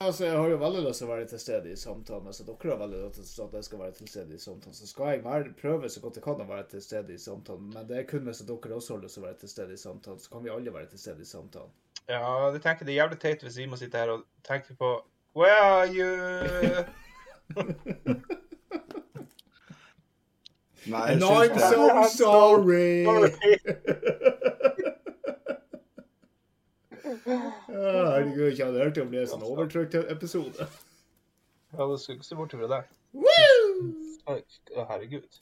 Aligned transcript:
Altså, 0.00 0.24
Jeg 0.24 0.36
har 0.38 0.48
jo 0.48 0.56
veldig 0.56 0.82
lyst 0.84 1.00
til 1.02 1.08
å 1.08 1.10
være 1.10 1.24
til 1.26 1.40
stede 1.42 1.70
i 1.72 1.76
samtalen. 1.76 2.26
Altså, 2.30 2.44
dere 2.46 2.70
har 2.70 2.76
veldig 2.78 2.98
lyst 3.08 3.32
til 3.34 3.42
at 3.42 3.54
jeg 3.58 3.64
skal 3.66 3.80
være 3.80 3.94
til 3.96 4.08
stede 4.08 4.36
i 4.36 4.38
samtalen. 4.38 4.76
Så 4.78 4.86
skal 4.86 5.08
jeg 5.10 5.24
være, 5.24 5.54
prøve 5.62 5.88
så 5.90 6.00
godt 6.04 6.20
jeg 6.20 6.22
kan 6.22 6.42
å 6.44 6.46
være 6.46 6.66
til 6.70 6.82
stede 6.84 7.14
i 7.14 7.18
samtalen. 7.18 7.72
Men 7.72 7.88
det 7.88 7.96
er 7.98 8.06
kun 8.06 8.22
hvis 8.28 8.44
dere 8.46 8.76
også 8.76 8.94
har 8.94 9.02
lyst 9.02 9.18
til 9.18 9.24
å 9.24 9.26
være 9.26 9.40
til 9.40 9.50
stede 9.50 9.74
i 9.74 9.80
samtalen. 9.82 10.20
Så 10.22 10.30
kan 10.30 10.44
vi 10.44 10.52
alle 10.54 10.74
være 10.74 10.86
til 10.92 11.02
stede 11.02 11.26
i 11.26 11.30
samtalen. 11.32 11.74
Ja, 12.08 12.22
det 12.54 12.62
tenker 12.62 12.86
det 12.86 12.94
er 12.94 13.00
jævlig 13.00 13.18
teit 13.24 13.42
hvis 13.42 13.58
vi 13.58 13.66
må 13.66 13.76
sitte 13.80 13.98
her 13.98 14.14
og 14.14 14.22
tenke 14.46 14.78
på 14.78 14.92
Where 15.34 15.58
are 15.66 15.90
you? 15.90 16.14
Nei, 20.86 21.02
jeg 21.10 21.18
And 21.18 21.24
I'm 21.26 21.58
so 21.58 21.82
sorry! 22.14 23.02
Ja, 23.02 23.28
herregud, 27.08 28.46
ikke 28.50 28.64
hadde 28.64 28.84
hørt 28.84 29.00
om 29.02 29.10
det 29.12 29.22
er 29.22 29.30
sånn 29.30 29.44
overtrykt 29.46 29.96
episode. 30.00 30.68
Ja, 31.72 31.84
det 31.84 31.98
skulle 32.00 32.18
ikke 32.18 32.28
se 32.28 32.38
bort 32.38 32.54
fra 32.56 32.68
det. 32.72 32.82
Herregud. 34.88 35.40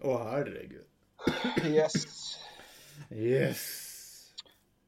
Å, 0.00 0.16
herregud. 0.30 0.88
Yes. 1.68 1.96
Yes. 3.12 3.62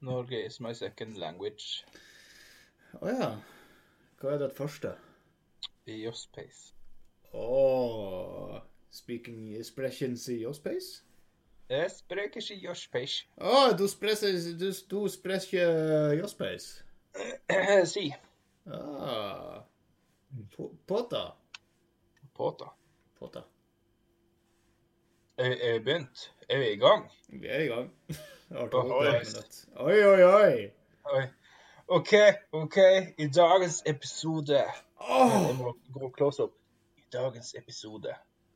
Norge 0.01 0.39
is 0.45 0.59
my 0.59 0.73
second 0.77 1.17
language. 1.21 1.85
Å 3.01 3.09
ja. 3.09 3.31
Hva 4.21 4.35
er 4.35 4.43
det 4.45 4.51
første? 4.57 4.95
Your 5.89 6.15
space. 6.17 6.71
Å 7.33 8.61
Speaking 8.93 9.55
expressions 9.57 10.27
i 10.29 10.35
your 10.43 10.53
space? 10.53 11.01
Jeg 11.69 11.91
spreker 11.91 12.41
ikke 12.51 12.75
space. 12.75 13.25
Å, 13.37 13.71
du 13.77 13.87
sprecher 13.87 14.35
du, 14.59 15.07
sprecher 15.09 16.13
your 16.13 16.27
space. 16.27 16.83
si. 17.85 18.13
Ah. 18.67 19.63
Påta. 20.87 21.23
Påta. 22.35 22.73
Påta. 23.19 23.43
Er 25.37 25.45
er 25.45 25.73
vi 25.73 25.79
begynt? 25.79 26.33
Er 26.49 26.57
vi 26.57 26.71
i 26.71 26.77
gang? 26.77 27.11
Vi 27.27 27.47
er 27.47 27.59
i 27.59 27.67
gang. 27.67 27.91
Oi. 28.51 29.07
Oi, 29.75 30.03
oi, 30.05 30.23
oi. 30.23 31.23
OK, 31.87 32.13
OK. 32.51 32.77
I 33.17 33.27
dagens 33.27 33.83
episode 33.85 34.63
oh. 34.99 35.31
Jeg 35.47 35.55
må 35.57 35.77
gå 35.93 36.09
close 36.09 36.43
up. 36.43 36.51
I 36.97 37.01
dagens 37.13 37.55
episode 37.57 38.13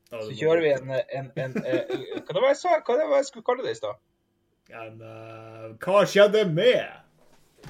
så 0.07 0.31
kjører 0.31 0.61
vi 0.63 0.69
en, 0.71 0.91
en, 0.91 1.31
en, 1.35 1.57
eh, 1.67 1.89
Hva 2.21 2.35
det 2.35 2.41
var 2.41 2.53
jeg 2.53 2.59
sa? 2.61 2.77
Hva 2.79 2.95
det 2.95 3.07
var 3.09 3.19
jeg 3.19 3.27
skulle 3.29 3.47
kalle 3.47 3.65
det 3.65 3.75
i 3.75 3.79
stad? 3.79 3.99
En, 4.71 5.01
uh, 5.03 5.73
hva 5.83 6.03
skjedde 6.07 6.43
med? 6.51 6.93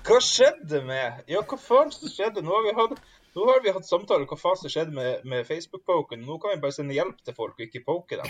Hva 0.06 0.20
skjedde 0.22 0.82
med 0.86 1.24
Ja, 1.32 1.42
hva 1.42 1.58
faen 1.62 1.94
som 1.94 2.12
skjedde? 2.12 2.44
Nå 2.46 2.54
har 2.54 2.68
vi 2.68 2.74
hatt, 2.78 3.02
nå 3.38 3.48
har 3.50 3.64
vi 3.66 3.74
hatt 3.74 3.90
samtaler 3.90 4.30
hva 4.30 4.38
faen 4.38 4.60
som 4.62 4.74
skjedde 4.74 4.94
med, 4.94 5.26
med 5.26 5.48
Facebook-poken. 5.50 6.26
Nå 6.26 6.38
kan 6.42 6.54
vi 6.54 6.62
bare 6.66 6.78
sende 6.78 6.98
hjelp 6.98 7.24
til 7.26 7.38
folk 7.38 7.58
og 7.58 7.66
ikke 7.66 7.86
poke 7.88 8.20
dem. 8.22 8.30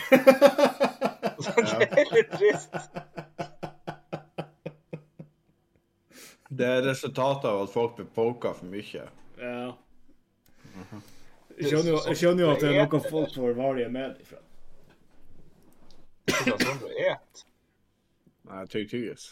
det 1.81 1.89
er 1.91 2.13
litt 2.15 2.31
trist. 2.35 2.79
Det 6.47 6.67
er 6.77 6.85
resultatet 6.87 7.49
av 7.49 7.65
at 7.65 7.73
folk 7.75 7.99
blir 7.99 8.07
poka 8.15 8.53
for 8.55 8.71
mye. 8.71 9.09
Ja. 9.37 9.67
Jeg 11.57 11.71
skjønner, 11.71 11.89
jo, 11.89 12.01
jeg 12.05 12.19
skjønner 12.19 12.43
jo 12.43 12.49
at 12.53 12.61
det 12.61 12.69
er 12.69 12.85
noe 12.85 12.99
folk 13.09 13.33
får 13.33 13.55
varige 13.57 13.89
med 13.93 14.19
ifra. 14.21 14.39
Det 16.27 16.35
er 16.53 16.61
sånn 16.61 16.81
du 16.83 16.87
et. 17.01 17.43
Nei, 18.47 18.63
tygg 18.71 18.91
tyggis. 18.91 19.25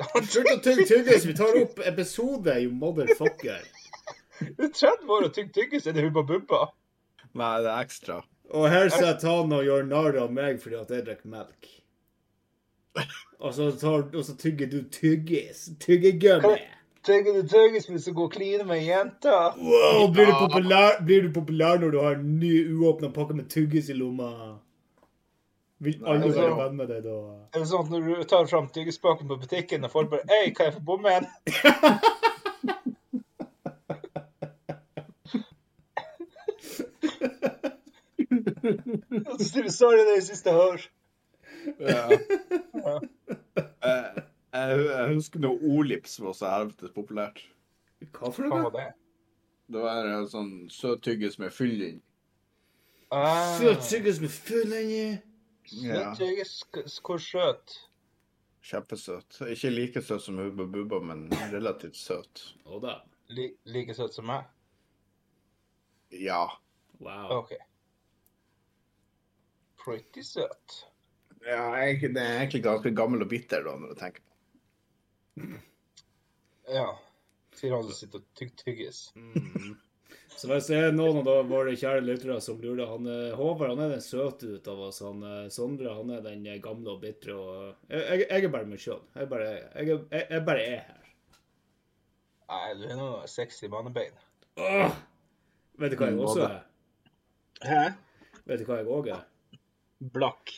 Slutt 0.00 0.50
å 0.50 0.56
tygge 0.64 0.86
tyggis, 0.88 1.26
vi 1.28 1.36
tar 1.36 1.56
opp 1.60 1.80
episode, 1.86 2.56
you 2.62 2.72
motherfucker. 2.72 3.62
Du 4.40 4.64
er 4.64 4.72
30 4.72 5.12
år 5.12 5.28
og 5.28 5.34
tygg 5.36 5.52
tyggis, 5.54 5.86
er 5.86 5.96
det 5.96 6.06
Hubba 6.06 6.24
Bubba? 6.26 6.60
Nei, 7.36 7.54
det 7.62 7.70
er 7.70 7.84
ekstra. 7.84 8.18
Og 8.50 8.66
her 8.72 8.88
sitter 8.90 9.28
han 9.28 9.52
og 9.54 9.62
gjør 9.66 9.86
narr 9.86 10.18
av 10.24 10.32
meg 10.34 10.58
fordi 10.62 10.80
at 10.80 10.90
jeg 10.90 11.06
drikker 11.06 11.30
melk. 11.30 11.68
Og 13.38 13.54
så, 13.54 13.70
tar, 13.78 14.08
og 14.10 14.24
så 14.26 14.34
tygger 14.36 14.68
du 14.72 14.80
tyggis. 14.92 15.68
Tyggegummi. 15.80 16.56
Du 17.06 17.46
tyggis 17.48 17.86
hvis 17.88 18.04
du 18.04 18.12
går 18.12 18.24
og 18.24 18.32
kliner 18.32 18.64
med 18.68 18.76
ei 18.76 18.88
jente? 18.90 19.32
Wow, 19.56 20.10
blir 20.12 20.26
du, 20.26 20.34
populær, 20.36 20.98
blir 21.04 21.22
du 21.22 21.30
populær 21.32 21.78
når 21.80 21.90
du 21.94 22.00
har 22.00 22.18
en 22.18 22.34
ny 22.40 22.52
uåpna 22.74 23.08
pakke 23.14 23.34
med 23.34 23.48
tyggis 23.48 23.88
i 23.88 23.96
lomma? 23.96 24.58
Vil 25.80 26.02
alle 26.04 26.28
altså- 26.28 26.42
være 26.42 26.56
venn 26.58 26.76
med 26.76 26.88
deg 26.92 27.02
da? 27.04 27.16
Er 27.54 27.58
det 27.58 27.68
sånn 27.70 27.86
at 27.86 27.90
når 27.90 28.00
du 28.04 28.24
tar 28.28 28.46
fram 28.46 28.68
tyggispakken 28.68 29.28
på 29.28 29.40
butikken, 29.40 29.84
og 29.84 29.90
folk 29.90 30.10
bare 30.10 30.28
Hei, 30.28 30.50
kan 30.52 30.68
jeg 30.68 30.74
få 30.74 30.80
bommen? 30.80 31.24
Og 39.24 39.36
så 39.40 39.44
sier 39.48 39.62
du 39.62 39.72
sorry, 39.72 40.04
det 40.04 40.10
er 40.10 40.20
det 40.20 40.28
siste 40.28 40.52
jeg 40.52 40.56
hører. 40.60 40.88
Ja. 41.80 42.04
Eh, 43.56 43.69
jeg, 44.60 44.84
jeg 44.90 45.14
husker 45.14 45.42
når 45.44 45.64
Olips 45.76 46.18
var 46.22 46.36
så 46.36 46.50
helvetes 46.52 46.92
populært. 46.94 47.42
Hva 48.16 48.30
for 48.32 48.48
Hva 48.50 48.62
var 48.66 48.74
det? 48.76 48.86
Det 49.70 49.82
var 49.84 50.08
en 50.10 50.26
sånn 50.30 50.52
søt 50.72 51.02
tyggis 51.06 51.36
med 51.38 51.52
fylling. 51.54 52.00
Ah, 53.14 53.56
Søt 53.58 53.84
tyggis 53.86 54.18
med 54.22 54.30
fylling 54.34 54.90
i. 54.94 55.04
Ja. 55.84 56.10
Tyggis, 56.18 56.56
hvor 57.06 57.20
søt? 57.22 57.76
Kjempesøt. 58.66 59.38
Ikke 59.50 59.70
like 59.72 60.02
søt 60.04 60.24
som 60.24 60.38
Hubba 60.42 60.66
Bubba, 60.68 60.98
men 61.06 61.28
relativt 61.52 61.96
søt. 61.98 62.42
Oh, 62.66 62.80
da. 62.82 62.98
Li, 63.30 63.52
like 63.70 63.94
søt 63.94 64.14
som 64.16 64.26
meg? 64.30 64.48
Ja. 66.10 66.42
Wow. 67.00 67.38
OK. 67.40 67.54
Pretty 69.80 70.22
søt. 70.26 70.80
ja 71.46 71.62
jeg, 71.80 72.00
det 72.12 72.20
er 72.20 72.40
egentlig 72.42 72.62
ganske 72.66 72.90
gammel 72.94 73.22
og 73.24 73.30
bitter, 73.30 73.62
da, 73.64 73.76
når 73.80 73.94
du 73.94 74.00
tenker 74.02 74.20
på. 74.26 74.29
Ja. 76.70 76.88
Sier 77.56 77.74
han 77.74 77.86
som 77.86 77.96
sitter 77.96 78.22
og 78.22 78.26
tygger 78.38 78.56
tyggis. 78.64 78.98
Mm. 79.16 79.78
Så 80.40 80.48
hvis 80.48 80.70
det 80.70 80.78
er 80.78 80.94
noen 80.94 81.26
av 81.28 81.50
våre 81.50 81.74
kjære 81.76 82.04
lyttere 82.06 82.38
som 82.40 82.60
lurer 82.62 82.88
han 82.88 83.06
er, 83.10 83.34
Håvard 83.36 83.74
han 83.74 83.82
er 83.84 83.90
den 83.96 84.04
søte 84.04 84.54
ut 84.54 84.70
av 84.70 84.80
oss. 84.86 85.02
Han, 85.04 85.20
eh, 85.26 85.50
Sondre 85.52 85.92
han 85.98 86.12
er 86.14 86.22
den 86.24 86.46
gamle 86.64 86.94
og 86.94 87.02
bitre. 87.02 87.36
Og 87.36 87.90
jeg, 87.90 88.22
jeg, 88.22 88.44
er 88.46 88.54
bare 88.54 88.70
meg 88.70 88.80
sjøl. 88.80 89.02
Jeg, 89.18 89.28
jeg, 89.34 90.00
jeg, 90.22 90.42
bare 90.46 90.64
er 90.64 90.80
her. 90.86 91.12
Nei, 92.50 92.72
du 92.80 92.86
er 92.88 92.96
nå 92.98 93.10
sexy 93.30 93.68
mannebein. 93.70 94.16
Åh! 94.58 94.96
Vet 95.80 95.92
du 95.92 96.00
hva 96.00 96.10
jeg 96.10 96.16
Mm, 96.16 96.24
også 96.24 96.46
er? 96.46 96.58
Hæ? 97.64 97.84
Vet 98.48 98.62
du 98.62 98.66
hva 98.68 98.80
jeg 98.80 98.90
òg 98.90 99.12
er? 99.14 99.22
Blakk. 100.16 100.56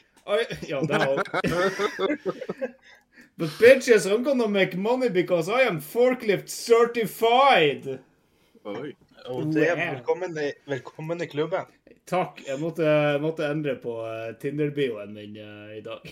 Ja, 0.71 0.79
det 0.87 1.03
òg. 1.03 1.27
But 3.43 3.51
bitches, 3.59 4.07
I'm 4.07 4.23
gonna 4.23 4.47
make 4.47 4.77
money 4.77 5.09
because 5.09 5.49
I 5.49 5.63
am 5.63 5.81
forklift 5.81 6.49
certified. 6.49 7.99
Oi. 8.65 8.93
Og 9.27 9.55
det 9.55 9.65
er 9.67 9.77
velkommen 9.77 10.39
i, 10.39 10.53
velkommen 10.71 11.23
i 11.23 11.27
klubben. 11.27 11.67
Takk. 12.07 12.39
Jeg 12.47 12.61
måtte, 12.61 12.87
måtte 13.19 13.49
endre 13.51 13.75
på 13.83 13.97
eh, 14.07 14.29
Tinder-bioen 14.39 15.11
min 15.17 15.35
eh, 15.43 15.73
i 15.75 15.81
dag. 15.83 16.07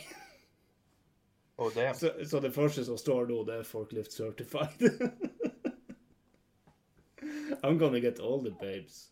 Oh, 1.57 1.71
det 1.75 1.95
Så, 2.01 2.11
så 2.27 2.41
det 2.43 2.51
første 2.51 2.85
som 2.85 2.99
står 2.99 3.31
nå, 3.31 3.45
det 3.47 3.61
er 3.61 3.71
forklift 3.71 4.13
certified. 4.13 4.83
I'm 7.63 7.79
gonna 7.79 8.01
get 8.03 8.19
all 8.19 8.43
the 8.43 8.57
babes. 8.59 9.07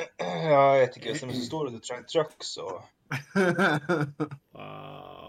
Ja, 0.16 0.64
jeg 0.78 0.86
vet 0.86 0.96
ikke. 1.02 1.18
Som 1.20 1.36
så 1.36 1.44
stor 1.44 1.68
det 1.68 1.76
du 1.76 1.84
trenger 1.84 2.08
trucks 2.08 2.56
og 2.56 2.80
Wow. 4.56 5.25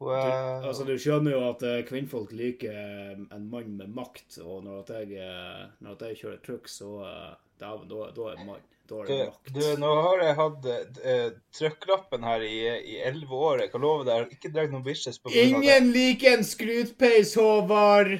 Wow. 0.00 0.64
Altså, 0.64 0.84
du 0.88 0.94
skjønner 1.00 1.36
jo 1.36 1.40
at 1.50 1.62
eh, 1.66 1.84
kvinnfolk 1.88 2.32
liker 2.36 2.72
eh, 2.72 3.14
en 3.20 3.46
mann 3.52 3.76
med 3.78 3.92
makt, 3.94 4.40
og 4.42 4.64
når 4.64 4.82
at 4.82 4.90
jeg, 4.96 5.06
eh, 5.20 5.62
når 5.84 5.90
at 5.96 6.02
jeg 6.08 6.20
kjører 6.22 6.40
truck, 6.46 6.64
så 6.72 6.90
uh, 7.04 7.32
da, 7.60 7.70
da 7.86 8.00
er 8.32 8.44
mann. 8.46 8.64
Da 8.90 8.94
er 9.02 9.04
det 9.06 9.18
makt. 9.28 9.52
du, 9.54 9.62
nå 9.78 9.90
har 10.02 10.18
jeg 10.24 10.34
hatt 10.40 10.64
uh, 10.72 11.28
trucklappen 11.54 12.22
her 12.26 12.40
i 12.42 12.56
i 12.94 12.96
elleve 13.06 13.34
år. 13.38 13.56
Jeg 13.66 13.70
kan 13.74 13.84
love 13.84 14.02
deg, 14.04 14.12
jeg 14.14 14.24
har 14.24 14.30
ikke 14.38 14.52
dratt 14.56 14.72
noen 14.74 14.86
bitches 14.88 15.18
på 15.20 15.26
grunn 15.30 15.38
av 15.38 15.44
det. 15.44 15.50
Ingen 15.60 15.84
liker 15.94 16.28
en 16.38 16.46
skrutpeis, 16.48 17.30
Håvard! 17.38 18.12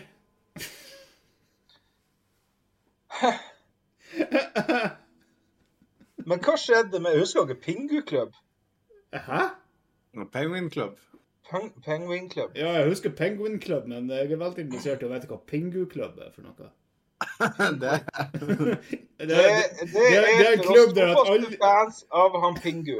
Men 6.30 6.38
hva 6.44 6.54
skjedde 6.60 7.00
med 7.02 7.18
Husker 7.18 7.46
dere 7.48 7.58
Pingu 7.58 8.00
Club? 8.06 8.32
Hæ? 9.10 9.42
Penguin 10.32 10.70
Club. 10.70 10.94
Peng, 11.50 11.72
Penguin 11.84 12.28
Club? 12.30 12.50
Ja, 12.56 12.72
jeg 12.78 12.88
husker 12.88 13.10
Penguin 13.16 13.60
Club, 13.60 13.86
men 13.90 14.10
jeg 14.10 14.30
er 14.30 14.36
veldig 14.40 14.60
interessert 14.66 15.02
i 15.02 15.06
å 15.08 15.12
vite 15.12 15.28
hva 15.30 15.38
Pingu 15.50 15.82
Club 15.90 16.12
er 16.22 16.30
for 16.34 16.42
noe. 16.46 16.70
det, 17.82 17.94
Det, 19.20 19.20
Det, 19.20 19.28
det, 19.28 19.28
det, 19.28 19.34
det 19.94 20.18
er 20.18 20.22
en 20.52 20.62
klubb 20.64 20.90
der 20.96 21.08
at 21.12 21.18
alle 21.34 21.48
fans 21.60 21.96
av 22.10 22.30
han 22.44 22.54
Pingu. 22.62 22.98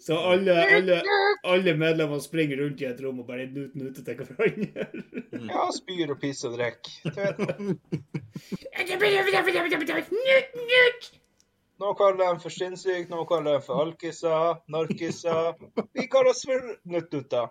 Så 0.00 0.16
alle, 0.16 0.54
alle, 0.76 1.02
alle 1.44 1.74
medlemmer 1.76 2.18
springer 2.24 2.56
rundt 2.56 2.80
i 2.80 2.86
et 2.88 3.00
rom 3.04 3.18
og 3.20 3.26
bare 3.28 3.44
nut-nuter 3.52 4.00
til 4.06 4.16
hverandre. 4.16 4.86
Ja, 5.50 5.66
spyr 5.76 6.08
og 6.14 6.18
pisser 6.22 6.48
og 6.48 6.54
drikker. 6.56 6.92
Du 7.04 7.10
vet 7.20 7.36
nå. 11.80 11.88
Kaller 12.00 12.18
de 12.22 12.28
for 12.40 12.50
sinnssyke, 12.54 13.08
nå 13.12 13.18
kaller 13.28 13.52
de 13.58 13.62
for 13.66 13.74
alkiser, 13.84 14.54
narkiser. 14.72 15.44
Vi 15.96 16.04
kaller 16.12 16.30
oss 16.32 16.42
for 16.48 16.60
nuttutter. 16.88 17.46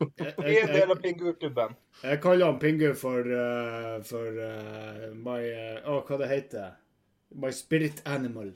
Jeg, 0.20 0.32
jeg, 0.38 0.54
jeg, 0.54 0.68
del 0.72 0.92
av 0.94 1.00
Pinguklubben. 1.02 1.74
jeg 2.02 2.20
kaller 2.24 2.46
han 2.46 2.58
Pingu 2.60 2.94
for, 2.96 3.20
uh, 3.20 3.98
for 4.06 4.38
uh, 4.40 5.10
my 5.12 5.40
Å, 5.84 5.98
uh, 5.98 6.04
hva 6.08 6.18
det 6.22 6.28
heter 6.30 6.70
My 7.36 7.50
spirit 7.54 8.00
animal. 8.08 8.54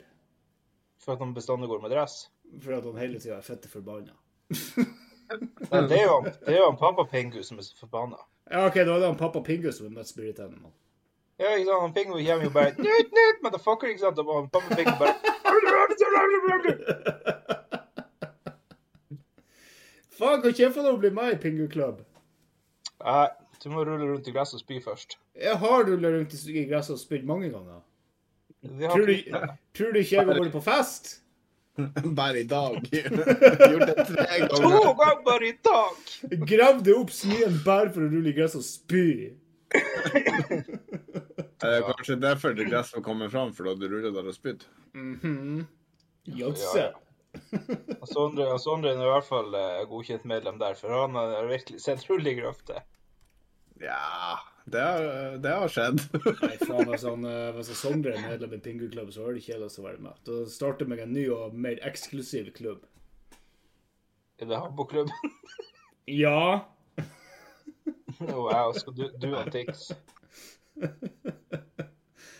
For 0.99 1.13
at 1.13 1.21
han 1.21 1.35
bestandig 1.35 1.69
går 1.69 1.83
med 1.83 1.93
dress. 1.93 2.25
For 2.63 2.75
at 2.75 2.87
han 2.89 2.97
hele 2.99 3.21
tida 3.21 3.37
er 3.37 3.45
fette 3.45 3.69
forbanna. 3.71 4.17
Det 5.25 5.97
er 5.97 6.03
jo 6.03 6.11
han, 6.19 6.27
det 6.45 6.51
er 6.53 6.59
jo 6.59 6.65
han 6.67 6.75
pappa 6.77 7.01
Pingu 7.09 7.39
som 7.43 7.57
er 7.57 7.65
forbanna. 7.79 8.19
Ja, 8.45 8.67
OK, 8.67 8.75
da 8.75 8.93
er 8.93 8.99
det 9.01 9.07
han 9.07 9.17
pappa 9.17 9.41
Pingu 9.41 9.71
som 9.73 9.87
er 9.87 9.95
med 9.95 10.05
spirit 10.05 10.39
animal. 10.39 10.69
Ja, 11.41 11.55
ikke 11.55 11.65
sant? 11.65 11.81
Han 11.81 11.95
Pingu 11.95 12.13
kommer 12.13 12.45
jo 12.45 12.51
bare 12.53 12.75
Nut, 12.77 13.09
nut, 13.17 13.41
motherfucker, 13.43 13.89
ikke 13.89 14.03
sant? 14.03 14.21
Og 14.21 14.51
pappa 14.53 14.77
Pingu 14.77 14.93
bare 15.01 15.15
Faen, 20.15 20.41
kan 20.41 20.53
ikke 20.53 20.63
jeg 20.63 20.75
få 20.75 20.85
lov 20.85 20.97
å 20.97 21.01
bli 21.01 21.11
med 21.15 21.33
i 21.33 21.39
Pingu 21.41 21.65
Club? 21.71 21.99
Nei, 23.03 23.27
du 23.63 23.67
må 23.73 23.83
rulle 23.83 24.07
rundt 24.07 24.27
i 24.29 24.33
gresset 24.35 24.59
og 24.59 24.63
spy 24.63 24.79
først. 24.83 25.17
Jeg 25.35 25.59
har 25.59 25.85
rulla 25.89 26.13
rundt 26.13 26.33
i 26.33 26.39
i 26.55 26.65
gresset 26.69 26.95
og 26.95 27.01
spydd 27.01 27.27
mange 27.27 27.51
ganger. 27.51 27.83
Tror 28.65 29.05
du, 29.05 29.15
tror 29.77 29.93
du 29.93 29.99
ikke 29.99 30.15
jeg 30.15 30.25
har 30.25 30.31
vært 30.31 30.55
på 30.55 30.63
fest? 30.65 31.15
Bare 32.19 32.39
i 32.39 32.47
dag. 32.47 32.77
Gjort 32.91 33.87
det 33.91 34.05
tre 34.07 34.27
ganger. 34.45 34.55
To 34.55 34.93
ganger. 34.95 35.23
bare 35.25 35.49
i 35.49 35.55
dag! 35.67 36.13
Gravde 36.47 36.95
opp 36.95 37.11
smien 37.11 37.59
bare 37.65 37.91
for 37.91 38.05
å 38.05 38.11
rulle 38.13 38.31
i 38.31 38.35
gresset 38.37 38.61
og 38.61 38.67
spy. 38.67 39.07
Det 41.65 41.71
er 41.71 41.85
kanskje 41.87 42.15
derfor 42.21 42.53
det 42.53 42.67
gresset 42.67 43.01
kommer 43.01 43.29
fram, 43.31 43.53
for 43.55 43.65
da 43.65 43.73
du 43.79 43.87
ruller 43.89 44.11
der 44.13 44.27
og 44.29 44.35
spydd. 44.35 44.65
Mm 44.93 45.15
-hmm. 45.21 45.65
Sondre 48.09 48.91
er 48.91 48.99
i 48.99 49.09
hvert 49.09 49.27
fall 49.27 49.55
eh, 49.57 49.85
godkjent 49.89 50.27
medlem 50.29 50.59
der, 50.61 50.75
for 50.79 50.93
han 50.93 51.17
har 51.17 51.47
virkelig 51.49 51.81
sett 51.83 52.05
hull 52.09 52.25
i 52.27 52.35
grøfta. 52.37 52.81
Ja, 53.81 54.37
det 54.71 54.81
har, 54.81 55.37
det 55.43 55.51
har 55.51 55.71
skjedd. 55.71 56.01
Nei, 56.43 56.55
faen, 56.61 56.87
hvis 56.89 57.05
han, 57.05 57.25
eh, 57.29 57.49
hvis 57.57 57.71
Sondre 57.77 58.15
er 58.15 58.23
medlem 58.23 58.55
i 58.57 58.61
Pingu-klubben, 58.63 59.13
så 59.13 59.25
har 59.27 59.35
det 59.35 59.43
kjedelig 59.45 59.79
å 59.81 59.85
være 59.85 60.03
med. 60.07 60.21
Da 60.27 60.41
starter 60.49 60.89
meg 60.89 61.03
en 61.03 61.13
ny 61.15 61.25
og 61.35 61.57
mer 61.65 61.81
eksklusiv 61.85 62.49
klubb. 62.55 62.85
Er 64.41 64.51
det 64.51 64.61
Habbo-klubben? 64.61 65.13
Ja. 66.05 66.59
wow, 68.21 68.69
skal 68.77 68.93
du, 68.93 69.07
du 69.17 69.31
og 69.33 69.47
Tix? 69.49 69.87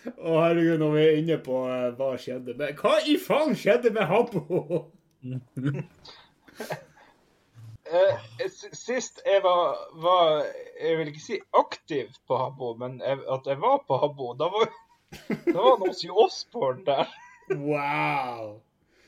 Å, 0.06 0.34
herregud, 0.44 0.80
når 0.82 0.92
vi 0.96 1.04
er 1.06 1.18
inne 1.22 1.38
på 1.46 1.60
eh, 1.72 1.88
hva 1.98 2.12
skjedde 2.22 2.54
med 2.60 2.76
Hva 2.82 2.98
i 3.10 3.16
faen 3.22 3.56
skjedde 3.58 3.92
med 3.96 4.06
Habbo? 4.12 4.84
Eh, 7.86 8.16
s- 8.46 8.66
sist 8.74 9.20
jeg 9.26 9.44
var, 9.44 9.76
var 10.02 10.40
Jeg 10.82 10.98
vil 10.98 11.10
ikke 11.12 11.22
si 11.22 11.36
aktiv 11.54 12.08
på 12.28 12.38
Habbo, 12.40 12.72
men 12.82 12.96
jeg, 13.04 13.20
at 13.30 13.46
jeg 13.46 13.60
var 13.62 13.84
på 13.88 14.00
Habbo, 14.02 14.32
da 14.40 14.48
var 14.50 14.72
da 15.46 15.54
var 15.54 15.76
han 15.78 15.90
også 15.92 16.08
i 16.08 16.16
Osborn 16.26 16.82
der. 16.88 17.12
Wow. 17.54 18.56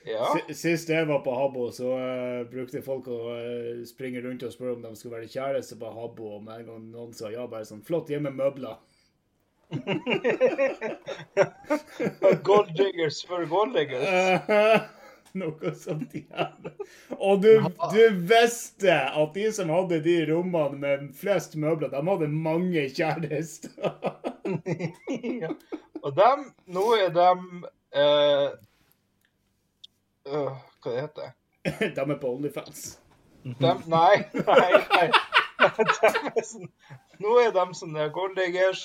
Ja. 0.05 0.27
Si- 0.37 0.53
Sist 0.61 0.89
jeg 0.93 1.07
var 1.09 1.23
på 1.25 1.33
Habbo, 1.35 1.71
så 1.73 1.89
eh, 1.97 2.43
brukte 2.51 2.83
folk 2.85 3.09
å 3.11 3.17
eh, 3.33 3.81
springe 3.89 4.21
rundt 4.23 4.45
og 4.45 4.53
spørre 4.53 4.77
om 4.77 4.85
de 4.85 4.93
skulle 4.95 5.17
være 5.17 5.31
kjæreste 5.33 5.79
på 5.81 5.89
Habbo. 5.97 6.35
Og 6.37 6.45
med 6.45 6.61
en 6.61 6.69
gang 6.69 6.85
noen 6.93 7.17
sa 7.17 7.33
ja, 7.33 7.47
bare 7.49 7.65
sånn 7.67 7.81
Flott, 7.87 8.13
hjemme 8.13 8.29
møbler. 8.37 8.77
Gold 12.43 12.75
diggers 12.75 13.23
for 13.23 13.45
gold 13.45 13.73
diggers. 13.73 14.41
Noe 15.37 15.75
som 15.75 15.99
de 16.11 16.25
hadde. 16.33 16.71
Og 17.19 17.41
du, 17.43 17.63
du 17.91 18.09
visste 18.29 18.93
at 18.95 19.33
de 19.35 19.51
som 19.53 19.69
hadde 19.69 19.99
de 20.05 20.25
rommene 20.31 20.77
med 20.79 21.15
flest 21.19 21.55
møbler, 21.59 21.89
de 21.91 22.09
hadde 22.09 22.27
mange 22.31 22.89
kjærester. 22.95 23.71
ja. 25.43 25.49
Og 26.01 26.15
dem, 26.15 26.39
nå 26.71 26.95
er 26.95 27.09
dem 27.11 27.65
eh, 27.91 28.49
øh, 30.31 30.51
Hva 30.83 30.91
det 30.93 31.01
heter 31.01 31.21
det? 31.21 31.31
De 31.97 32.01
er 32.01 32.19
på 32.21 32.27
Onlyfans. 32.31 32.99
Dem, 33.43 33.77
nei, 33.91 34.15
nei, 34.33 34.71
nei. 34.93 35.07
Dem 35.57 36.31
er 36.31 36.45
sånn, 36.45 36.69
nå 37.23 37.31
er 37.41 37.51
de 37.55 37.63
sånne 37.75 38.09
golddiggers 38.15 38.81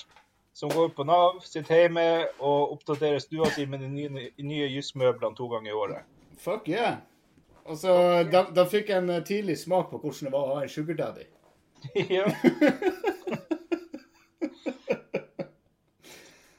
som 0.52 0.70
går 0.70 0.88
på 0.96 1.04
Nav, 1.08 1.40
sitter 1.46 1.84
hjemme 1.84 2.04
og 2.40 2.74
oppdaterer 2.76 3.22
stua 3.22 3.48
si 3.54 3.64
med 3.66 3.80
de 3.80 3.88
nye, 3.88 4.28
nye 4.42 4.68
jusmøblene 4.74 5.36
to 5.36 5.48
ganger 5.52 5.72
i 5.72 5.78
året. 5.84 6.10
Fuck 6.42 6.68
yeah. 6.68 7.00
Altså, 7.62 7.92
da, 8.32 8.46
da 8.50 8.66
fikk 8.66 8.90
en 8.90 9.10
eh, 9.14 9.22
tidlig 9.24 9.56
smak 9.60 9.92
på 9.92 10.00
hvordan 10.02 10.28
det 10.28 10.34
var 10.34 10.48
å 10.48 10.56
ha 10.56 10.64
en 10.64 10.72
sugar 10.72 10.98
daddy. 10.98 11.28
ja. 12.18 12.26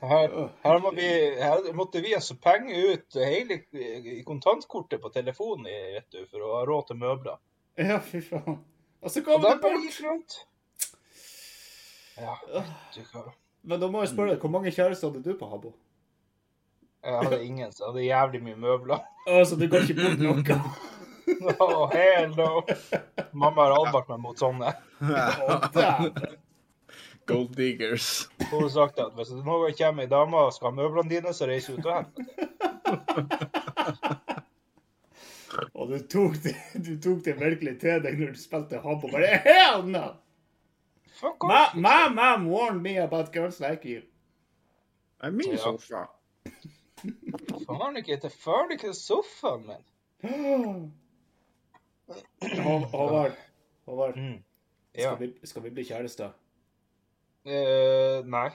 Her, 0.03 0.33
her, 0.63 0.79
må 0.83 0.91
vi, 0.91 1.05
her 1.39 1.69
måtte 1.75 2.01
vi 2.03 2.11
altså 2.15 2.35
penge 2.35 2.75
ut 2.75 3.15
hele 3.15 3.61
i 3.71 4.19
kontantkortet 4.27 4.99
på 4.99 5.11
telefonen 5.15 5.69
du, 6.11 6.25
for 6.27 6.43
å 6.43 6.49
ha 6.57 6.65
råd 6.67 6.89
til 6.89 6.99
møbler. 6.99 7.39
Ja, 7.79 8.01
fy 8.03 8.19
faen. 8.25 8.59
Og 9.03 9.11
så 9.11 9.23
kom 9.23 9.39
og 9.39 9.47
det 9.47 9.61
bort. 9.63 10.35
Ja, 12.19 12.35
vet 12.51 12.99
du 12.99 13.07
hva. 13.13 13.31
Men 13.63 13.79
da 13.79 13.87
må 13.87 14.01
jeg 14.03 14.11
spørre 14.11 14.33
deg, 14.33 14.41
hvor 14.43 14.51
mange 14.51 14.71
kjærester 14.75 15.09
hadde 15.09 15.23
du 15.23 15.37
på 15.39 15.47
Habbo? 15.47 15.71
Jeg 17.03 17.19
hadde 17.19 17.43
ingen, 17.43 17.71
så 17.71 17.83
jeg 17.83 17.89
hadde 17.89 18.03
jævlig 18.07 18.41
mye 18.43 18.59
møbler. 18.63 18.99
Altså, 19.27 19.55
du 19.59 19.67
kan 19.71 19.83
ikke 19.83 20.01
bort 20.01 20.19
noe. 20.23 20.57
Oh, 21.63 21.87
hell 21.87 22.33
no. 22.35 22.61
Mamma 23.31 23.63
har 23.63 23.73
advart 23.77 24.09
meg 24.11 24.19
mot 24.25 24.39
sånne. 24.39 24.73
Oh. 25.07 26.03
Gold 27.31 27.53
diggers. 27.55 28.27
Hun 28.49 28.65
har 28.65 28.71
sagt 28.73 28.99
at 28.99 29.15
hvis 29.15 29.31
det 29.31 29.39
noen 29.45 29.63
gang 29.69 29.77
kommer 29.79 30.03
ei 30.03 30.11
dame 30.11 30.41
og 30.49 30.51
skal 30.55 30.67
ha 30.69 30.75
møblene 30.81 31.11
dine, 31.13 31.31
så 31.35 31.47
reiser 31.47 31.77
hun 31.77 31.83
til 31.85 31.93
helvete. 31.95 32.23
Og 35.79 35.93
du 35.93 35.97
tok, 36.11 36.35
det, 36.43 36.55
du 36.83 36.93
tok 37.01 37.23
det 37.23 37.37
virkelig 37.39 37.77
til 37.85 38.03
deg 38.03 38.19
når 38.19 38.35
du 38.35 38.39
spilte 38.43 38.83
Habbo. 38.83 39.07
Bare 39.15 39.39
hell 39.47 39.87
no! 39.95 40.05
Fuck 41.13 41.43
My, 41.43 41.53
off. 41.53 41.75
my 41.75 42.09
mom 42.09 42.45
warned 42.49 42.81
me 42.81 42.97
about 42.97 43.31
girls 43.33 43.59
like 43.59 43.85
you. 43.85 44.01
I 45.21 45.29
mean 45.29 45.51
Ja. 45.51 45.57
sofa. 45.57 46.07
Faen 47.67 47.97
ikke 47.97 48.17
til 48.21 48.29
faen 48.29 48.71
ikke 48.71 48.93
sofaen 48.93 49.67
min. 49.67 50.93
Håvard, 52.91 53.31
Håvard, 53.85 54.15
Mm. 54.17 54.43
Ja. 54.95 55.01
skal, 55.15 55.19
vi, 55.19 55.33
skal 55.43 55.63
vi 55.63 55.69
bli 55.69 55.83
kjærester? 55.83 56.29
Uh, 57.45 58.25
nei. 58.29 58.49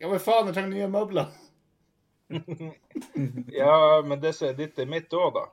Ja, 0.00 0.08
men 0.08 0.20
faen, 0.20 0.46
jeg 0.46 0.54
trenger 0.54 0.70
nye 0.70 0.88
møbler. 0.88 1.26
Ja, 3.52 4.02
men 4.02 4.20
det 4.22 4.34
som 4.34 4.48
er 4.48 4.52
ditt, 4.58 4.78
er 4.78 4.86
mitt 4.90 5.12
òg, 5.14 5.34
da. 5.36 5.44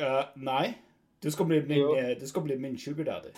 Uh, 0.00 0.24
nei. 0.36 0.74
Du 1.22 1.30
skal 1.30 1.46
bli 1.46 1.60
min, 1.66 1.78
Jo. 1.78 1.94
eh, 1.96 2.14
du 2.20 2.26
skal 2.28 2.42
bli 2.42 2.56
min 2.60 2.78
sugar 2.78 3.04
daddy. 3.04 3.32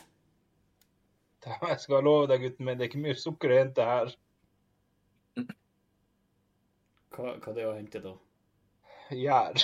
Jeg 1.71 1.81
skal 1.83 2.05
love 2.05 2.27
deg, 2.31 2.43
gutten 2.45 2.67
min, 2.67 2.79
det 2.79 2.87
er 2.87 2.91
ikke 2.93 3.05
mye 3.05 3.19
sukker 3.19 3.55
å 3.55 3.61
hente 3.61 3.87
her. 3.87 4.15
Hva, 7.15 7.35
hva 7.43 7.55
det 7.55 7.63
er 7.65 7.71
å 7.71 7.77
hente 7.77 8.03
da? 8.05 8.15
Gjær. 9.15 9.63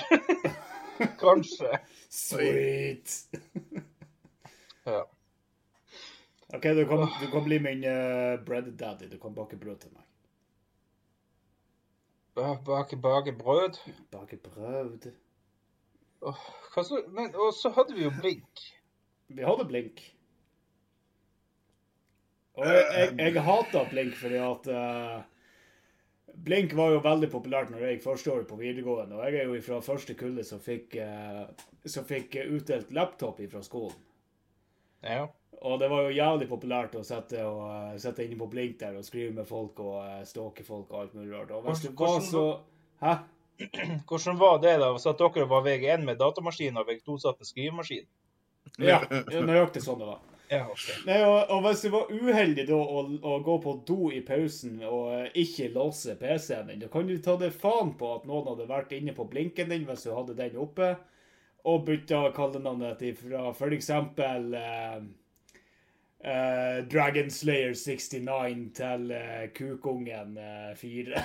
Kanskje. 1.22 1.80
Sweet! 2.08 3.18
Ja. 4.84 4.98
OK, 6.52 6.66
du 6.76 6.82
kan, 6.84 7.06
du 7.16 7.30
kan 7.32 7.44
bli 7.46 7.56
min 7.64 7.86
uh, 7.88 8.34
bread 8.44 8.66
daddy. 8.76 9.06
Du 9.08 9.16
kan 9.16 9.32
bake 9.32 9.56
brød 9.56 9.78
til 9.80 9.94
meg. 9.94 10.04
Bake, 12.36 12.98
bake 13.00 13.32
brød. 13.32 13.78
Bake 14.12 14.36
brød 14.44 15.08
Oh, 16.20 16.44
så, 16.74 17.04
men, 17.08 17.34
og 17.36 17.52
så 17.56 17.72
hadde 17.72 17.94
vi 17.96 18.04
jo 18.04 18.12
blink. 18.20 18.60
Vi 19.28 19.42
hadde 19.44 19.64
Blink. 19.68 20.13
Og 22.54 22.66
jeg, 22.68 22.82
jeg, 22.94 23.14
jeg 23.18 23.44
hata 23.46 23.84
Blink 23.90 24.18
fordi 24.18 24.40
at 24.42 24.68
uh, 24.70 25.22
Blink 26.44 26.74
var 26.78 26.92
jo 26.94 27.02
veldig 27.02 27.30
populært 27.30 27.70
når 27.70 27.82
jeg 27.82 27.96
gikk 27.96 28.04
første 28.08 28.32
året 28.32 28.50
på 28.50 28.58
videregående. 28.58 29.18
Og 29.18 29.24
jeg 29.26 29.40
er 29.40 29.48
jo 29.50 29.62
fra 29.64 29.80
første 29.84 30.16
kullet 30.18 30.46
som 30.46 30.62
fikk, 30.62 30.98
uh, 31.02 31.46
som 31.86 32.06
fikk 32.06 32.38
utdelt 32.44 32.92
laptop 32.94 33.40
fra 33.50 33.62
skolen. 33.66 33.96
Ja. 35.04 35.26
Og 35.64 35.78
det 35.80 35.88
var 35.88 36.04
jo 36.04 36.16
jævlig 36.16 36.48
populært 36.50 36.96
å 36.98 37.04
sette, 37.06 37.40
og, 37.46 37.62
eh, 37.70 38.00
sette 38.02 38.24
inne 38.24 38.36
på 38.36 38.48
Blink 38.52 38.74
der 38.80 38.98
og 38.98 39.06
skrive 39.06 39.32
med 39.32 39.46
folk 39.48 39.78
og 39.80 39.94
uh, 40.02 40.18
stalke 40.28 40.64
folk 40.66 40.90
og 40.92 40.98
alt 41.00 41.14
mulig 41.16 41.32
rart. 41.32 41.54
Og 41.56 41.64
hvis 41.68 41.86
du 41.86 41.94
var 41.96 42.20
så 42.24 42.44
Hæ? 43.00 43.14
hvordan 44.08 44.38
var 44.38 44.58
det 44.62 44.74
da? 44.82 44.90
Så 44.98 45.14
at 45.14 45.22
dere 45.22 45.46
var 45.48 45.64
VG1 45.64 46.04
med 46.04 46.18
datamaskin 46.20 46.76
og 46.76 46.88
VG2 46.90 47.16
satt 47.22 47.40
med 47.40 47.48
skrivemaskin? 47.48 48.06
Ja, 48.82 49.00
nøyaktig 49.30 49.84
sånn 49.84 50.00
det 50.02 50.08
var. 50.08 50.20
Ja. 50.54 50.66
Nei, 51.08 51.18
og, 51.26 51.38
og 51.54 51.62
hvis 51.66 51.82
du 51.84 51.88
var 51.94 52.10
uheldig 52.12 52.66
da 52.68 52.76
å, 52.78 53.02
å 53.18 53.38
gå 53.46 53.56
på 53.64 53.74
do 53.88 53.98
i 54.14 54.20
pausen 54.26 54.78
og 54.86 55.34
ikke 55.40 55.70
låse 55.74 56.14
PC-en 56.20 56.70
din, 56.70 56.82
da 56.84 56.90
kan 56.92 57.08
du 57.10 57.16
ta 57.24 57.34
det 57.40 57.50
faen 57.56 57.94
på 58.00 58.12
at 58.18 58.28
noen 58.28 58.46
hadde 58.52 58.68
vært 58.70 58.94
inne 58.96 59.14
på 59.16 59.26
blinken 59.32 59.72
din 59.72 59.86
hvis 59.88 60.06
du 60.06 60.12
hadde 60.14 60.36
den 60.38 60.56
oppe, 60.62 60.92
og 61.64 61.86
bytta 61.88 62.26
kallenavnet 62.36 62.98
til 63.00 63.14
fra 63.16 63.52
eksempel 63.72 64.50
eh, 64.60 64.98
eh, 66.20 66.78
Dragon 66.92 67.30
Slayer 67.32 67.72
69 67.74 68.68
til 68.76 69.10
eh, 69.16 69.48
Kukungen 69.56 70.36
eh, 70.38 70.70
4. 70.76 71.24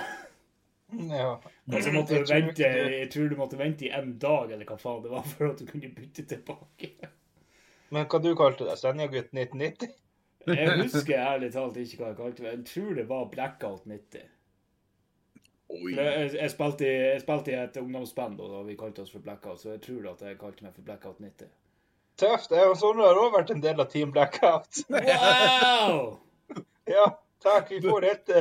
Ja. 0.90 1.36
Og 1.70 1.84
så 1.84 1.92
måtte 1.94 2.16
Jeg 2.16 2.24
tror 2.26 2.34
vente, 2.34 2.56
du- 2.66 2.94
jeg 2.96 3.10
tror 3.12 3.28
du 3.30 3.36
måtte 3.38 3.58
vente 3.60 3.84
i 3.86 3.92
en 3.94 4.16
dag, 4.18 4.50
eller 4.50 4.66
hva 4.66 4.74
faen 4.80 5.04
det 5.04 5.12
var, 5.12 5.22
for 5.22 5.52
at 5.52 5.60
du 5.62 5.68
kunne 5.68 5.90
bytte 5.94 6.24
tilbake. 6.32 6.88
Men 7.90 8.06
hva 8.10 8.20
du 8.22 8.34
kalte 8.38 8.66
det? 8.68 8.76
Senjagutt 8.78 9.32
1990? 9.34 9.96
Jeg 10.48 10.76
husker 10.80 11.16
ærlig 11.20 11.50
talt 11.52 11.76
ikke 11.76 12.00
hva 12.00 12.12
jeg 12.12 12.18
kalte 12.20 12.44
meg. 12.44 12.52
Jeg 12.58 12.68
tror 12.70 12.92
det 12.96 13.06
var 13.10 13.24
Blackout 13.32 13.88
90. 13.90 14.28
Oi. 15.70 15.90
Jeg, 15.94 16.30
jeg, 16.34 16.50
spilte, 16.50 16.86
i, 16.86 16.94
jeg 17.12 17.22
spilte 17.22 17.52
i 17.52 17.58
et 17.60 17.76
ungdomsband, 17.78 18.38
da 18.40 18.62
vi 18.66 18.76
kalte 18.78 19.04
oss 19.04 19.12
for 19.14 19.22
Blackout, 19.22 19.60
så 19.62 19.74
jeg 19.74 19.82
tror 19.84 20.08
at 20.14 20.22
jeg 20.26 20.38
kalte 20.40 20.66
meg 20.66 20.74
for 20.74 20.86
Blackout 20.86 21.20
90. 21.22 21.50
Tøft. 22.20 22.54
Jeg 22.56 22.70
og 22.72 22.78
Sondre 22.78 23.06
har 23.06 23.20
òg 23.20 23.36
vært 23.36 23.52
en 23.54 23.62
del 23.64 23.82
av 23.82 23.90
Team 23.92 24.14
Blackout. 24.14 24.82
Wow! 24.94 26.18
Ja, 26.90 27.04
takk. 27.44 27.68
Vi 27.70 27.78
for 27.84 28.02
helt, 28.02 28.32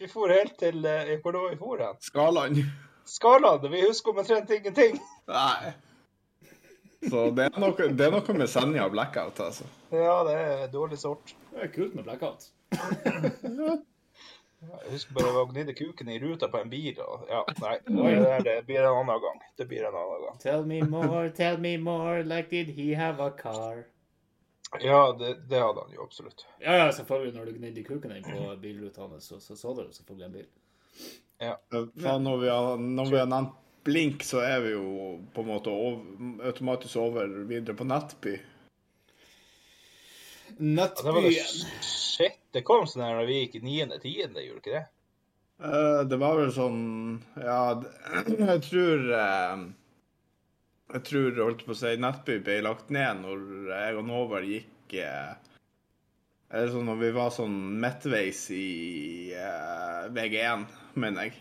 vi 0.00 0.06
for 0.08 0.32
helt 0.32 0.54
til 0.56 0.86
eh, 0.88 1.18
Hvor 1.20 1.34
var 1.36 1.50
vi 1.50 1.58
for 1.60 1.82
hen? 1.82 1.98
Skalaen. 2.00 2.62
Skalaen. 3.04 3.68
Vi 3.72 3.82
husker 3.84 4.16
omtrent 4.16 4.48
ingenting. 4.54 4.96
Nei. 5.28 5.74
Så 7.06 7.28
det 7.30 7.44
er 7.46 7.60
noe, 7.62 7.90
det 7.94 8.06
er 8.08 8.10
noe 8.10 8.34
med 8.34 8.50
Senja 8.50 8.88
og 8.88 8.94
blackout, 8.96 9.38
altså. 9.44 9.68
Ja, 9.94 10.16
det 10.26 10.34
er 10.38 10.64
dårlig 10.72 10.98
sort. 10.98 11.34
Det 11.52 11.68
er 11.68 11.70
kult 11.74 11.94
med 11.94 12.04
Blackout. 12.08 12.50
Jeg 14.58 14.90
husker 14.90 15.14
bare 15.14 15.30
å 15.38 15.44
gnidde 15.52 15.74
kuken 15.78 16.08
i 16.10 16.18
ruta 16.18 16.48
på 16.50 16.58
en 16.58 16.70
bil. 16.72 16.98
Og, 17.04 17.28
ja, 17.30 17.44
nei, 17.62 17.76
det, 17.86 18.16
der, 18.24 18.42
det 18.48 18.56
blir 18.66 18.82
en 18.82 18.98
annen 19.04 19.22
gang. 19.22 19.38
Det 19.60 19.68
blir 19.70 19.86
en 19.86 19.94
annen 19.94 20.24
gang. 20.24 20.40
Tell 20.42 20.66
me 20.66 20.80
more, 20.82 21.30
tell 21.34 21.60
me 21.62 21.76
more, 21.78 22.24
like 22.26 22.50
did 22.50 22.74
he 22.74 22.90
have 22.98 23.22
a 23.22 23.30
car? 23.38 23.84
Ja, 24.82 25.12
det, 25.16 25.36
det 25.48 25.62
hadde 25.62 25.80
han 25.80 25.94
jo 25.94 26.02
absolutt. 26.04 26.44
Ja, 26.60 26.74
ja, 26.82 26.90
selvfølgelig, 26.92 27.32
når 27.38 27.46
du 27.46 27.60
gnidde 27.60 27.86
kuken 27.86 28.16
inn 28.16 28.26
på 28.26 28.50
bilruta 28.60 29.06
hans, 29.06 29.30
så, 29.30 29.38
så 29.40 29.56
så 29.56 29.72
du 29.78 29.86
selvfølgelig 29.94 30.26
en 30.26 30.36
bil. 30.40 30.50
Ja, 31.38 31.54
når 32.18 32.36
vi 32.42 32.50
har, 32.50 32.76
når 32.82 33.10
vi 33.14 33.18
har 33.22 33.30
nevnt 33.30 33.54
Blink, 33.86 34.24
så 34.26 34.40
er 34.44 34.60
vi 34.64 34.74
jo 34.74 35.18
på 35.34 35.44
en 35.44 35.50
måte 35.52 35.72
over, 35.72 36.02
automatisk 36.48 36.96
over 37.00 37.30
videre 37.48 37.76
på 37.78 37.86
Nettby. 37.88 38.34
Ja, 40.48 40.54
Nettbyen. 40.58 41.32
shit, 41.84 42.38
det 42.56 42.64
kom 42.66 42.86
sånn 42.88 43.04
her 43.04 43.18
når 43.18 43.28
vi 43.28 43.40
gikk 43.42 43.58
i 43.60 43.64
niende, 43.66 43.98
tiende, 44.02 44.42
gjorde 44.42 44.62
ikke 44.62 44.78
det? 44.78 44.86
Uh, 45.58 46.04
Det 46.08 46.16
var 46.22 46.36
vel 46.38 46.52
sånn 46.54 46.80
Ja, 47.34 47.74
jeg 48.52 48.60
tror 48.68 49.04
uh, 49.10 49.64
Jeg 50.94 51.02
tror, 51.08 51.40
holdt 51.42 51.64
på 51.66 51.74
å 51.74 51.78
si, 51.78 51.96
Nettby 51.98 52.38
ble 52.46 52.60
lagt 52.62 52.92
ned 52.94 53.24
når 53.24 53.42
jeg 53.72 53.98
og 53.98 54.12
Håvard 54.14 54.46
gikk 54.46 54.94
uh, 55.02 55.34
Eller 56.54 56.70
sånn 56.72 56.86
når 56.88 57.02
vi 57.02 57.10
var 57.18 57.34
sånn 57.34 57.58
midtveis 57.82 58.44
i 58.56 58.68
eh, 59.36 60.06
VG1, 60.16 60.62
mener 60.96 61.26
jeg. 61.28 61.34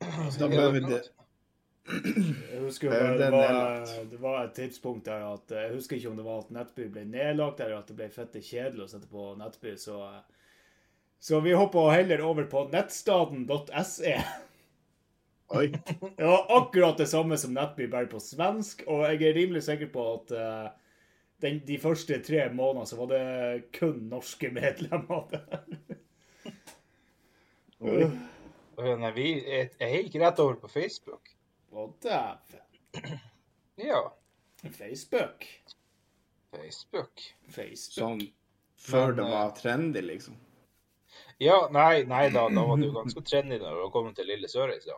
Da 0.00 0.48
ble 0.48 0.66
vi 0.72 0.80
det. 0.86 1.00
Jeg 1.90 2.60
husker 2.62 2.86
jo 2.86 2.92
Det- 2.92 3.00
bare, 3.00 3.12
det 3.12 3.18
det, 3.18 3.30
var, 3.32 4.04
det 4.10 4.20
var 4.22 4.44
et 4.44 4.54
tidspunkt 4.54 5.04
der 5.08 5.24
at 5.32 5.50
Jeg 5.50 5.72
husker 5.74 5.96
ikke 5.96 6.10
om 6.10 6.16
det 6.20 6.24
var 6.24 6.38
at 6.44 6.50
Nettby 6.54 6.86
ble 6.92 7.04
nedlagt, 7.04 7.60
eller 7.60 7.78
at 7.80 7.88
det 7.90 7.96
ble 7.98 8.08
fette 8.14 8.42
kjedelig 8.44 8.84
å 8.84 8.88
sette 8.92 9.08
på 9.10 9.32
Nettby, 9.40 9.74
så 9.76 9.98
Så 11.20 11.40
vi 11.44 11.52
hoppa 11.52 11.90
heller 11.92 12.20
over 12.24 12.44
på 12.48 12.62
nettstaden.se. 12.72 14.14
Oi. 15.50 15.66
Det 15.68 16.24
var 16.24 16.46
akkurat 16.48 16.96
det 16.96 17.08
samme 17.10 17.36
som 17.36 17.52
Nettby, 17.52 17.88
bare 17.90 18.06
på 18.08 18.20
svensk, 18.22 18.84
og 18.86 19.02
jeg 19.04 19.22
er 19.28 19.34
rimelig 19.36 19.62
sikker 19.66 19.90
på 19.92 20.04
at 20.14 20.30
eh, 20.32 20.68
den, 21.42 21.58
de 21.66 21.76
første 21.82 22.20
tre 22.24 22.46
månedene 22.54 22.86
så 22.86 22.96
var 23.02 23.10
det 23.12 23.72
kun 23.76 23.98
norske 24.08 24.48
medlemmer 24.54 25.26
der. 25.34 25.60
Nei, 28.80 29.12
vi, 29.16 29.28
jeg, 29.44 29.70
jeg 29.80 30.04
gikk 30.04 30.18
rett 30.22 30.42
over 30.42 30.58
på 30.62 30.70
Facebook. 30.72 31.32
Å, 31.70 31.86
dæven. 32.02 33.18
Ja, 33.80 34.02
Facebook. 34.64 35.46
Facebook. 36.50 37.24
Facebook. 37.48 37.94
Sånn 37.94 38.22
før 38.80 39.12
det 39.12 39.24
eh, 39.24 39.30
var 39.30 39.50
trendy, 39.56 40.02
liksom. 40.02 40.36
Ja, 41.38 41.68
nei, 41.72 42.04
nei 42.08 42.28
da, 42.30 42.46
da 42.52 42.64
var 42.64 42.80
det 42.80 42.88
jo 42.88 42.96
ganske 42.96 43.22
trendy 43.24 43.58
når 43.60 43.82
du 43.82 43.90
kom 43.94 44.08
til 44.16 44.28
Lille 44.28 44.48
Sørreisa. 44.48 44.96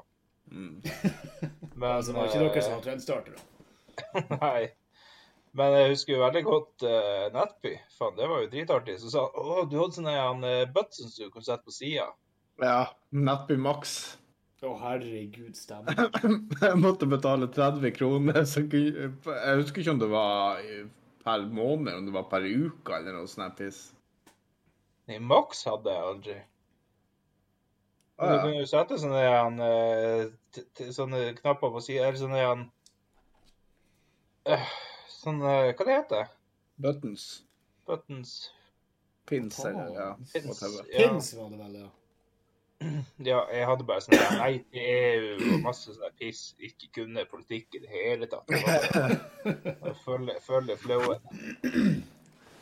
Mm. 0.51 0.83
Men 1.79 1.89
Altså, 1.91 2.13
det 2.13 2.19
var 2.19 2.31
ikke 2.31 2.45
dere 2.45 2.63
som 2.63 2.73
eh, 2.73 2.79
var 2.79 2.87
trendstartere. 2.87 3.43
Nei. 4.39 4.71
Men 5.59 5.75
jeg 5.77 5.93
husker 5.93 6.15
jo 6.15 6.23
veldig 6.23 6.43
godt 6.47 6.85
uh, 6.89 7.27
Nettby. 7.35 7.75
Faen, 7.99 8.15
det 8.17 8.29
var 8.31 8.41
jo 8.41 8.51
dritartig. 8.55 8.97
Så 9.03 9.11
sa 9.13 9.27
han 9.27 9.51
å, 9.53 9.65
du 9.69 9.77
hadde 9.77 9.99
sånn 9.99 10.09
en 10.09 10.47
uh, 10.47 10.85
som 10.97 11.11
du 11.13 11.27
kunne 11.27 11.45
sette 11.45 11.67
på 11.67 11.75
sida. 11.77 12.07
Ja. 12.63 12.81
Nettby 13.13 13.57
Max. 13.61 13.95
Å, 14.63 14.77
herregud, 14.79 15.57
stemmer. 15.59 15.97
Jeg 16.63 16.79
måtte 16.79 17.09
betale 17.11 17.49
30 17.51 17.91
kroner. 17.97 18.45
Så 18.47 18.63
jeg 18.71 19.57
husker 19.59 19.83
ikke 19.83 19.95
om 19.97 19.99
det 20.03 20.09
var 20.13 20.61
per 21.27 21.43
måned, 21.51 21.91
om 21.99 22.07
det 22.07 22.15
var 22.15 22.29
per 22.31 22.47
uke 22.47 22.95
eller 22.95 23.17
noe 23.17 23.27
sånt 23.31 23.59
piss. 23.59 23.81
Nei, 25.11 25.19
Max 25.19 25.65
hadde 25.67 25.91
jeg 25.91 26.07
aldri. 26.13 26.37
Ah, 28.23 28.29
ja. 28.29 28.37
Du 28.37 28.45
kunne 28.45 28.61
jo 28.61 28.69
sette 28.71 28.99
sånne, 29.03 29.23
en, 29.27 29.59
eh, 29.67 30.23
t- 30.55 30.65
t- 30.79 30.91
sånne 30.95 31.25
knapper 31.41 31.73
på 31.75 31.83
sida, 31.83 32.07
eller 32.07 32.21
sånne 32.23 32.43
en, 32.53 32.63
eh, 34.47 34.69
Sånne 35.23 35.57
Hva 35.79 35.85
det 35.87 35.97
heter 35.97 36.31
Buttons. 36.83 37.25
Buttons 37.87 38.33
Pins 39.27 39.59
eller 39.65 39.91
ja. 39.95 40.07
Pins. 40.33 40.63
Pins 40.91 41.35
var 41.39 41.51
det 41.51 41.59
vel, 41.61 41.77
ja. 41.83 41.91
Ja, 43.23 43.43
jeg 43.53 43.67
hadde 43.69 43.87
bare 43.89 44.03
sånn 44.05 44.39
nei 44.39 44.53
til 44.73 44.87
EU 44.93 45.53
og 45.53 45.67
masse 45.67 45.95
sånn 45.95 46.17
piss. 46.19 46.53
Ikke 46.63 46.91
kunne 47.01 47.27
politikk 47.31 47.79
i 47.79 47.83
det 47.85 47.93
hele 47.93 48.29
tatt. 48.31 48.49
Følger 48.51 49.93
å 49.93 49.95
Følge, 50.03 50.37
følge 50.47 50.77
flowen. 50.81 52.03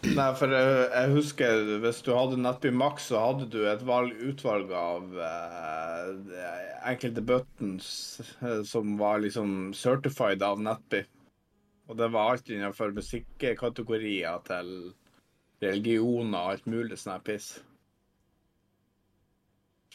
Nei, 0.01 0.29
for 0.39 0.53
jeg, 0.55 0.69
jeg 0.95 1.13
husker 1.13 1.63
hvis 1.83 1.99
du 2.07 2.15
hadde 2.17 2.39
Nettby 2.41 2.71
Max, 2.73 3.11
så 3.11 3.21
hadde 3.21 3.49
du 3.53 3.59
et 3.69 3.83
valg, 3.85 4.15
utvalg 4.31 4.71
av 4.73 5.19
eh, 5.27 6.71
enkelte 6.89 7.25
buttons 7.29 7.91
eh, 8.41 8.63
som 8.67 8.95
var 9.01 9.21
liksom 9.25 9.75
certified 9.77 10.45
av 10.47 10.63
Nettby. 10.65 11.03
Og 11.91 11.99
det 11.99 12.09
var 12.15 12.33
alt 12.33 12.49
innenfor 12.49 12.95
musikkategorier 12.97 14.41
til 14.47 14.73
religioner 15.61 16.39
og 16.39 16.55
alt 16.55 16.71
mulig 16.71 16.97
sånn 17.01 17.21
piss. 17.27 17.59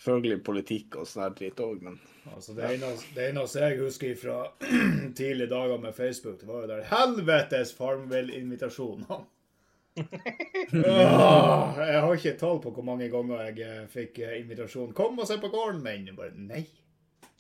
Selvfølgelig 0.06 0.44
politikk 0.46 1.00
og 1.02 1.08
sånn 1.10 1.34
dritt 1.34 1.62
òg, 1.66 1.82
men 1.82 1.96
Altså, 2.34 2.56
det, 2.58 2.66
eneste, 2.74 3.12
det 3.14 3.28
eneste 3.30 3.62
jeg 3.62 3.78
husker 3.80 4.16
fra 4.18 4.36
tidlige 5.18 5.50
dager 5.52 5.78
med 5.82 5.94
Facebook, 5.94 6.40
det 6.42 6.48
var 6.50 6.64
jo 6.64 6.70
der 6.72 6.88
helvetes 6.90 7.74
Farmville-invitasjonene. 7.78 9.20
Åh, 10.76 11.78
jeg 11.80 12.00
har 12.02 12.16
ikke 12.18 12.34
tall 12.40 12.58
på 12.64 12.74
hvor 12.76 12.84
mange 12.84 13.08
ganger 13.14 13.46
jeg 13.46 13.62
eh, 13.64 13.84
fikk 13.92 14.20
eh, 14.26 14.40
invitasjon. 14.42 14.92
'Kom 14.94 15.22
og 15.22 15.30
se 15.30 15.38
på 15.40 15.52
gården 15.54 15.84
min.' 15.86 16.10
Jeg 16.10 16.18
bare 16.18 16.34
nei. 16.36 16.66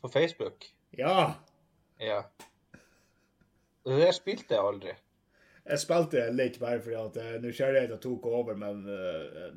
På 0.02 0.12
Facebook. 0.14 0.70
Ja. 0.98 1.34
Ja. 2.00 2.22
Det 3.86 4.14
spilte 4.16 4.56
jeg 4.56 4.64
aldri. 4.70 4.96
Jeg 5.66 5.82
spilte 5.82 6.30
litt 6.32 6.62
bare 6.62 6.80
fordi 6.86 7.02
at 7.02 7.20
eh, 7.20 7.36
nysgjerrigheten 7.44 8.02
tok 8.06 8.30
over, 8.30 8.56
men 8.56 8.86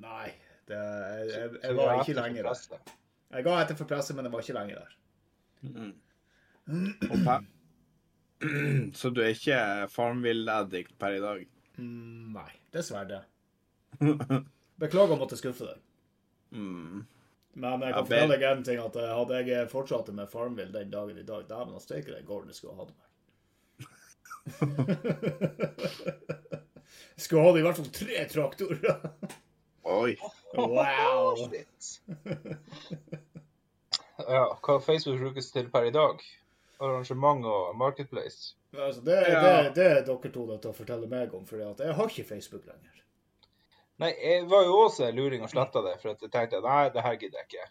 nei. 0.02 0.32
Det, 0.68 0.78
jeg, 0.78 1.28
jeg, 1.32 1.50
jeg 1.62 1.76
var 1.78 2.02
ikke 2.02 2.16
lenger 2.18 2.48
der. 2.48 2.94
Jeg 3.32 3.44
ga 3.44 3.54
etter 3.62 3.76
for 3.78 3.88
presset, 3.88 4.16
men 4.16 4.26
jeg 4.28 4.32
var 4.34 4.44
ikke 4.44 4.56
lenger 4.56 4.76
der. 4.82 4.90
Og 7.12 7.18
pe- 7.24 7.46
Så 9.00 9.10
du 9.10 9.22
er 9.24 9.32
ikke 9.34 9.58
Farmville-addict 9.90 10.92
per 11.00 11.16
i 11.16 11.22
dag? 11.24 11.40
Mm, 11.78 12.34
nei, 12.36 12.50
dessverre. 12.74 13.22
Beklager 14.82 15.16
å 15.16 15.20
måtte 15.20 15.38
skuffe 15.40 15.64
deg. 15.70 15.80
Mm. 16.54 17.06
Men 17.58 17.82
jeg 17.82 17.94
kan 17.96 18.06
fortelle 18.06 18.36
deg 18.36 18.44
en 18.52 18.64
ting, 18.68 18.78
at 18.84 18.96
eh, 19.00 19.10
hadde 19.18 19.40
jeg 19.48 19.70
fortsatt 19.72 20.12
med 20.14 20.30
Farmville 20.30 20.74
den 20.76 20.92
dagen 20.92 21.18
i 21.18 21.26
dag, 21.26 21.48
dæven 21.48 21.74
da 21.74 21.80
steike 21.82 22.12
den 22.14 22.28
gården 22.28 22.52
jeg 22.52 22.60
skulle 22.60 22.78
hatt 22.78 22.92
meg. 22.94 23.06
skulle 27.18 27.44
hatt 27.48 27.58
i 27.58 27.64
hvert 27.66 27.80
fall 27.80 27.92
tre 27.98 28.24
traktorer. 28.30 28.96
Oi. 29.88 30.16
wow. 30.54 31.36
Shit. 31.36 32.00
ja, 34.28 34.44
hva 34.62 34.78
Facebook 34.84 35.20
brukes 35.22 35.50
til 35.54 35.70
per 35.72 35.88
i 35.88 35.92
dag? 35.94 36.20
Arrangement 36.80 37.44
og 37.48 37.74
Marketplace. 37.76 38.54
Altså, 38.76 39.00
det, 39.00 39.16
Ja. 39.28 39.40
det, 39.40 39.74
det 39.74 39.86
er 39.86 40.04
dere 40.06 40.30
to 40.32 40.44
nødt 40.46 40.62
til 40.62 40.70
å 40.70 40.76
fortelle 40.76 41.08
meg 41.10 41.34
om, 41.34 41.46
for 41.46 41.56
jeg 41.58 41.94
har 41.94 42.08
ikke 42.12 42.28
Facebook 42.28 42.66
lenger. 42.68 42.94
Nei, 43.98 44.12
jeg 44.22 44.44
var 44.50 44.62
jo 44.68 44.76
også 44.84 45.08
luring 45.10 45.42
og 45.42 45.50
sletta 45.50 45.82
det, 45.82 45.96
for 46.02 46.12
at 46.14 46.22
jeg 46.22 46.30
tenkte 46.30 46.60
nei, 46.62 46.84
det 46.94 47.02
her 47.02 47.16
gidder 47.18 47.40
jeg 47.40 47.48
ikke. 47.50 47.66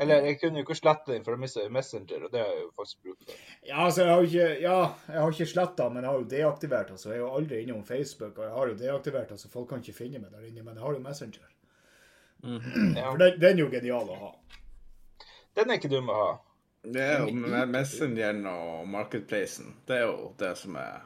Eller 0.00 0.26
jeg 0.30 0.38
kunne 0.40 0.60
jo 0.60 0.64
ikke 0.64 0.78
slette 0.78 1.12
den, 1.12 1.24
for 1.26 1.36
da 1.36 1.42
mista 1.42 1.60
jeg 1.60 1.72
Messenger, 1.74 2.24
og 2.26 2.32
det 2.32 2.40
har 2.40 2.52
jeg 2.54 2.62
jo 2.62 2.70
faktisk 2.78 3.02
bruk 3.04 3.18
for. 3.20 3.40
Ja, 3.68 3.78
altså, 3.84 4.02
jeg 4.06 4.12
har 4.14 4.28
ikke, 4.28 4.48
ja, 4.64 4.76
jeg 5.12 5.20
har 5.20 5.34
ikke 5.36 5.48
sletta, 5.52 5.88
men 5.92 6.04
jeg 6.04 6.10
har 6.10 6.20
jo 6.22 6.28
deaktivert. 6.34 6.92
altså. 6.96 7.10
Jeg 7.10 7.18
er 7.18 7.24
jo 7.24 7.32
aldri 7.36 7.62
innom 7.62 7.82
Facebook, 7.84 8.38
og 8.38 8.44
jeg 8.46 8.54
har 8.56 8.70
jo 8.72 8.78
deaktivert, 8.84 9.34
altså 9.36 9.50
folk 9.52 9.68
kan 9.68 9.84
ikke 9.84 9.98
finne 9.98 10.22
meg 10.22 10.32
der 10.32 10.46
inne, 10.48 10.64
men 10.64 10.78
jeg 10.78 10.86
har 10.86 10.96
jo 10.96 11.02
Messenger. 11.04 11.48
Ja. 12.40 13.10
For 13.10 13.20
den, 13.20 13.40
den 13.40 13.58
er 13.58 13.64
jo 13.64 13.72
genial 13.72 14.08
å 14.08 14.20
ha. 14.22 14.30
Den 15.58 15.70
er 15.70 15.80
ikke 15.80 15.92
dum 15.92 16.08
å 16.08 16.16
ha. 16.16 16.30
Det 16.80 17.02
er 17.04 17.26
jo 17.26 17.34
med 17.36 17.68
Messengeren 17.68 18.46
og 18.48 18.86
Marketplacen. 18.88 19.74
Det 19.84 19.98
er 19.98 20.06
jo 20.08 20.30
det 20.40 20.54
som 20.56 20.78
er 20.80 21.02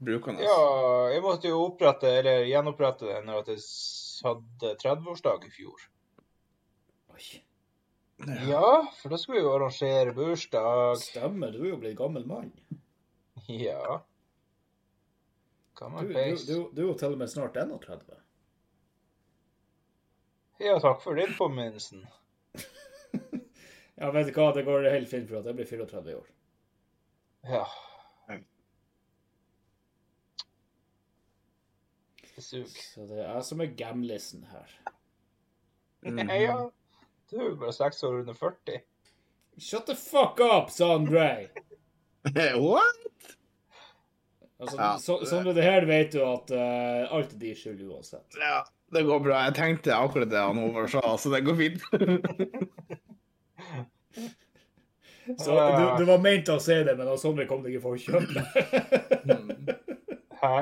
brukende. 0.00 0.46
Ja, 0.46 1.10
jeg 1.12 1.20
måtte 1.24 1.50
jo 1.52 1.60
opprette, 1.66 2.08
eller 2.22 2.46
gjenopprette 2.48 3.10
den 3.10 3.28
når 3.28 3.52
jeg 3.52 3.60
hadde 4.24 4.72
30-årsdag 4.80 5.44
i 5.44 5.52
fjor. 5.52 5.84
Oi, 7.16 7.42
Ja, 8.48 8.92
for 9.00 9.12
da 9.12 9.18
skulle 9.20 9.38
vi 9.40 9.44
jo 9.44 9.54
arrangere 9.54 10.12
bursdag. 10.16 10.96
stemmer, 11.00 11.52
du 11.52 11.62
er 11.64 11.70
jo 11.74 11.78
blitt 11.80 11.96
gammel 11.98 12.24
mann. 12.26 12.52
Ja. 13.48 13.98
Du, 14.00 15.80
Gammel 15.80 16.08
du, 16.08 16.14
peis. 16.14 16.46
du, 16.48 16.54
du 16.72 16.80
er 16.82 16.86
jo 16.90 16.94
til 16.98 17.12
og 17.12 17.18
med 17.20 17.28
snart 17.30 17.56
31. 17.60 18.14
Ja, 20.64 20.78
takk 20.80 21.02
for 21.04 21.14
din 21.20 21.34
påminnelsen. 21.38 22.06
Ja, 23.96 24.10
vet 24.12 24.26
du 24.28 24.32
hva, 24.36 24.50
det 24.52 24.66
går 24.66 24.90
helt 24.92 25.08
fint 25.08 25.28
for 25.30 25.38
at 25.38 25.46
jeg 25.48 25.56
blir 25.56 25.64
34 25.70 26.10
i 26.12 26.16
år. 26.18 26.26
Ja. 27.48 27.62
Det 32.34 32.42
suger. 32.44 32.66
Så 32.76 33.06
det 33.08 33.22
er 33.22 33.30
jeg 33.30 33.44
som 33.48 33.62
er 33.64 33.70
gamlisen 33.78 34.42
her. 34.50 34.74
Mhm. 36.04 36.28
Ja, 36.42 36.58
du 37.30 37.36
er 37.40 37.48
jo 37.50 37.56
bare 37.60 37.72
seks 37.74 38.02
år 38.06 38.14
under 38.22 38.34
40. 38.38 38.80
Shut 39.58 39.86
the 39.88 39.94
fuck 39.96 40.40
up, 40.44 40.70
Sondre! 40.70 41.48
What? 42.60 42.96
Altså, 44.60 44.76
Ja. 44.76 44.98
så, 44.98 45.18
Sondre, 45.28 45.52
det 45.54 45.62
her 45.66 45.84
vet 45.88 46.12
du 46.12 46.20
at 46.24 46.50
uh, 46.50 47.12
alt 47.16 47.32
er 47.34 47.38
din 47.40 47.54
skyld 47.56 47.82
uansett. 47.90 48.36
Ja, 48.40 48.62
det 48.92 49.02
går 49.04 49.18
bra. 49.24 49.42
Jeg 49.48 49.54
tenkte 49.58 49.94
akkurat 49.96 50.30
det 50.32 50.38
han 50.40 50.56
Håvard 50.60 50.90
sa, 50.94 51.02
så 51.20 51.30
det 51.34 51.42
går 51.46 51.56
fint. 51.60 51.80
Så 55.38 55.50
du, 55.50 55.96
du 55.98 56.04
var 56.06 56.18
ment 56.22 56.46
å 56.54 56.60
si 56.62 56.74
det, 56.86 56.92
men 56.94 57.08
Sondre 57.18 57.48
kom 57.50 57.58
deg 57.64 57.74
ikke 57.74 57.82
for 57.82 57.98
Hæ? 60.42 60.58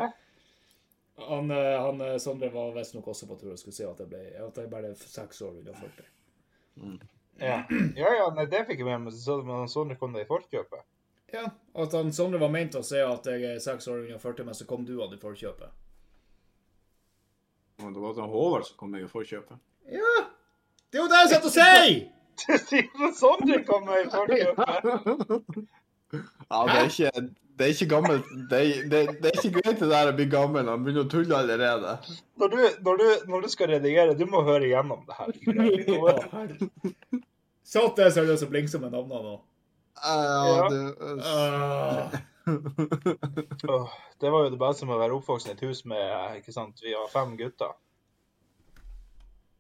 Han, 1.25 1.51
eh, 1.53 1.77
han 1.85 2.01
eh, 2.01 2.17
Sondre 2.23 2.49
var 2.53 2.73
visstnok 2.73 3.07
også 3.13 3.27
på 3.29 3.37
tur 3.41 3.53
og 3.53 3.59
skulle 3.61 3.77
si 3.77 3.85
at 3.85 4.01
jeg, 4.01 4.09
ble, 4.09 4.23
at 4.41 4.57
jeg 4.63 4.71
bare 4.73 4.89
er 4.95 4.97
seks 4.97 5.43
år 5.45 5.53
under 5.61 5.75
40. 5.77 6.09
Ja. 7.39 7.63
ja, 7.97 8.11
ja, 8.15 8.27
nei, 8.35 8.47
det 8.51 8.65
fikk 8.69 8.83
jeg 8.83 8.89
med 8.89 9.07
meg. 9.07 9.17
Så 9.19 9.41
men 9.47 9.69
Sondre 9.71 9.97
kom 10.01 10.15
deg 10.15 10.27
i 10.27 10.31
forkjøpet. 10.31 10.85
Ja, 11.35 11.49
at 11.83 11.95
han 11.97 12.13
Sondre 12.15 12.39
var 12.39 12.53
ment 12.55 12.77
å 12.79 12.83
si 12.87 13.01
at 13.03 13.27
jeg 13.27 13.43
er 13.49 13.63
seks 13.63 13.89
år 13.91 14.05
unna 14.05 14.21
40, 14.23 14.47
men 14.47 14.55
så 14.55 14.67
kom 14.71 14.85
du 14.87 14.95
han 15.01 15.15
i 15.15 15.21
forkjøpet. 15.21 15.81
Men 17.83 17.95
det 17.95 18.03
var 18.05 18.15
sånn 18.15 18.31
Håvard 18.31 18.69
som 18.69 18.79
kom 18.79 18.93
meg 18.95 19.07
i 19.07 19.11
forkjøpet. 19.11 19.59
Ja! 19.91 20.13
Det 20.91 21.01
er 21.01 21.03
jo 21.03 21.11
det 21.11 21.23
jeg 21.25 21.33
sitter 21.33 21.51
og 21.51 21.57
sier! 21.57 21.97
Du 22.35 22.55
sier 22.59 23.07
at 23.09 23.19
Sondre 23.19 23.61
kom 23.67 23.89
meg 23.89 24.07
i 24.07 24.13
forkjøpet! 24.15 25.67
Ja, 26.15 26.61
det 26.69 26.77
er 26.79 26.89
ikke, 26.89 27.25
det 27.59 27.67
er 27.67 27.73
ikke 27.75 27.91
gammelt. 27.91 28.31
Det 28.51 28.59
er, 28.61 28.83
det, 28.91 29.01
det 29.23 29.31
er 29.31 29.39
ikke 29.39 29.61
greit 29.61 29.81
det 29.81 29.91
der 29.93 30.11
å 30.11 30.17
bli 30.17 30.27
gammel. 30.31 30.69
Han 30.71 30.83
begynner 30.85 31.07
å 31.07 31.11
tulle 31.13 31.39
allerede. 31.39 31.97
Når 32.43 32.53
du, 32.55 32.59
når, 32.87 33.01
du, 33.01 33.07
når 33.31 33.47
du 33.47 33.49
skal 33.53 33.71
redigere, 33.77 34.17
du 34.19 34.25
må 34.31 34.43
høre 34.47 34.67
igjennom 34.67 35.05
det 35.07 35.19
her. 35.21 36.55
Satt 37.75 37.97
det 38.01 38.11
seriøst 38.17 38.47
og 38.47 38.51
blingsa 38.53 38.81
med 38.83 38.93
navnene 38.93 39.21
navn 39.23 39.33
nå? 39.33 39.37
Ja, 40.05 40.69
det, 40.71 42.23
Ah. 42.45 43.85
Det 44.21 44.31
var 44.31 44.45
jo 44.45 44.51
det 44.53 44.59
beste 44.61 44.85
med 44.85 44.99
å 44.99 45.01
være 45.01 45.17
oppvoksen 45.17 45.53
i 45.53 45.55
et 45.55 45.63
hus 45.65 45.85
med 45.89 46.37
ikke 46.41 46.53
sant, 46.53 46.83
Vi 46.85 46.93
har 46.93 47.09
fem 47.09 47.33
gutter. 47.39 47.73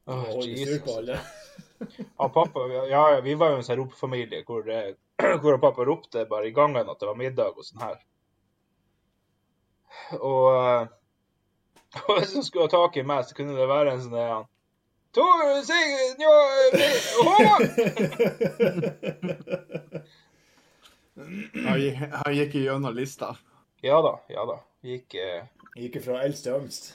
Oh, 0.05 0.37
Jesus. 0.45 0.85
Ja, 0.85 2.29
pappa, 2.29 2.67
ja, 2.69 2.85
ja, 2.91 3.21
vi 3.25 3.35
var 3.41 3.55
jo 3.55 3.63
en 3.63 3.65
sånn 3.65 3.81
ropefamilie 3.81 4.43
hvor, 4.45 4.69
eh, 4.69 4.93
hvor 5.43 5.59
pappa 5.63 5.85
ropte 5.87 6.25
bare 6.31 6.49
i 6.49 6.55
gangen 6.57 6.89
at 6.91 7.01
det 7.01 7.07
var 7.11 7.19
middag 7.21 7.55
og 7.59 7.65
sånn 7.67 7.83
her. 7.85 7.99
Og, 10.19 10.49
eh, 10.55 10.89
og 12.09 12.19
hvis 12.19 12.35
han 12.35 12.43
skulle 12.47 12.67
ha 12.67 12.73
tak 12.75 12.97
i 12.99 13.07
meg, 13.07 13.25
så 13.29 13.37
kunne 13.39 13.55
det 13.59 13.69
være 13.71 13.95
en 13.95 14.03
sånn 14.07 14.19
der 14.19 14.43
Tor, 15.15 15.45
eh, 15.47 15.63
han, 21.15 21.79
gikk- 21.81 22.11
han 22.25 22.35
gikk 22.35 22.55
gjennom 22.59 22.95
lista. 22.97 23.37
Ja 23.85 24.01
da, 24.03 24.15
ja 24.33 24.45
da. 24.49 24.59
Gikk 24.85 25.15
eh, 25.21 25.45
Gikk 25.79 26.01
fra 26.05 26.21
eldst 26.25 26.45
til 26.47 26.57
yngst. 26.59 26.91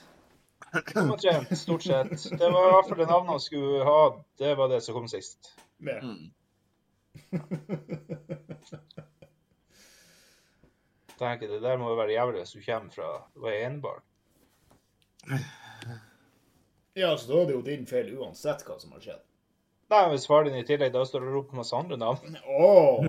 omtrent, 0.96 1.50
stort 1.58 1.82
sett. 1.82 2.12
Det 2.38 2.50
var 2.52 2.68
i 2.68 2.72
hvert 2.74 2.88
fall 2.90 3.00
det 3.00 3.08
navnet 3.10 3.32
han 3.34 3.42
skulle 3.42 3.84
ha. 3.86 3.96
Det 4.38 4.52
var 4.58 4.70
det 4.70 4.80
som 4.84 4.94
kom 4.98 5.08
sist. 5.10 5.54
Ja, 5.80 5.96
Mm. 6.02 6.30
tenker 11.20 11.48
Det 11.48 11.60
der 11.62 11.76
må 11.78 11.90
jo 11.92 11.96
være 11.98 12.14
jævlig 12.16 12.38
hvis 12.40 12.54
du 12.56 12.60
kommer 12.64 12.90
fra 12.94 13.08
du 13.34 13.44
er 13.48 13.66
enebarn. 13.66 14.04
Ja, 16.96 17.16
så 17.16 17.28
da 17.28 17.34
er 17.40 17.46
det 17.50 17.54
jo 17.54 17.66
din 17.66 17.86
feil 17.86 18.08
uansett 18.18 18.64
hva 18.66 18.78
som 18.80 18.94
har 18.96 19.02
skjedd. 19.04 19.22
Nei, 19.90 20.04
hvis 20.12 20.28
far 20.30 20.46
din 20.46 20.54
i 20.58 20.64
tillegg 20.66 20.92
da 20.94 21.02
står 21.06 21.26
og 21.26 21.34
roper 21.34 21.58
masse 21.58 21.76
andre 21.76 21.96
navn 21.98 22.36
Oh. 22.46 23.04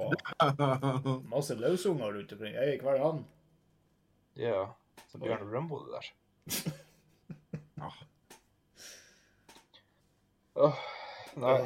masse 1.34 1.56
løsunger 1.58 2.14
rundt 2.16 2.34
omkring. 2.34 2.56
Jeg 2.58 2.74
gikk 2.74 2.86
hver 2.88 3.02
han. 3.04 3.24
Ja, 4.40 4.64
så 5.12 5.22
Bjørn 5.22 5.52
Rønbo 5.52 5.84
det 5.86 5.92
der. 6.00 6.06
Ja. 7.82 7.90
Åh, 10.62 10.78
nei. 11.42 11.60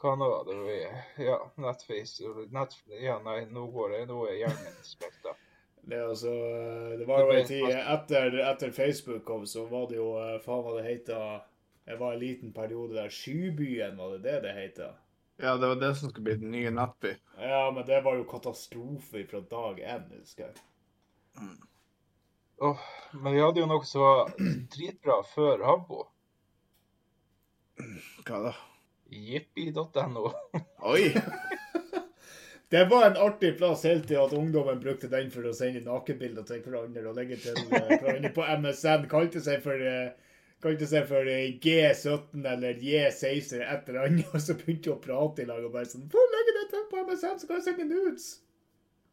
Hva 0.00 0.14
nå? 0.16 0.28
Det 0.48 0.56
vi 0.64 0.76
ja, 1.26 1.36
Netface 1.60 2.24
Net, 2.50 2.76
Ja, 3.02 3.18
nei, 3.24 3.44
nå 3.52 3.66
går 3.74 3.96
det. 3.96 4.00
Nå 4.08 4.22
er 4.30 4.38
hjernen 4.38 4.78
spekta. 4.86 5.34
Det, 5.82 5.98
altså, 6.04 6.32
det 7.00 7.06
var 7.08 7.24
jo 7.24 7.34
en 7.34 7.46
tid 7.48 7.66
etter, 7.72 8.34
etter 8.44 8.72
Facebook 8.76 9.24
kom, 9.24 9.46
så 9.48 9.64
var 9.68 9.86
det 9.90 9.96
jo 9.96 10.10
eh, 10.20 10.36
Faen 10.44 10.60
hva 10.64 10.74
det 10.76 10.84
heter 10.84 11.40
Det 11.88 11.96
var 12.00 12.14
en 12.14 12.20
liten 12.20 12.52
periode 12.52 12.96
der. 12.96 13.12
Skybyen, 13.12 13.96
var 13.96 14.16
det 14.16 14.24
det 14.24 14.36
det 14.44 14.52
heter? 14.56 14.96
Ja, 15.40 15.56
det 15.56 15.68
var 15.72 15.80
det 15.80 15.94
som 15.96 16.10
skulle 16.10 16.24
bli 16.24 16.36
den 16.42 16.52
nye 16.52 16.70
Nettby. 16.70 17.14
Ja, 17.40 17.70
men 17.74 17.86
det 17.88 18.00
var 18.04 18.16
jo 18.16 18.28
katastrofe 18.28 19.24
fra 19.26 19.40
dag 19.40 19.80
én, 19.80 20.08
husker 20.18 20.50
jeg. 20.50 21.50
Åh, 22.60 22.88
men 23.12 23.32
vi 23.32 23.40
hadde 23.40 23.62
jo 23.62 23.68
noe 23.68 23.84
som 23.88 24.04
var 24.04 24.34
dritbra 24.74 25.22
før 25.32 25.64
Habbo. 25.64 26.02
Hva 28.28 28.42
da? 28.50 28.52
Jippi.no. 29.10 30.32
Oi! 30.90 31.14
Det 32.70 32.84
var 32.84 33.06
en 33.06 33.16
artig 33.16 33.56
plass 33.58 33.82
helt 33.82 34.04
til 34.06 34.20
at 34.22 34.32
ungdommen 34.32 34.78
brukte 34.78 35.08
den 35.10 35.30
for 35.34 35.42
å 35.42 35.52
sende 35.58 35.80
nakenbilder 35.82 36.44
til 36.46 36.60
hverandre 36.62 37.02
og 37.10 37.16
legge 37.18 37.40
til 37.42 37.56
eh, 37.66 37.96
hverandre 37.98 38.30
på 38.36 38.44
MSN. 38.62 39.08
Kalte 39.10 39.42
seg 39.42 39.64
for, 39.64 39.74
eh, 39.74 40.12
kalte 40.62 40.86
seg 40.86 41.08
for 41.08 41.26
eh, 41.26 41.56
G17 41.64 42.46
eller 42.46 42.78
J16 42.78 43.56
eller 43.56 43.72
et 43.74 43.90
eller 43.90 44.04
annet. 44.04 44.28
Og 44.36 44.44
så 44.44 44.54
begynte 44.54 44.86
de 44.86 44.92
å 44.94 45.00
prate 45.02 45.42
i 45.42 45.48
lag 45.48 45.66
og 45.66 45.74
bare 45.74 45.90
sånn 45.90 46.06
Få 46.12 46.22
legge 46.36 46.54
det 46.60 46.62
til 46.70 46.84
på 46.92 47.02
MSN, 47.08 47.40
så 47.42 47.50
kan 47.50 47.58
jeg 47.58 47.66
sende 47.66 47.88
nudes. 47.90 48.28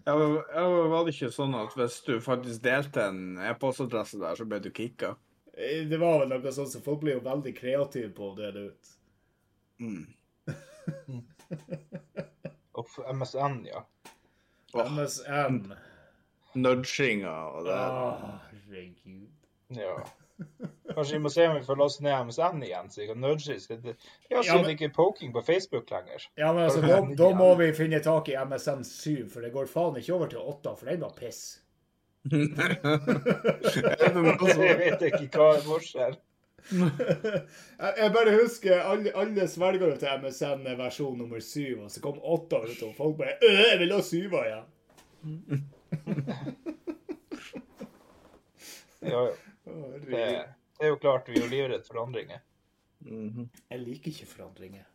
Ja, 0.06 0.14
Var 0.14 1.02
det 1.08 1.16
ikke 1.16 1.32
sånn 1.34 1.58
at 1.58 1.74
hvis 1.82 1.98
du 2.06 2.14
faktisk 2.24 2.62
delte 2.64 3.08
en 3.10 3.42
e-postadresse 3.42 4.22
der, 4.22 4.38
så 4.38 4.46
ble 4.46 4.62
du 4.62 4.70
kicka? 4.70 5.16
Det 5.58 5.98
var 5.98 6.22
vel 6.22 6.30
noe 6.30 6.54
sånt, 6.54 6.70
så 6.70 6.84
folk 6.86 7.02
ble 7.02 7.18
jo 7.18 7.26
veldig 7.26 7.58
kreative 7.58 8.14
på 8.14 8.30
å 8.30 8.38
dele 8.38 8.70
ut. 8.70 8.97
Mm. 9.80 10.08
Uff, 12.78 13.00
MSN, 13.14 13.66
ja. 13.66 13.86
Åh, 14.74 14.92
MSN. 14.92 15.74
Nudginga 16.58 17.34
og 17.52 17.66
det 17.66 17.72
der. 17.74 17.92
Å, 17.92 17.94
Herregud. 18.52 19.28
ja. 19.78 19.98
Kanskje 20.94 21.14
vi 21.18 21.22
må 21.24 21.30
se 21.34 21.48
om 21.50 21.56
vi 21.58 21.64
får 21.66 21.78
laste 21.80 22.04
ned 22.06 22.26
MSN 22.28 22.62
igjen, 22.66 22.88
så 22.94 22.98
vi 23.02 23.08
kan 23.10 23.22
nudge 23.22 23.54
i 23.56 23.60
stedet. 23.62 23.96
Ja, 24.30 24.44
så 24.44 24.52
er 24.54 24.58
men- 24.62 24.66
det 24.68 24.74
ikke 24.78 24.92
poking 24.96 25.32
på 25.34 25.42
Facebook 25.46 25.90
lenger. 25.94 26.20
Ja, 26.38 26.52
men 26.54 26.64
altså, 26.68 26.82
da, 26.86 26.98
da 27.18 27.28
må 27.38 27.50
vi 27.58 27.72
finne 27.78 28.00
tak 28.06 28.30
i 28.30 28.36
MSN 28.38 28.84
7, 28.86 29.30
for 29.34 29.40
det 29.46 29.52
går 29.56 29.66
faen 29.72 29.98
ikke 29.98 30.14
over 30.14 30.28
til 30.34 30.40
8, 30.44 30.76
for 30.78 30.86
den 30.92 31.02
var 31.02 31.14
piss. 31.18 31.42
er 32.28 32.28
det 34.44 34.58
Jeg 34.62 34.78
vet 34.84 35.02
ikke 35.12 35.28
hva 35.38 35.48
er 35.58 35.62
forskjell. 35.66 36.16
Jeg 36.68 38.12
bare 38.14 38.34
husker 38.42 38.82
alle, 38.82 39.14
alle 39.16 39.48
svelger 39.48 39.96
til 40.02 40.24
MSN 40.24 40.66
versjon 40.80 41.18
nummer 41.22 41.40
syv, 41.44 41.86
og 41.86 41.92
så 41.94 42.02
kom 42.04 42.20
åtta 42.20 42.64
ut, 42.66 42.82
og 42.84 42.96
folk 42.98 43.18
bare 43.22 43.38
«Øh, 43.44 43.64
Jeg 43.72 43.80
vil 43.80 43.96
ha 43.96 44.02
syva 44.04 44.44
igjen! 44.50 44.68
Ja, 49.08 49.20
ja. 49.24 49.32
Det, 49.64 50.10
det 50.10 50.86
er 50.86 50.90
jo 50.90 50.96
klart 51.00 51.28
vi 51.30 51.40
er 51.40 51.70
for 51.86 51.94
forandringer. 51.94 52.40
Mhm. 53.06 53.50
Jeg 53.70 53.80
liker 53.80 54.12
ikke 54.12 54.26
forandringer. 54.26 54.86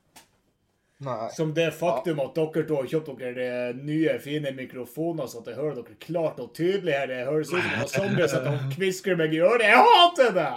Nei. 1.02 1.28
Som 1.34 1.50
det 1.54 1.72
faktum 1.74 2.20
at 2.22 2.36
dere 2.36 2.62
to 2.66 2.76
har 2.78 2.90
kjøpt 2.90 3.08
dere 3.18 3.46
eh, 3.70 3.78
nye, 3.78 4.18
fine 4.22 4.52
mikrofoner, 4.54 5.26
så 5.26 5.40
at 5.40 5.50
jeg 5.50 5.58
hører 5.58 5.80
dere 5.80 5.96
klart 6.02 6.38
og 6.42 6.52
tydelig 6.54 6.94
her. 6.94 7.08
Det 7.10 7.24
høres 7.26 7.50
ut 7.50 7.62
som 7.90 8.14
sitter 8.20 8.50
og 8.52 8.68
kvisker 8.74 9.18
meg 9.18 9.34
i 9.34 9.40
øret. 9.42 9.64
Jeg 9.66 9.82
hater 9.88 10.36
det! 10.36 10.50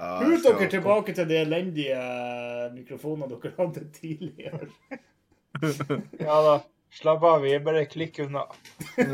Så- 0.00 0.54
dere 0.56 0.70
tilbake 0.72 1.14
til 1.14 1.28
de 1.28 1.36
elendige 1.42 2.00
mikrofonene 2.74 3.28
dere 3.34 3.54
hadde 3.58 3.86
tidligere. 4.00 4.68
Ja 6.20 6.36
da. 6.46 6.60
Slapp 6.90 7.22
av, 7.22 7.42
vi 7.44 7.52
er 7.54 7.60
bare 7.62 7.84
klikk 7.86 8.18
unna. 8.24 8.46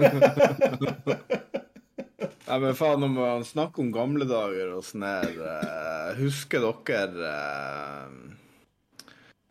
Nei, 2.47 2.59
men 2.63 2.77
faen, 2.79 3.03
når 3.03 3.11
man 3.17 3.45
snakker 3.45 3.83
om 3.83 3.91
gamle 3.93 4.25
dager 4.29 4.77
og 4.77 4.85
sånn 4.87 5.03
her 5.05 5.33
uh, 5.43 6.13
Husker 6.21 6.63
dere 6.87 7.33
uh, 7.35 8.07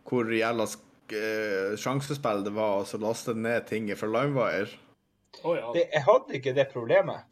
hvor 0.06 0.30
jævla 0.32 0.66
sk 0.70 1.14
eh, 1.18 1.76
sjansespill 1.82 2.44
det 2.46 2.54
var 2.56 2.80
å 2.80 2.86
så 2.88 2.98
laste 3.02 3.34
ned 3.38 3.66
ting 3.70 3.90
fra 3.98 4.10
LimeWire? 4.10 4.70
Oh, 5.44 5.56
ja. 5.58 5.72
Jeg 5.76 6.04
hadde 6.06 6.38
ikke 6.38 6.54
det 6.56 6.68
problemet. 6.72 7.26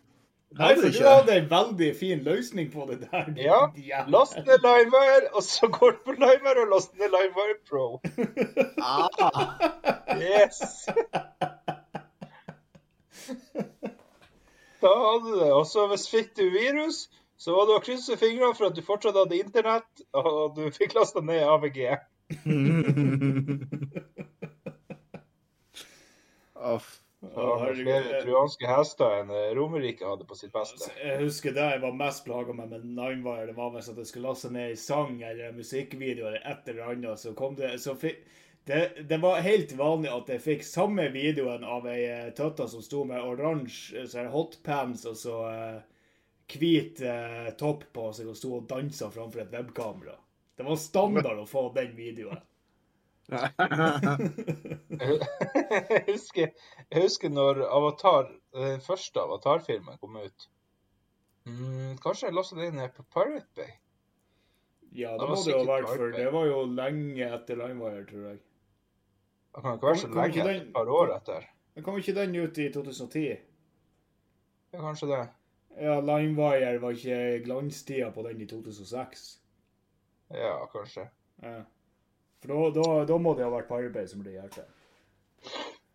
Nei, 0.59 0.75
for 0.75 0.85
du 0.85 0.97
du 0.97 1.05
hadde 1.07 1.35
en 1.39 1.47
veldig 1.49 1.89
fin 1.97 2.19
løsning 2.25 2.67
på 2.73 2.85
det 2.89 2.99
der. 3.07 3.29
Ja. 3.41 3.59
jævel. 3.77 4.11
Last 4.13 4.37
ned 4.37 4.61
LimeWire, 4.61 5.31
og 5.33 5.43
så 5.43 5.67
går 5.67 5.91
du 5.95 5.97
på 6.05 6.11
LimeWire 6.17 6.65
og 6.65 6.73
last 6.75 6.93
ned 6.99 7.09
LimeWire 7.09 7.57
Pro. 7.69 7.85
Ah, 8.77 9.07
Yes! 10.19 10.61
Da 14.83 14.91
hadde 14.99 15.25
du 15.31 15.39
det. 15.39 15.51
Og 15.53 15.65
så 15.67 15.87
hvis 15.89 16.09
fikk 16.11 16.33
du 16.37 16.43
virus, 16.53 17.05
så 17.39 17.55
var 17.55 17.67
det 17.69 17.77
å 17.79 17.83
krysse 17.83 18.17
fingrene 18.19 18.55
for 18.57 18.69
at 18.69 18.75
du 18.77 18.83
fortsatt 18.85 19.17
hadde 19.17 19.39
internett, 19.39 20.03
og 20.15 20.55
du 20.57 20.67
fikk 20.75 20.93
lasta 20.97 21.23
ned 21.23 21.43
AVG. 21.47 21.79
Aff. 26.55 26.99
Og 27.33 27.61
herregud. 27.61 27.87
flere 27.87 28.21
truanske 28.23 28.69
hester 28.69 29.17
enn 29.19 29.33
eh, 29.33 29.49
Romerike 29.57 30.05
hadde 30.05 30.27
på 30.29 30.37
sitt 30.37 30.53
beste. 30.53 30.91
Jeg 30.99 31.19
husker 31.23 31.55
det 31.55 31.65
jeg 31.75 31.81
var 31.83 31.97
mest 31.97 32.25
plaga 32.27 32.53
med 32.53 32.69
med 32.73 32.85
Ninewire. 32.85 33.47
Det 33.49 33.57
var 33.57 33.73
hvis 33.73 33.89
jeg 33.89 34.09
skulle 34.09 34.29
laste 34.29 34.51
ned 34.53 34.71
en 34.71 34.79
sang 34.83 35.21
eller 35.21 35.49
en 35.49 35.57
musikkvideo 35.57 36.27
eller 36.29 36.45
et 36.45 36.69
eller 36.69 36.93
annet. 36.93 37.19
Så 37.19 37.33
kom 37.37 37.55
det 37.57 37.73
så 37.81 37.95
fikk, 37.97 38.21
det, 38.69 39.07
det 39.09 39.19
var 39.23 39.41
helt 39.43 39.73
vanlig 39.77 40.11
at 40.13 40.29
jeg 40.31 40.43
fikk 40.43 40.67
samme 40.67 41.09
videoen 41.11 41.65
av 41.67 41.87
ei 41.91 42.29
tøtta 42.37 42.67
som 42.71 42.85
sto 42.85 43.03
med 43.07 43.19
oransje 43.19 44.05
så 44.07 44.27
hotpants 44.31 45.03
og 45.09 45.17
så 45.19 45.39
eh, 45.49 45.81
hvit 46.53 47.01
eh, 47.01 47.49
topp 47.59 47.89
på 47.93 48.11
seg 48.15 48.29
og 48.31 48.37
sto 48.37 48.57
og 48.59 48.69
dansa 48.69 49.09
framfor 49.11 49.43
et 49.43 49.53
webkamera. 49.53 50.15
Det 50.55 50.65
var 50.67 50.77
standard 50.77 51.39
å 51.41 51.49
få 51.49 51.69
den 51.75 51.95
videoen. 51.97 52.39
Jeg, 54.99 56.03
husker, 56.07 56.49
jeg 56.91 57.01
husker 57.05 57.29
når 57.31 57.61
Avatar, 57.67 58.27
den 58.55 58.81
første 58.83 59.19
Avatar-filmen 59.23 59.97
kom 60.01 60.17
ut. 60.19 60.47
Mm, 61.47 61.97
kanskje 62.03 62.27
jeg 62.29 62.35
lasta 62.37 62.55
den 62.59 62.75
ned 62.79 62.89
på 62.95 63.03
Pirate 63.13 63.47
Bay? 63.55 63.71
Ja, 64.93 65.11
Det 65.17 65.19
det 65.23 65.29
må 65.29 65.35
det 65.43 65.53
ha 65.57 65.63
vært, 65.71 65.87
for 65.89 66.11
det 66.13 66.27
var 66.33 66.45
jo 66.51 66.59
lenge 66.69 67.29
etter 67.35 67.55
Limewire, 67.59 68.03
tror 68.09 68.27
jeg. 68.29 68.39
Det 69.53 69.61
kan 69.63 69.73
ikke 69.77 69.87
være 69.87 69.97
så 70.03 70.07
kom 70.07 70.21
lenge, 70.21 70.43
den- 70.43 70.61
et 70.67 70.73
par 70.73 70.87
år 70.89 71.15
etter. 71.15 71.47
Men 71.75 71.83
kom 71.83 71.97
ikke 71.97 72.13
den 72.15 72.35
ut 72.35 72.57
i 72.57 72.67
2010? 72.73 73.37
Ja, 74.73 74.79
kanskje 74.81 75.07
det. 75.09 75.23
Ja, 75.81 75.99
Limewire 75.99 76.79
var 76.81 76.91
ikke 76.91 77.43
glanstida 77.45 78.11
på 78.13 78.21
den 78.27 78.41
i 78.41 78.45
2006. 78.45 79.39
Ja, 80.33 80.65
kanskje. 80.67 81.07
Ja. 81.41 81.63
For 82.43 83.05
da, 83.07 83.17
må 83.17 83.33
det 83.37 83.45
ha 83.45 83.51
vært 83.53 83.69
Pirate 83.71 84.05
som 84.11 84.23
ble 84.23 84.35
hjertet. 84.35 84.67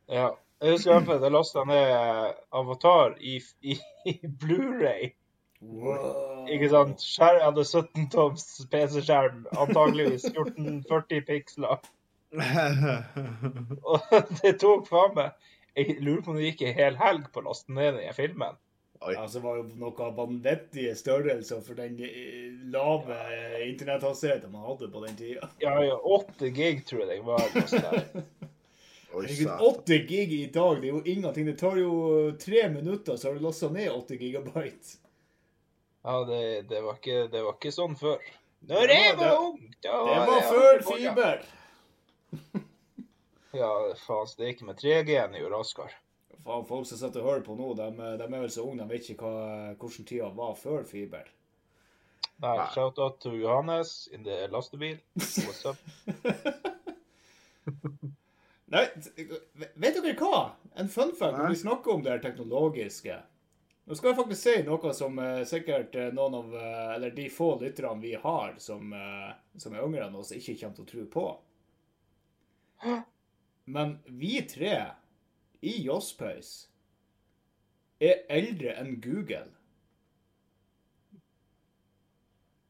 Ja. 0.09 0.31
Jeg 0.59 0.75
husker 0.75 0.91
i 0.91 0.95
hvert 0.97 1.07
fall 1.07 1.19
at 1.21 1.25
jeg 1.29 1.35
lasta 1.35 1.63
ned 1.69 2.39
Avatar 2.59 3.13
i, 3.21 3.37
i, 3.63 3.77
i 4.11 4.15
Blu-ray. 4.41 5.13
Wow. 5.61 6.47
Ikke 6.51 6.71
sant? 6.73 7.03
Skjær, 7.03 7.37
jeg 7.37 7.45
hadde 7.45 7.65
17 7.67 8.09
toms 8.15 8.47
PC-skjerm, 8.73 9.45
antageligvis 9.59 10.25
1440 10.33 11.23
piksler. 11.29 11.85
Og 13.93 14.19
det 14.43 14.59
tok 14.61 14.83
faen 14.85 15.15
meg 15.17 15.31
Jeg 15.79 15.95
lurer 16.05 16.21
på 16.21 16.35
om 16.35 16.37
det 16.37 16.51
gikk 16.51 16.67
en 16.67 16.75
hel 16.77 16.99
helg 17.01 17.31
på 17.33 17.41
å 17.41 17.47
laste 17.47 17.73
ned 17.73 17.95
den 17.97 18.17
filmen. 18.17 18.59
Oi. 19.01 19.15
Altså, 19.15 19.39
det 19.39 19.45
var 19.45 19.57
jo 19.61 19.65
noe 19.79 20.07
vanvittige 20.17 20.95
størrelser 20.99 21.61
for 21.63 21.79
den 21.79 22.01
eh, 22.03 22.57
lave 22.73 23.19
internetthastigheten 23.69 24.51
man 24.51 24.65
hadde 24.67 24.89
på 24.91 25.03
den 25.07 25.17
tida. 25.17 25.49
Ja, 25.63 25.77
ja, 25.87 25.95
8 26.03 26.49
gig 26.57 26.81
tror 26.89 27.05
jeg 27.05 27.09
det 27.13 27.21
var. 27.27 27.45
Herregud, 29.09 29.53
8 29.69 29.99
gig 30.09 30.33
i 30.37 30.47
dag, 30.53 30.81
det 30.83 30.91
er 30.91 30.97
jo 30.97 31.03
ingenting. 31.15 31.47
Det 31.49 31.55
tar 31.61 31.79
jo 31.81 31.93
tre 32.43 32.65
minutter, 32.75 33.17
så 33.17 33.29
har 33.31 33.39
du 33.39 33.45
lasta 33.47 33.71
ned 33.73 33.89
8 33.95 34.19
gigabyte. 34.21 34.99
Ja, 36.05 36.19
det, 36.29 36.43
det, 36.69 36.83
var 36.85 36.99
ikke, 36.99 37.23
det 37.33 37.41
var 37.47 37.57
ikke 37.57 37.73
sånn 37.75 37.97
før. 37.99 38.19
Når 38.69 38.91
jeg 38.93 39.15
Det 39.15 39.17
var- 39.17 39.31
var 39.31 39.47
ung, 39.47 39.63
da 39.87 39.97
Det 40.11 40.19
var 40.29 40.45
før 40.51 40.83
fiber. 40.91 41.43
Ja, 43.57 43.71
faen, 44.07 44.35
gikk 44.45 44.63
med 44.67 44.77
3G-en 44.83 45.39
jo 45.39 45.49
raskere. 45.55 45.95
Faen, 46.49 46.65
folk 46.65 46.87
som 46.89 46.97
sitter 46.97 47.21
og 47.21 47.27
hører 47.29 47.43
på 47.45 47.53
nå, 47.59 47.75
de, 47.77 47.87
de 48.17 48.25
er 48.25 48.41
vel 48.41 48.53
så 48.53 48.63
unge, 48.65 48.81
de 48.81 48.89
vet 48.95 49.09
ikke 49.13 49.29
hva, 49.29 49.75
hvordan 49.77 50.05
tida 50.09 50.29
var 50.33 50.55
før 50.57 50.87
fiber. 50.89 51.27
Nei, 52.41 52.55
Nei. 52.57 52.69
shout-out 52.73 53.19
to 53.21 53.35
Johannes 53.37 54.09
in 54.17 54.25
the 54.25 54.47
lastebil. 54.49 54.97
What's 55.19 55.67
up? 55.69 55.77
Nei, 58.73 58.85
vet 59.75 59.99
dere 59.99 60.15
hva? 60.17 60.57
En 60.81 60.89
fun 60.89 61.13
fact 61.19 61.37
når 61.37 61.53
vi 61.53 61.59
snakker 61.67 61.93
om 61.93 62.01
det 62.07 62.15
her 62.15 62.23
teknologiske. 62.23 63.19
Nå 63.85 63.93
skal 63.99 64.11
jeg 64.11 64.19
faktisk 64.23 64.41
si 64.41 64.57
noe 64.65 64.95
som 64.97 65.21
uh, 65.21 65.45
sikkert 65.49 65.95
eh, 65.97 66.13
noen 66.13 66.35
av 66.37 66.53
uh, 66.53 66.95
Eller 66.95 67.11
de 67.17 67.25
få 67.33 67.55
lytterne 67.61 68.03
vi 68.03 68.13
har 68.21 68.55
som, 68.61 68.93
uh, 68.93 69.33
som 69.57 69.73
er 69.77 69.85
yngre 69.85 70.07
enn 70.07 70.19
oss, 70.21 70.33
ikke 70.37 70.57
kommer 70.63 70.77
til 70.81 70.87
å 70.87 70.91
tro 70.93 71.05
på. 71.13 71.27
Men 73.77 73.99
vi 74.07 74.41
tre 74.49 74.75
i 75.62 75.75
Jåspeis 75.83 76.68
er 78.01 78.23
eldre 78.31 78.75
enn 78.79 78.99
Google. 79.03 79.49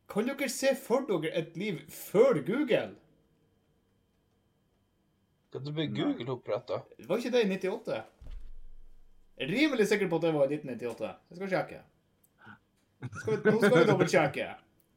Kan 0.08 0.28
dere 0.30 0.48
se 0.48 0.72
for 0.80 1.04
dere 1.08 1.34
et 1.36 1.56
liv 1.60 1.82
før 1.92 2.40
Google? 2.46 2.94
Kan 5.52 5.64
du 5.64 5.72
bli 5.72 5.86
Google-oppretta? 5.92 6.80
Var 7.08 7.20
ikke 7.20 7.32
det 7.32 7.44
i 7.44 7.50
98? 7.56 8.00
Jeg 9.38 9.46
er 9.46 9.52
rimelig 9.52 9.86
sikker 9.88 10.08
på 10.08 10.16
at 10.16 10.22
det 10.22 10.32
var 10.34 10.48
i 10.50 10.56
1998. 10.58 11.12
Jeg 11.30 11.36
skal 11.36 11.52
sjekke. 11.52 11.82
Skal 13.20 13.36
vi, 13.36 13.50
nå 13.50 13.60
skal 13.62 13.76
vi 13.78 13.84
dobbeltsjekke. 13.86 14.48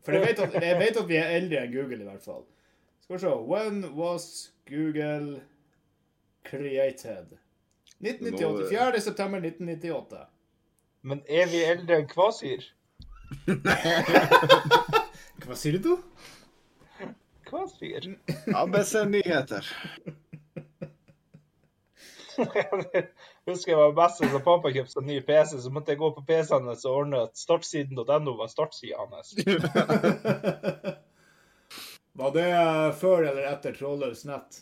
For 0.01 0.17
jeg 0.17 0.25
vet, 0.25 0.39
at, 0.39 0.55
jeg 0.63 0.79
vet 0.79 0.97
at 0.97 1.07
vi 1.07 1.19
er 1.19 1.35
eldre 1.37 1.61
enn 1.61 1.75
Google, 1.75 1.99
i 2.01 2.07
hvert 2.07 2.23
fall. 2.25 2.43
Skal 3.03 3.15
vi 3.15 3.21
se. 3.21 3.35
When 3.51 3.83
was 3.95 4.25
Google 4.65 5.41
created? 6.47 7.37
1998. 8.01 8.69
4. 8.69 9.01
september 9.01 9.39
1998. 9.39 10.25
Men 11.01 11.23
er 11.27 11.49
vi 11.49 11.63
eldre 11.65 12.01
enn 12.01 12.09
Kvasir? 12.09 12.65
Hva 15.45 15.55
sier 15.57 15.79
du? 15.81 15.95
Kvasir? 17.47 18.11
ABC 18.55 18.93
Nyheter. 19.09 19.65
Husker 23.45 23.71
jeg 23.71 23.79
var 23.79 23.93
best 23.97 24.21
da 24.23 24.39
pappa 24.43 24.71
kjøpte 24.73 24.93
seg 24.95 25.05
ny 25.07 25.17
PC, 25.25 25.57
så 25.63 25.69
måtte 25.73 25.93
jeg 25.93 25.99
gå 26.01 26.09
på 26.15 26.23
PC-en 26.27 26.69
hans 26.69 26.85
og 26.87 26.97
ordne 27.03 27.17
at 27.27 27.33
startsiden.no 27.39 28.33
var 28.39 28.49
startsida 28.51 28.97
hans. 29.01 29.33
Var 32.21 32.31
det 32.35 32.47
før 32.99 33.23
eller 33.23 33.45
etter 33.47 33.71
Trådløs 33.77 34.25
nett? 34.27 34.57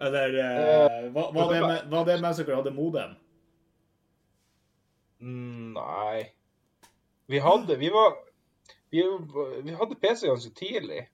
Eller 0.00 0.28
uh, 0.28 1.12
var, 1.12 1.32
var, 1.32 1.54
det 1.54 1.60
med, 1.60 1.90
var 1.90 2.04
det 2.04 2.54
hadde 2.56 2.70
modem? 2.70 3.10
Mm, 5.20 5.72
Nei. 5.76 6.30
Vi 7.26 7.38
hadde 7.38 7.76
Vi 7.76 7.90
var 7.90 8.16
Vi, 8.90 9.02
vi 9.62 9.74
hadde 9.74 9.94
PC 9.94 10.26
ganske 10.26 10.54
tidlig. 10.54 11.04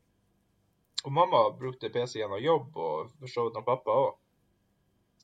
Og 1.05 1.13
mamma 1.13 1.51
brukte 1.59 1.91
PC 1.91 2.19
gjennom 2.19 2.41
jobb, 2.41 2.77
og 2.77 3.11
for 3.19 3.31
så 3.31 3.45
vidt 3.47 3.67
pappa 3.67 3.99
òg. 4.07 4.15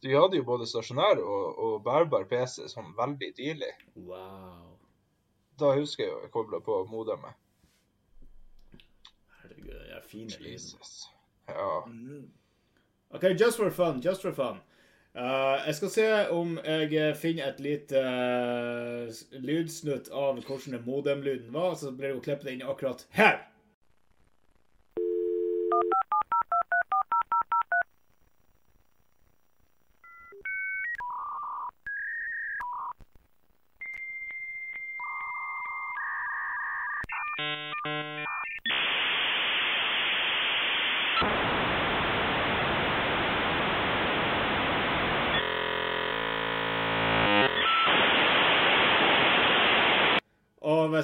Så 0.02 0.10
vi 0.10 0.18
hadde 0.18 0.36
jo 0.36 0.44
både 0.44 0.66
stasjonær 0.66 1.22
og, 1.22 1.46
og 1.64 1.78
bærbar 1.86 2.26
PC 2.28 2.66
sånn 2.70 2.92
veldig 2.98 3.30
tidlig. 3.38 3.70
Wow. 3.94 4.76
Da 5.58 5.72
husker 5.78 6.04
jeg 6.04 6.12
jo 6.12 6.20
jeg 6.26 6.34
kobla 6.34 6.60
på 6.60 6.82
modemet. 6.90 7.38
fine 10.12 10.30
lyden. 10.38 10.52
Jesus. 10.52 11.08
Ja. 11.48 11.82
OK, 13.12 13.22
just 13.36 13.56
for 13.56 13.70
fun. 13.70 14.00
Just 14.00 14.22
for 14.22 14.32
fun. 14.32 14.60
Uh, 15.14 15.60
jeg 15.66 15.74
skal 15.74 15.90
se 15.90 16.04
om 16.32 16.54
jeg 16.64 16.94
eh, 16.96 17.14
finner 17.16 17.50
et 17.50 17.58
lite 17.60 18.00
uh, 18.00 19.10
lydsnutt 19.44 20.08
av 20.08 20.38
hvordan 20.40 20.78
den 20.78 20.86
modemlyden 20.86 21.52
var, 21.52 21.74
så 21.76 21.90
blir 21.92 22.08
det 22.08 22.14
jo 22.14 22.22
klippet 22.24 22.48
inn 22.54 22.64
akkurat 22.64 23.04
her. 23.12 23.42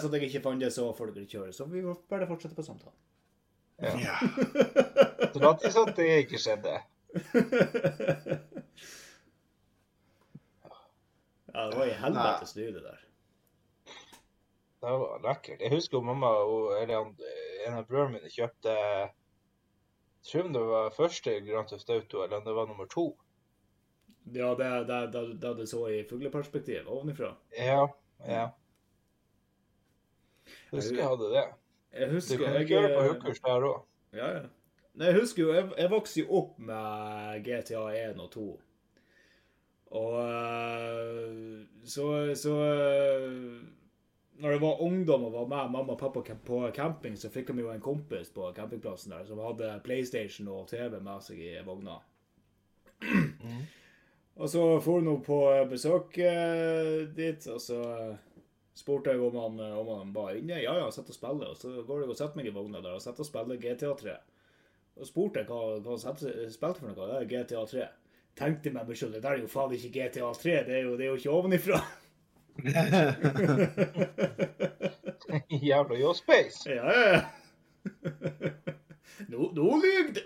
Hvis 0.03 0.15
jeg 0.15 0.31
ikke 0.31 0.45
fant 0.45 0.63
det, 0.63 0.73
så 0.75 0.87
får 0.97 1.13
dere 1.17 1.31
kjøre. 1.31 1.53
Så 1.53 1.67
vi 1.71 1.83
bare 1.83 2.29
fortsette 2.31 2.57
på 2.57 2.67
samtalen. 2.67 2.97
Ja. 3.79 4.17
Til 5.33 5.45
at 5.51 5.97
det 5.97 6.09
ikke 6.25 6.41
skjedde. 6.43 6.79
Ja, 11.59 11.65
det 11.67 11.79
var 11.79 11.87
i 11.87 11.95
helvetes 11.99 12.53
lyd, 12.55 12.75
det 12.77 12.83
der. 12.85 12.99
Det 14.79 14.91
var 15.03 15.23
lekkert. 15.25 15.63
Jeg 15.65 15.73
husker 15.73 15.97
jo 15.99 16.05
mamma 16.07 16.29
og 16.47 16.75
eller 16.77 17.09
en 17.67 17.79
av 17.81 17.87
brødrene 17.89 18.19
mine 18.19 18.31
kjøpte 18.31 18.75
Jeg 18.75 19.09
tror 20.29 20.53
det 20.55 20.63
var 20.69 20.95
første 20.95 21.35
Grand 21.49 21.67
Theft 21.67 21.91
Auto, 21.91 22.23
eller 22.23 22.37
om 22.39 22.45
det 22.47 22.55
var 22.55 22.69
nummer 22.71 22.87
to. 22.87 23.09
Ja, 24.35 24.53
det, 24.55 24.69
det, 24.87 25.01
det, 25.13 25.25
det 25.43 25.55
du 25.59 25.67
så 25.67 25.83
i 25.89 26.05
fugleperspektiv 26.07 26.87
ovenifra. 26.87 27.33
Ja, 27.57 27.89
ja. 28.29 28.49
Jeg 30.69 30.77
husker 30.77 30.97
jeg 30.97 31.09
hadde 31.09 31.33
det. 31.33 31.45
Jeg 31.99 32.09
Du 32.09 32.15
husker 32.15 32.37
kan 32.37 32.55
jeg, 32.55 32.61
ikke 32.61 32.83
det 32.83 32.95
på 32.97 33.03
hookers 33.09 33.41
der 33.41 33.69
òg. 33.69 33.83
Ja, 34.13 34.31
ja. 34.37 34.47
Nei, 34.99 35.07
jeg 35.13 35.21
husker 35.21 35.43
jo, 35.43 35.53
jeg, 35.55 35.69
jeg 35.79 35.91
vokste 35.91 36.21
jo 36.21 36.27
opp 36.41 36.59
med 36.59 37.45
GTA 37.47 37.85
1 38.11 38.21
og 38.21 38.31
2. 38.35 38.47
Og 39.99 40.15
eh, 40.21 41.65
så, 41.89 42.35
så 42.37 42.55
eh, 42.67 43.37
Når 44.43 44.51
jeg 44.51 44.61
var 44.61 44.83
ungdom 44.85 45.25
og 45.25 45.33
var 45.33 45.47
med 45.49 45.73
mamma 45.73 45.95
og 45.95 45.99
pappa 45.99 46.21
på 46.51 46.61
camping, 46.75 47.17
så 47.17 47.31
fikk 47.31 47.55
de 47.55 47.65
jo 47.65 47.73
en 47.73 47.81
kompis 47.81 48.29
på 48.35 48.53
campingplassen 48.57 49.15
der 49.15 49.25
som 49.25 49.41
hadde 49.43 49.81
PlayStation 49.85 50.49
og 50.49 50.69
TV 50.69 51.01
med 51.01 51.25
seg 51.25 51.41
i 51.41 51.57
vogna. 51.67 51.97
Og 54.39 54.49
så 54.49 54.63
for 54.81 55.01
hun 55.01 55.23
på 55.27 55.41
besøk 55.71 56.19
eh, 56.23 57.09
dit, 57.17 57.47
og 57.51 57.61
så 57.61 57.81
spurte 58.79 59.11
jeg 59.11 59.19
om 59.23 59.37
han, 59.43 59.55
om 59.81 59.89
han 59.97 60.11
var 60.15 60.29
inne. 60.39 60.57
Ja, 60.63 60.73
ja, 60.79 60.87
sitter 60.95 61.13
og 61.15 61.19
spille. 61.19 61.45
Og 61.51 61.57
så 61.59 61.67
går 61.87 61.99
jeg 62.05 62.11
og 62.13 62.19
setter 62.19 62.37
meg 62.39 62.47
i 62.51 62.55
vogna 62.55 62.79
der 62.85 62.95
og 62.99 63.03
setter 63.03 63.23
og 63.25 63.31
spiller 63.31 63.63
GTA 63.63 63.91
3. 64.03 64.15
Og 64.99 65.05
spurte 65.09 65.37
jeg 65.43 65.49
hva, 65.51 65.61
hva 65.83 65.91
han 65.95 66.01
spilte 66.19 66.81
for 66.81 66.89
noe. 66.89 66.99
Det 66.99 67.05
er 67.19 67.31
GTA 67.33 67.63
3. 67.73 67.83
Tenkte 68.39 68.71
meg 68.71 68.87
selv, 68.95 69.15
det 69.17 69.25
der 69.25 69.35
er 69.35 69.41
jo 69.43 69.49
faen 69.51 69.73
ikke 69.75 69.95
GTA 69.97 70.29
3, 70.31 70.63
det 70.69 70.75
er 70.77 70.83
jo, 70.87 70.93
det 70.99 71.05
er 71.05 71.11
jo 71.11 71.19
ikke 71.19 71.35
ovenifra. 71.35 71.79
Jævla 75.69 75.95
Yo 75.99 76.11
Space. 76.15 76.59
Ja, 76.71 76.87
ja, 76.87 77.03
ja. 77.17 77.23
Nå, 79.29 79.51
nå 79.59 79.67
lyver 79.83 80.13
du! 80.15 80.23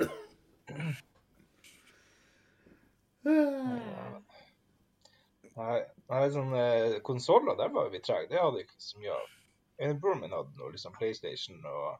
Nei, 5.58 5.80
nei 6.08 6.22
sånn 6.32 6.54
eh, 6.56 6.98
konsoller, 7.04 7.56
der 7.58 7.72
var 7.74 7.90
vi 7.92 8.00
trege. 8.04 8.30
Det 8.30 8.40
hadde 8.40 8.62
ikke 8.64 8.80
så 8.80 9.00
mye 9.02 9.16
av. 9.16 9.34
En 9.82 9.98
bror 10.00 10.16
min 10.20 10.32
hadde 10.32 10.56
noe 10.56 10.72
liksom 10.72 10.94
PlayStation 10.96 11.60
og 11.68 11.98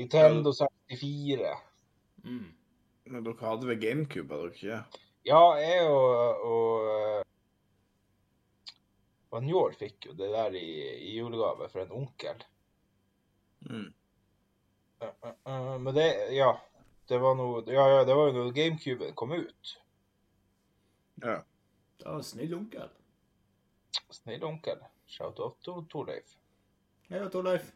Nintendo 0.00 0.54
64. 0.56 1.54
Mm. 2.24 2.50
Men 3.12 3.26
dere 3.26 3.48
hadde 3.50 3.68
vel 3.68 3.82
GameCube, 3.82 4.32
hadde 4.32 4.48
dere 4.48 4.58
ikke? 4.58 5.02
Ja, 5.28 5.42
jeg 5.60 5.86
og, 5.86 6.46
og 6.48 7.22
og 9.32 9.44
Njål 9.46 9.76
fikk 9.80 10.10
jo 10.10 10.16
det 10.16 10.28
der 10.28 10.56
i, 10.58 10.70
i 11.08 11.14
julegave 11.16 11.68
fra 11.72 11.86
en 11.86 11.94
onkel. 12.02 12.42
Mm. 13.64 13.86
Eh, 15.00 15.30
eh, 15.30 15.78
Men 15.80 15.94
det, 15.94 16.08
ja. 16.36 16.52
Det 17.08 17.18
var 17.18 17.34
noe, 17.36 17.62
ja, 17.66 17.86
ja, 17.90 18.02
det 18.06 18.14
var 18.14 18.28
jo 18.28 18.34
når 18.36 18.52
GameCuben 18.56 19.14
kom 19.18 19.32
ut. 19.32 19.72
Ja. 21.24 21.40
Var 22.04 22.22
snill 22.22 22.54
onkel. 22.54 22.88
Snill 24.10 24.44
onkel. 24.44 24.78
Shout-out 25.06 25.56
til 25.64 25.82
Torleif. 25.90 26.34
Hei, 27.10 27.20
Torleif. 27.30 27.72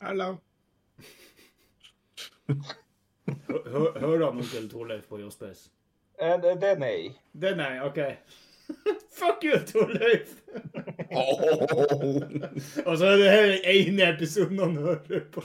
Hallo. 0.00 0.36
Hø- 2.48 3.68
hø- 3.72 3.98
Hører 4.00 4.24
han 4.30 4.38
onkel 4.38 4.68
Torleif 4.70 5.06
på 5.08 5.18
Jospes? 5.20 5.66
Eh, 6.18 6.36
det, 6.42 6.56
det 6.62 6.68
er 6.74 6.78
nei. 6.80 7.12
Det 7.32 7.52
er 7.52 7.56
nei, 7.60 7.72
OK. 7.86 7.98
Fuck 9.18 9.44
you, 9.44 9.58
Torleif! 9.68 10.32
Og 12.86 12.98
så 12.98 13.06
er 13.06 13.16
det 13.20 13.30
her 13.30 13.46
den 13.46 13.60
ene 13.76 14.06
episoden 14.14 14.58
han 14.58 14.76
hører 14.76 15.26
på. 15.34 15.42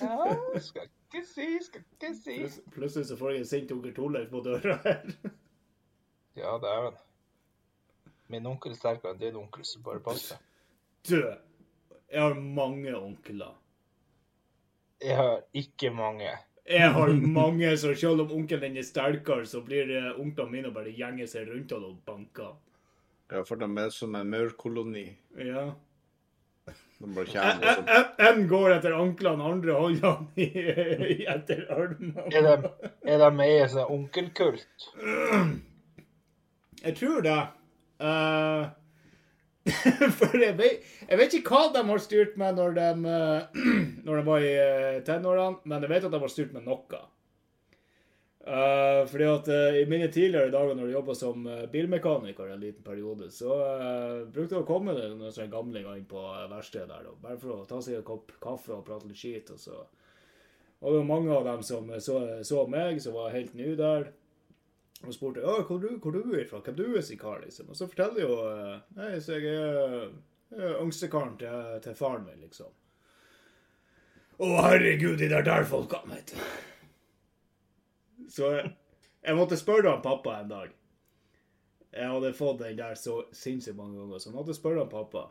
Ja, 0.00 0.36
skal 0.62 0.88
Plutselig 1.10 3.06
så 3.08 3.16
får 3.16 3.32
jeg 3.32 3.42
en 3.42 3.48
sint 3.48 3.70
onkel 3.72 3.94
Torleif 3.96 4.30
på 4.32 4.42
døra 4.44 4.78
her. 4.84 5.04
Ja, 6.38 6.52
det 6.62 6.70
er 6.70 6.84
han. 6.84 6.98
Min 8.30 8.44
onkel 8.46 8.70
er 8.70 8.78
sterkere 8.78 9.10
enn 9.10 9.18
din 9.18 9.38
onkel, 9.40 9.64
så 9.66 9.80
bare 9.82 9.98
pass 10.04 10.28
deg. 10.30 10.44
Du, 11.08 11.16
jeg 12.12 12.20
har 12.22 12.36
mange 12.38 12.92
onkler. 12.94 13.56
Jeg 15.02 15.16
har 15.18 15.40
ikke 15.56 15.90
mange. 15.90 16.30
Jeg 16.68 16.92
har 16.94 17.10
mange, 17.40 17.72
så 17.80 17.90
selv 17.98 18.22
om 18.22 18.36
onkelen 18.38 18.68
din 18.68 18.78
er 18.84 18.86
sterkere, 18.86 19.48
så 19.50 19.64
blir 19.66 19.90
det 19.90 20.04
onklene 20.14 20.52
mine 20.52 20.72
bare 20.74 20.94
gjenge 20.94 21.26
seg 21.26 21.50
rundt 21.50 21.74
han 21.74 21.88
og 21.88 21.98
banker. 22.06 22.54
Ja, 23.32 23.42
for 23.42 23.60
de 23.60 23.66
er 23.66 23.90
som 23.92 24.14
en 24.14 24.30
maurkoloni. 24.30 25.08
Ja. 25.42 25.72
De 26.98 27.24
En, 28.18 28.40
går 28.50 28.72
etter 28.74 28.94
anklene, 28.98 29.44
andre 29.46 29.76
i 30.34 31.18
etter 31.30 31.60
armene. 31.70 32.24
Er 32.34 32.48
de, 32.48 32.72
er 33.06 33.22
de 33.22 33.28
med 33.36 33.52
i 33.52 33.60
seg 33.60 33.76
sånn 33.76 33.92
onkelkult? 33.94 34.88
Jeg 36.82 36.96
tror 36.98 37.22
det. 37.22 37.38
Uh, 37.98 38.66
for 40.18 40.38
jeg 40.38 40.56
vet, 40.58 40.84
jeg 41.04 41.20
vet 41.20 41.38
ikke 41.38 41.54
hva 41.54 41.70
de 41.74 41.84
har 41.90 42.02
styrt 42.02 42.36
med 42.40 42.58
når 42.58 42.76
de, 42.78 42.88
eh, 43.12 43.62
når 44.06 44.20
de 44.20 44.26
var 44.28 44.44
i 44.44 44.52
eh, 44.54 44.98
tenårene, 45.06 45.62
men 45.68 45.84
jeg 45.84 45.92
vet 45.92 46.08
at 46.08 46.14
de 46.14 46.20
har 46.22 46.32
styrt 46.32 46.54
med 46.56 46.66
noe. 46.68 47.00
Eh, 48.48 49.06
fordi 49.10 49.24
at 49.28 49.48
uh, 49.52 49.76
I 49.76 49.84
mine 49.90 50.06
tidligere 50.08 50.48
dager 50.48 50.72
når 50.72 50.86
jeg 50.86 50.94
jobba 50.94 51.14
som 51.18 51.42
uh, 51.44 51.66
bilmekaniker 51.68 52.48
en 52.48 52.62
liten 52.62 52.84
periode, 52.84 53.28
så 53.34 53.52
brukte 54.32 54.54
det 54.54 54.62
å 54.62 54.68
komme 54.68 54.94
det 54.96 55.10
noen 55.10 55.34
sånne 55.34 55.52
gamlinger 55.52 55.98
inn 55.98 56.06
på 56.08 56.22
verkstedet 56.48 56.88
der, 56.88 57.10
da, 57.10 57.12
bare 57.26 57.36
for 57.42 57.58
å 57.58 57.66
ta 57.68 57.82
seg 57.84 57.98
en 57.98 58.06
kopp 58.08 58.32
kaffe 58.40 58.72
og 58.78 58.86
prate 58.86 59.10
litt 59.10 59.20
skit. 59.20 59.52
og 59.52 59.60
så 59.60 59.82
og 60.78 60.92
det 60.92 60.98
var 61.00 61.06
mange 61.08 61.32
av 61.34 61.44
dem 61.44 61.62
som 61.66 61.88
så, 62.00 62.18
så 62.46 62.62
meg, 62.70 63.00
som 63.02 63.16
var 63.18 63.32
helt 63.34 63.54
ny 63.58 63.72
der. 63.74 64.12
Og 65.02 65.14
spurte 65.14 65.42
ja, 65.42 65.56
hvor 65.66 65.80
du, 65.82 65.88
hvor 66.02 66.14
du 66.14 66.36
er 66.38 66.46
fra, 66.46 66.60
hvem 66.62 66.76
du 66.78 66.84
er 66.96 67.02
sikar, 67.02 67.40
liksom. 67.42 67.72
Og 67.72 67.78
så 67.78 67.88
forteller 67.90 68.22
jeg 68.22 68.28
jo 68.30 68.36
Nei, 68.98 69.08
så 69.22 69.38
jeg 69.38 69.56
er, 69.58 70.12
jeg 70.54 70.76
yngstekaren 70.84 71.34
til, 71.40 71.74
til 71.82 71.98
faren 71.98 72.22
min, 72.26 72.38
liksom. 72.46 72.70
Å, 74.38 74.52
herregud, 74.68 75.18
de 75.18 75.32
der 75.34 75.42
der 75.46 75.66
folka, 75.66 76.04
vet 76.06 76.30
du. 76.30 76.38
Så 78.28 78.52
jeg, 78.58 79.36
måtte 79.36 79.58
spørre 79.58 79.94
han 79.94 80.04
pappa 80.04 80.38
en 80.38 80.52
dag. 80.52 80.74
Jeg 81.92 82.12
hadde 82.12 82.36
fått 82.36 82.60
den 82.60 82.78
der 82.78 82.98
så 83.00 83.22
sinnssykt 83.32 83.78
mange 83.78 83.98
ganger, 83.98 84.20
så 84.20 84.30
jeg 84.30 84.36
måtte 84.36 84.56
spørre 84.56 84.84
han 84.84 84.92
pappa 84.92 85.28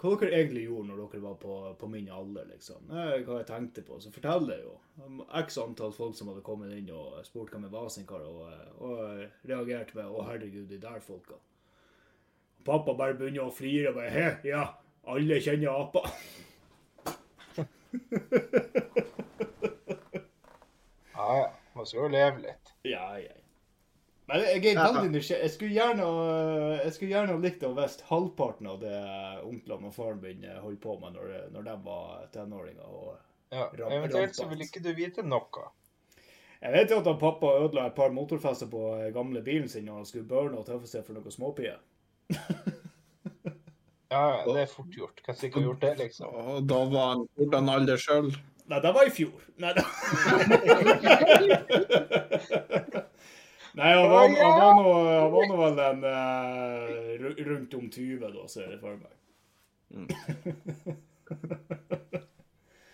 hva 0.00 0.14
dere 0.16 0.32
egentlig 0.38 0.62
gjorde 0.64 0.88
når 0.88 1.00
dere 1.02 1.18
var 1.26 1.34
på, 1.42 1.54
på 1.76 1.88
min 1.92 2.06
alder, 2.08 2.46
liksom. 2.48 2.86
Hva 2.88 3.34
jeg 3.36 3.48
tenkte 3.50 3.82
på. 3.84 3.98
Så 4.00 4.12
forteller 4.14 4.54
jeg 4.54 4.64
jo 4.64 5.26
x 5.42 5.58
antall 5.60 5.92
folk 5.92 6.16
som 6.16 6.30
hadde 6.32 6.44
kommet 6.46 6.72
inn 6.72 6.88
og 6.96 7.18
spurt 7.26 7.52
hvem 7.52 7.66
jeg 7.66 7.74
var 7.74 7.90
sin 7.92 8.08
kar, 8.08 8.24
og, 8.24 8.48
og 8.80 8.96
reagerte 9.48 9.98
med 9.98 10.08
'Å, 10.08 10.24
herregud, 10.30 10.68
de 10.70 10.80
der 10.80 11.04
folka'. 11.04 11.36
Pappa 12.64 12.94
bare 12.96 13.16
begynner 13.18 13.44
å 13.44 13.52
flire 13.52 13.92
og 13.92 14.00
bare 14.00 14.14
'He, 14.14 14.26
ja, 14.48 14.64
alle 15.04 15.40
kjenner 15.44 15.68
apa'. 15.84 16.08
Man 21.80 21.92
jo 21.96 22.08
leve 22.12 22.42
litt. 22.44 22.72
Ja, 22.88 23.06
ja. 23.18 23.36
Men 24.30 24.44
jeg 24.46 24.76
er 24.76 24.78
veldig 24.78 25.10
nysgjerrig. 25.10 25.42
Jeg 25.42 25.52
skulle 25.56 25.72
gjerne, 25.74 26.06
jeg 26.84 26.92
skulle 26.94 27.10
gjerne 27.10 27.34
ha 27.34 27.42
likt 27.42 27.64
å 27.66 27.72
visst 27.74 28.04
halvparten 28.06 28.68
av 28.70 28.78
det 28.84 29.00
onklene 29.42 29.90
og 29.90 29.96
faren 29.96 30.20
min 30.22 30.44
øh, 30.46 30.60
holdt 30.62 30.80
på 30.84 30.94
med 31.02 31.16
når, 31.16 31.32
når 31.56 31.66
de 31.66 31.76
var 31.88 32.28
tenåringer. 32.36 32.86
og 32.86 33.16
Ja. 33.50 33.66
Eventuelt 33.90 34.36
så 34.38 34.46
vil 34.46 34.62
ikke 34.62 34.84
du 34.84 34.92
vite 34.94 35.24
noe. 35.26 35.64
Jeg 36.60 36.76
vet 36.76 36.92
jo 36.92 37.00
at 37.00 37.08
han 37.08 37.18
pappa 37.18 37.56
ødela 37.64 37.88
et 37.88 37.96
par 37.96 38.12
motorfester 38.14 38.68
på 38.70 38.84
øh, 39.00 39.08
gamle 39.16 39.42
bilen 39.42 39.68
sin 39.68 39.88
når 39.88 40.02
han 40.02 40.06
skulle 40.12 40.28
burne 40.28 40.60
og 40.60 40.68
tøffe 40.68 40.86
seg 40.86 41.02
for 41.06 41.18
noen 41.18 41.34
småpier. 41.34 41.80
Ja, 44.10 44.20
ja, 44.44 44.52
det 44.52 44.62
er 44.64 44.70
fort 44.70 44.90
gjort. 44.90 45.20
Hvem 45.22 45.36
som 45.36 45.46
ikke 45.46 45.60
har 45.60 45.66
gjort 45.68 45.84
det, 45.84 45.90
liksom? 46.00 46.32
Og 46.34 46.64
da 46.66 46.78
var 46.90 47.12
han 47.12 47.20
hvordan 47.38 47.68
alder 47.70 48.00
sjøl? 48.02 48.32
Nei, 48.70 48.78
det 48.80 48.92
var 48.94 49.06
i 49.06 49.10
fjor. 49.10 49.40
Nei, 49.58 49.72
da. 49.74 49.82
Nei 53.78 53.90
han 53.94 54.10
var, 54.10 54.28
han 54.28 54.60
var 54.60 54.74
nå 54.78 54.92
han 55.06 55.32
var 55.32 55.44
nå 55.50 55.56
vel 55.60 55.78
en 55.86 56.00
uh, 56.06 56.12
rundt 57.48 57.74
om 57.78 57.86
20, 57.90 58.18
da, 58.22 58.28
ser 58.50 58.66
jeg 58.70 58.80
for 58.82 58.94
meg. 58.98 59.14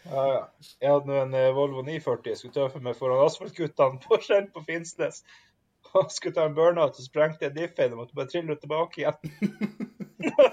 Ja, 0.07 0.23
ja. 0.31 0.43
Jeg 0.81 0.91
hadde 0.93 1.07
nå 1.11 1.15
en 1.19 1.35
eh, 1.35 1.55
Volvo 1.55 1.83
940 1.83 2.31
jeg 2.31 2.39
skulle 2.39 2.55
tøffe 2.55 2.79
meg 2.79 2.95
foran 2.95 3.25
asfaltguttene 3.25 3.99
på 4.05 4.19
Skjell 4.23 4.47
på 4.55 4.61
Finnsnes. 4.69 5.25
Og 5.99 6.13
skulle 6.15 6.35
ta 6.37 6.45
en 6.47 6.55
burnout, 6.55 6.95
og 6.95 7.07
sprengte 7.09 7.47
en 7.49 7.57
diffen 7.57 7.93
og 7.95 7.99
måtte 8.05 8.15
bare 8.15 8.31
trille 8.31 8.57
tilbake 8.61 8.95
igjen. 9.03 9.19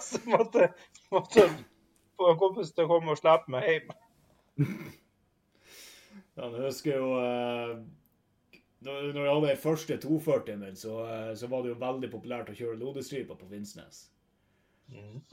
Så 0.08 0.18
måtte, 0.30 0.62
måtte 1.14 1.42
få 2.18 2.24
en 2.32 2.42
kompis 2.42 2.74
til 2.74 2.84
å 2.86 2.92
komme 2.92 3.10
og 3.14 3.20
slippe 3.22 3.48
meg 3.54 3.62
hjem. 3.70 3.88
Ja, 6.34 6.48
jeg 6.50 6.64
husker 6.66 6.96
jo 6.98 7.10
eh, 7.22 7.76
når 8.84 9.20
jeg 9.20 9.34
hadde 9.36 9.50
den 9.52 9.62
første 9.62 9.98
240-en 10.02 10.64
min, 10.64 10.80
så, 10.80 10.96
eh, 11.06 11.36
så 11.38 11.50
var 11.52 11.62
det 11.62 11.74
jo 11.74 11.82
veldig 11.84 12.10
populært 12.12 12.50
å 12.50 12.58
kjøre 12.58 12.80
lodestriper 12.82 13.38
på 13.38 13.50
Finnsnes. 13.52 14.08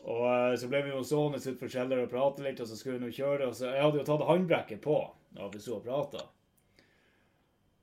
Og 0.05 0.27
eh, 0.29 0.59
så 0.61 0.69
ble 0.71 0.83
vi 0.85 0.93
jo 0.93 1.01
stående 1.07 1.41
utenfor 1.41 1.73
kjelleren 1.73 2.05
og 2.05 2.13
prate 2.13 2.45
litt, 2.45 2.61
og 2.61 2.69
så 2.69 2.77
skulle 2.77 2.99
vi 2.99 3.07
nå 3.07 3.15
kjøre. 3.17 3.49
Og 3.49 3.57
så, 3.57 3.73
jeg 3.73 3.87
hadde 3.87 4.03
jo 4.03 4.07
tatt 4.11 4.29
håndbrekket 4.29 4.85
på 4.85 5.01
da 5.37 5.49
vi 5.49 5.63
sto 5.63 5.79
og 5.79 5.89
prata. 5.89 6.27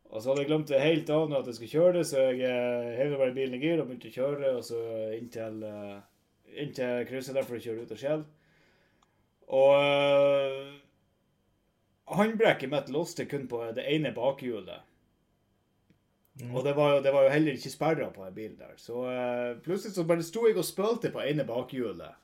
Og 0.07 0.21
så 0.21 0.29
hadde 0.29 0.45
jeg 0.45 0.51
glemt 0.53 0.69
det 0.71 0.79
helt 0.79 1.09
av 1.11 1.25
når 1.27 1.49
jeg 1.49 1.57
skulle 1.57 1.73
kjøre, 1.73 2.03
så 2.07 2.29
jeg 2.31 2.95
hev 2.95 3.17
bare 3.19 3.35
bilen 3.35 3.57
i 3.57 3.65
gir 3.65 3.81
og 3.81 3.89
begynte 3.89 4.13
å 4.13 4.15
kjøre. 4.15 4.53
Og 4.55 4.63
så 4.63 4.79
inntil, 5.17 5.65
inntil 6.53 7.03
krysset 7.09 7.35
der 7.35 7.47
for 7.47 7.57
å 7.57 7.63
kjøre 7.65 7.83
ut 7.83 7.91
av 7.91 7.99
Skjell. 7.99 8.23
Og 9.57 10.76
håndbrekket 12.07 12.71
mitt 12.71 12.91
låste 12.93 13.25
kun 13.25 13.47
på 13.51 13.63
det 13.75 13.83
ene 13.91 14.13
bakhjulet. 14.15 14.85
Og 16.53 16.61
det 16.63 16.73
var, 16.77 16.95
jo, 16.95 17.01
det 17.01 17.11
var 17.11 17.25
jo 17.25 17.33
heller 17.33 17.57
ikke 17.57 17.73
sperra 17.73 18.07
på 18.13 18.23
en 18.23 18.33
bilen 18.35 18.59
der. 18.59 18.75
Så 18.77 19.01
uh, 19.09 19.57
plutselig 19.65 19.95
så 19.95 20.05
bare 20.05 20.25
sto 20.25 20.45
jeg 20.45 20.57
og 20.59 20.67
spølte 20.67 21.09
på 21.13 21.23
ene 21.25 21.45
bakhjulet. 21.47 22.19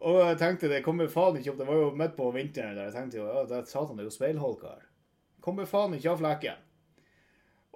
Og 0.00 0.18
jeg 0.24 0.38
tenkte 0.40 0.70
det 0.72 0.82
kommer 0.84 1.10
faen 1.12 1.38
ikke 1.38 1.52
opp. 1.52 1.60
Det 1.60 1.68
var 1.68 1.78
jo 1.78 1.92
midt 2.00 2.16
på 2.16 2.30
vinteren 2.34 2.74
der. 2.74 2.88
Jeg 2.88 2.96
tenkte 2.96 3.20
jo 3.20 3.28
ja, 3.28 3.44
det 3.46 3.58
er 3.60 3.68
satan, 3.70 3.94
det 3.96 4.04
er 4.04 4.10
jo 4.10 4.16
speilholka 4.16 4.72
her. 4.72 4.88
Kommer 5.44 5.68
faen 5.68 5.94
ikke 5.96 6.10
av 6.14 6.24
flekken. 6.24 6.66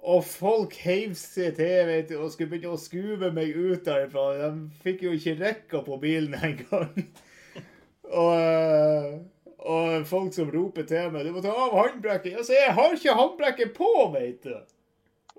Og 0.05 0.25
folk 0.27 0.75
heiv 0.83 1.15
seg 1.17 1.55
til 1.57 1.87
vet 1.87 2.11
du, 2.11 2.17
og 2.19 2.33
skulle 2.33 2.51
begynne 2.51 2.75
å 2.75 2.81
skuve 2.81 3.31
meg 3.33 3.55
ut 3.55 3.85
derfra. 3.87 4.25
De 4.41 4.81
fikk 4.83 5.05
jo 5.07 5.13
ikke 5.15 5.37
rekka 5.39 5.81
på 5.85 5.97
bilen 6.01 6.35
engang. 6.35 6.91
og, 8.21 8.33
eh, 8.35 9.15
og 9.65 10.07
folk 10.07 10.33
som 10.33 10.51
roper 10.53 10.83
til 10.89 11.11
meg 11.11 11.25
'Du 11.25 11.31
må 11.33 11.41
ta 11.41 11.51
av 11.51 11.73
håndbrekket'. 11.73 12.37
Jeg 12.37 12.45
sier 12.45 12.63
'Jeg 12.65 12.73
har 12.73 12.93
ikke 12.93 13.19
håndbrekket 13.19 13.73
på', 13.73 14.11
veit 14.13 14.43
du. 14.43 14.55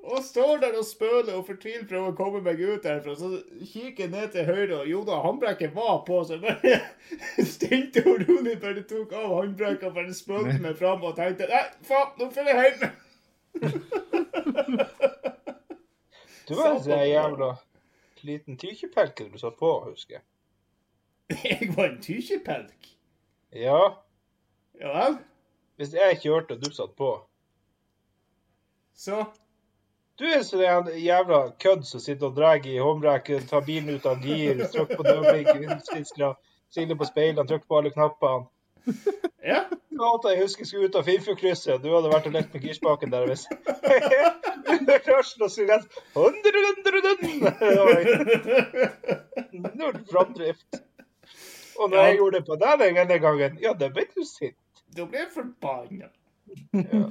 Og 0.07 0.23
står 0.23 0.57
der 0.63 0.79
og 0.79 0.85
spøler 0.85 1.35
og 1.35 1.47
fortviler 1.47 1.87
prøver 1.89 2.13
å 2.13 2.15
komme 2.15 2.41
meg 2.41 2.61
ut 2.61 2.83
derfra. 2.83 3.15
Så 3.19 3.43
kikker 3.73 4.05
jeg 4.05 4.11
ned 4.11 4.29
til 4.31 4.45
høyre, 4.45 4.81
og 4.81 4.87
jo 4.89 5.05
da, 5.05 5.17
håndbrekket 5.25 5.75
var 5.75 6.05
på. 6.07 6.25
Så 6.25 6.33
jeg 6.33 6.43
bare 6.43 6.81
stilte 7.55 8.05
og 8.07 8.23
rolig 8.29 8.61
bare 8.61 8.83
tok 8.83 9.13
av 9.13 9.35
håndbrekket 9.35 9.89
og 9.89 9.95
bare 9.95 10.15
spølte 10.15 10.59
meg 10.63 10.77
fram 10.79 11.03
og 11.03 11.17
tenkte 11.17 11.49
Nei, 11.51 11.65
faen, 11.83 12.15
nå 12.19 12.31
får 12.31 12.43
jeg 12.53 12.57
hjem. 12.63 12.91
Du 16.47 16.55
var 16.55 16.77
en 16.77 16.83
sånn 16.85 17.09
jævla 17.09 17.49
liten 18.27 18.59
tykjepelke 18.61 19.27
du 19.33 19.39
satt 19.41 19.57
på, 19.59 19.71
husker 19.89 20.19
jeg. 20.19 20.25
Jeg 21.43 21.73
var 21.75 21.89
en 21.89 21.99
tykjepelk. 22.03 22.91
Ja, 23.57 23.81
Ja 24.81 24.93
vel? 24.93 25.19
hvis 25.77 25.93
jeg 25.93 26.21
kjørte 26.23 26.57
og 26.57 26.63
du 26.65 26.71
satt 26.73 26.95
på. 26.97 27.11
Så 28.97 29.27
Du 30.17 30.25
er 30.25 30.41
sånn 30.49 30.63
en 30.65 30.87
jævla 30.97 31.53
kødd 31.61 31.83
som 31.85 32.01
sitter 32.01 32.31
og 32.31 32.39
drar 32.39 32.57
i 32.65 32.79
håndbrekket, 32.81 33.51
tar 33.51 33.61
bilen 33.67 33.99
ut 33.99 34.07
av 34.09 34.23
gir, 34.25 34.63
trykker 34.73 34.97
på 34.97 35.05
dørblinken, 35.05 35.59
vindusviskere, 35.61 36.31
siler 36.73 36.97
på 36.97 37.05
speilene, 37.05 37.45
trykker 37.45 37.69
på 37.69 37.77
alle 37.83 37.93
knappene. 37.93 38.47
Ja. 39.47 39.61
Ja, 39.97 40.09
at 40.11 40.25
jeg 40.27 40.41
husker 40.41 40.65
jeg 40.65 40.69
skulle 40.69 40.89
ut 40.89 40.97
av 40.99 41.05
Finnfjordkrysset, 41.07 41.83
du 41.85 41.93
hadde 41.93 42.09
vært 42.11 42.27
og 42.27 42.33
lekt 42.35 42.55
med 42.57 42.65
girspaken 42.67 43.13
der. 43.13 43.29
Hvis 43.29 43.45
Først 45.07 45.45
og 45.45 45.51
så 45.53 45.63
rett 45.69 45.87
Null 49.79 49.97
framdrift. 50.11 50.71
Og 51.79 51.85
når 51.93 51.99
jeg 52.01 52.17
gjorde 52.19 52.41
det 52.41 52.47
på 52.49 52.59
deg 52.65 52.73
den 52.83 52.99
ene 53.05 53.17
gangen, 53.23 53.53
ja, 53.63 53.71
da 53.79 53.87
ble 53.93 54.05
du 54.11 54.23
sint. 54.27 54.59
Da 54.97 55.05
ble 55.05 55.19
jeg 55.25 55.33
forbanna. 55.35 56.09
Ja. 56.73 57.03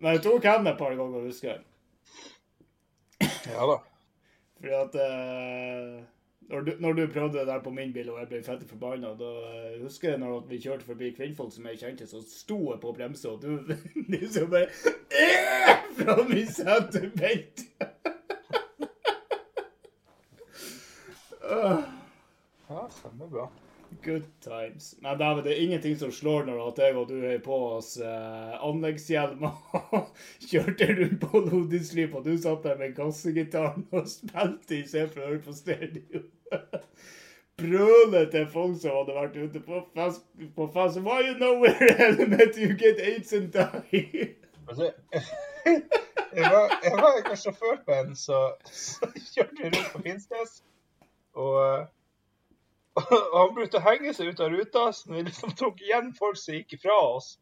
Men 0.00 0.16
jeg 0.16 0.22
tok 0.24 0.44
henne 0.48 0.72
et 0.72 0.78
par 0.80 0.94
ganger, 0.98 1.26
husker 1.28 1.52
jeg. 1.52 1.60
ja 3.46 3.68
da. 3.70 3.76
Fordi 4.58 4.74
at 4.78 4.96
eh, 5.04 6.02
når, 6.50 6.60
du, 6.60 6.72
når 6.80 6.92
du 6.92 7.02
prøvde 7.12 7.38
det 7.38 7.46
der 7.46 7.62
på 7.62 7.70
min 7.70 7.92
bil, 7.92 8.10
og 8.10 8.18
jeg 8.20 8.28
ble 8.28 8.42
fette 8.44 8.68
forbanna, 8.68 9.14
da 9.20 9.30
eh, 9.50 9.82
husker 9.82 10.10
jeg 10.10 10.22
når 10.22 10.46
vi 10.50 10.60
kjørte 10.60 10.88
forbi 10.88 11.12
kvinnfolk 11.16 11.52
som 11.54 11.68
jeg 11.70 11.80
kjente, 11.80 12.08
så 12.10 12.22
sto 12.26 12.58
jeg 12.72 12.80
på 12.82 12.92
bremsa, 12.96 13.34
og 13.34 13.42
du 13.42 13.74
liksom 14.14 14.50
bare 14.50 14.68
Fra 15.94 16.16
min 16.28 16.48
mitt. 17.20 17.66
Åh, 21.44 21.84
Ja, 22.68 22.88
stemmer 22.90 23.28
bra. 23.28 23.50
Good 24.02 24.24
times. 24.40 24.94
Det 25.00 25.08
er, 25.10 25.42
det 25.42 25.52
er 25.52 25.62
ingenting 25.62 25.98
som 25.98 26.12
slår 26.12 26.44
når 26.44 26.60
at 26.68 26.78
jeg 26.78 26.96
og 26.96 27.08
du 27.08 27.18
er 27.24 27.38
på 27.44 27.56
oss 27.76 27.96
eh, 28.00 28.54
anleggshjelmer 28.64 29.52
kjørte 30.50 30.88
rundt 30.98 31.20
på 31.22 31.42
Lodislip 31.46 32.14
og 32.14 32.24
du 32.24 32.34
satt 32.38 32.64
der 32.66 32.78
med 32.80 32.96
gassegitaren 32.96 33.86
og 33.92 34.08
spilte 34.10 34.78
i 34.78 34.86
stedet 34.88 35.20
å 35.20 35.28
høre 35.28 35.42
på 35.44 35.56
stereo. 35.56 36.24
Brøle 37.60 38.24
til 38.30 38.46
folk 38.50 38.78
som 38.82 38.96
hadde 38.98 39.14
vært 39.14 39.36
ute 39.38 39.60
på 39.62 39.80
fest. 39.94 40.24
På 40.56 40.66
fest. 40.74 40.98
Why 41.06 41.20
you 41.28 41.36
know 41.38 41.60
where 41.62 41.90
element 42.08 42.58
you 42.58 42.74
get 42.74 42.98
AIDS 43.00 43.32
and 43.32 43.52
die? 43.54 44.34
Altså, 44.68 44.90
jeg, 46.34 46.50
var, 46.50 46.80
jeg 46.82 46.96
var 46.98 47.18
ikke 47.20 47.36
sjåfør 47.36 47.76
på 47.86 47.98
en, 48.00 48.16
så, 48.16 48.40
så 48.64 49.10
kjørte 49.34 49.60
vi 49.60 49.70
rundt 49.70 49.92
på 49.92 50.02
Finnsnes. 50.08 50.62
Og 51.34 51.86
han 53.34 53.54
brukte 53.54 53.80
å 53.80 53.84
henge 53.84 54.12
seg 54.14 54.30
ut 54.30 54.42
av 54.44 54.52
ruta, 54.52 54.84
så 54.92 55.10
når 55.10 55.16
vi 55.16 55.24
liksom 55.30 55.54
tok 55.58 55.82
igjen 55.82 56.12
folk 56.18 56.38
som 56.38 56.58
gikk 56.58 56.76
ifra 56.78 56.98
oss, 57.16 57.34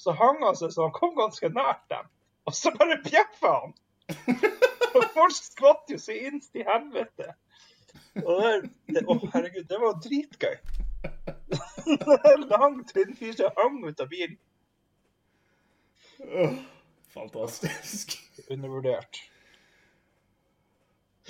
så 0.00 0.14
hang 0.16 0.40
han 0.42 0.56
seg 0.58 0.72
så 0.74 0.86
han 0.88 0.96
kom 0.96 1.14
ganske 1.18 1.50
nært 1.54 1.84
dem. 1.92 2.08
Og 2.48 2.56
så 2.56 2.72
bare 2.74 2.98
bjeffa 3.04 3.54
han! 3.60 3.76
Og 4.96 5.04
folk 5.14 5.36
skvatt 5.36 5.92
jo 5.92 5.98
så 6.02 6.16
innst 6.18 6.56
i 6.58 6.64
helvete. 6.66 7.28
Og 8.24 8.40
det, 8.42 8.70
det, 8.90 9.04
å 9.06 9.14
herregud, 9.30 9.68
det 9.70 9.78
var 9.78 10.00
dritgøy. 10.02 10.56
En 12.30 12.42
lang, 12.50 12.80
tynn 12.90 13.14
fyr 13.16 13.36
som 13.38 13.54
hang 13.56 13.78
ut 13.86 14.02
av 14.02 14.10
bilen. 14.10 14.36
Fantastisk. 17.14 18.18
Undervurdert. 18.50 19.22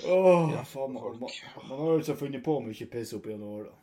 Åh, 0.07 0.53
Ja, 0.55 0.63
faen, 0.65 0.93
man, 0.93 1.19
man, 1.19 1.29
man 1.69 1.79
har 1.79 1.93
altså 1.93 2.15
funnet 2.15 2.43
på 2.43 2.57
mye 2.63 2.87
piss 2.89 3.13
opp 3.13 3.27
gjennom 3.29 3.57
årene. 3.59 3.77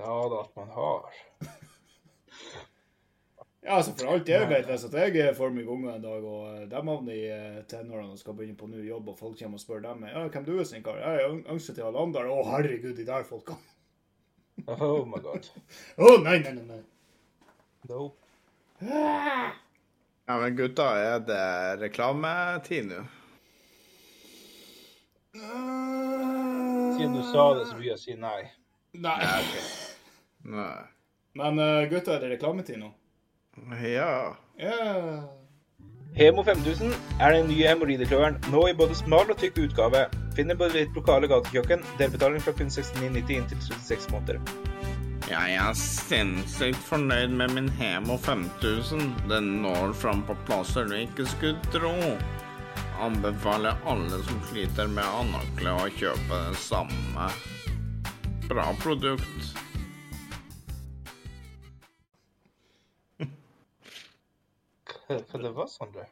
Ja 0.00 0.16
da, 0.32 0.40
at 0.46 0.56
man 0.56 0.70
har. 0.76 1.18
Ja, 3.60 3.74
altså 3.76 3.92
For 3.92 4.08
alt 4.08 4.28
jeg 4.28 4.48
vet, 4.48 4.70
hvis 4.70 4.86
jeg 4.88 5.34
får 5.36 5.50
meg 5.52 5.66
unger 5.68 5.92
en 5.92 6.04
dag, 6.04 6.22
og 6.24 6.46
eh, 6.48 6.62
de 6.70 6.78
havner 6.80 7.12
i 7.12 7.26
eh, 7.28 7.58
tenårene 7.68 8.14
og 8.14 8.18
skal 8.18 8.32
begynne 8.38 8.56
på 8.56 8.70
ny 8.70 8.80
jobb, 8.86 9.10
og 9.12 9.18
folk 9.18 9.36
kommer 9.36 9.60
og 9.60 9.62
spør 9.62 9.82
dem 9.84 10.06
ja, 10.08 10.22
hvem 10.32 10.46
du 10.46 10.54
er, 10.54 10.64
sin 10.64 10.82
kar? 10.82 10.96
Jeg 10.96 11.26
er 11.26 11.36
yngste 11.52 11.74
til 11.76 11.84
Alandar. 11.84 12.30
Å, 12.32 12.38
herregud, 12.54 12.94
de 12.96 13.04
der 13.06 13.26
folka. 13.28 13.58
Oh 14.80 15.04
my 15.08 15.20
god. 15.24 15.46
Å, 16.00 16.16
nei, 16.24 16.38
nei, 16.40 16.56
nei. 16.56 16.64
nei. 16.72 16.80
Nope. 17.88 18.16
Ja, 18.80 20.36
men 20.40 20.56
gutta, 20.56 20.88
er 20.96 21.22
det 21.28 21.44
reklametid 21.80 22.88
nå? 22.90 23.04
Siden 25.34 27.12
du 27.14 27.22
sa 27.32 27.54
det, 27.54 27.66
så 27.66 27.76
vil 27.76 27.86
jeg 27.92 27.94
å 27.94 28.00
si 28.00 28.16
nei. 28.18 28.40
Nei. 28.98 29.18
Nei. 30.42 30.78
Men 31.38 31.60
uh, 31.62 31.86
gutta, 31.90 32.16
er 32.16 32.24
det 32.24 32.32
reklametid 32.32 32.80
nå? 32.80 32.90
Ja. 33.78 34.34
Yeah. 34.58 35.28
Hemo 36.16 36.42
5000 36.42 36.90
er 37.22 37.36
den 37.36 37.46
nye 37.52 37.68
hemoroidekløveren, 37.70 38.40
nå 38.50 38.64
i 38.66 38.74
både 38.74 38.96
smal 38.98 39.30
og 39.30 39.38
tykk 39.38 39.60
utgave. 39.68 40.08
Finner 40.34 40.58
på 40.58 40.66
ditt 40.74 40.98
lokale 40.98 41.30
gatekjøkken. 41.30 41.86
Delbetaling 42.00 42.42
fra 42.42 42.56
kun 42.58 42.72
69,90 42.74 43.36
inntil 43.38 43.62
36 43.68 44.10
måneder. 44.10 44.42
Jeg 45.30 45.54
er 45.62 45.78
sinnssykt 45.78 46.82
fornøyd 46.88 47.38
med 47.38 47.54
min 47.54 47.70
Hemo 47.78 48.18
5000. 48.18 49.06
Den 49.30 49.60
når 49.62 49.94
fram 50.02 50.26
på 50.26 50.34
plasser 50.48 50.90
du 50.90 50.98
ikke 50.98 51.30
skulle 51.30 51.70
tro. 51.70 51.94
Anbefaler 53.00 53.76
alle 53.84 54.22
som 54.22 54.40
sliter 54.50 54.86
med 54.92 55.04
anakle 55.04 55.72
å 55.72 55.86
kjøpe 55.96 56.40
det 56.50 56.58
samme. 56.60 57.28
Bra 58.44 58.66
produkt. 58.82 59.54
Hva, 65.08 65.16
det 65.40 65.52
var, 65.56 65.72
du? 65.96 66.04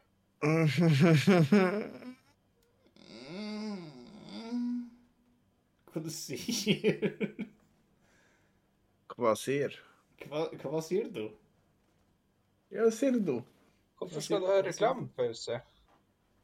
Hva 5.93 6.03
du 6.03 6.11
sier 6.11 7.05
Hva 9.13 9.37
sier 9.37 9.77
Hva, 10.25 10.49
hva 10.65 10.81
sier 10.89 11.13
du? 11.13 11.27
Ja, 12.73 12.89
sier 12.91 13.21
du. 13.21 13.43
Hvorfor 14.01 14.25
skal 14.25 14.41
du 14.41 14.49
ha 14.51 14.63
reklamepause? 14.65 15.61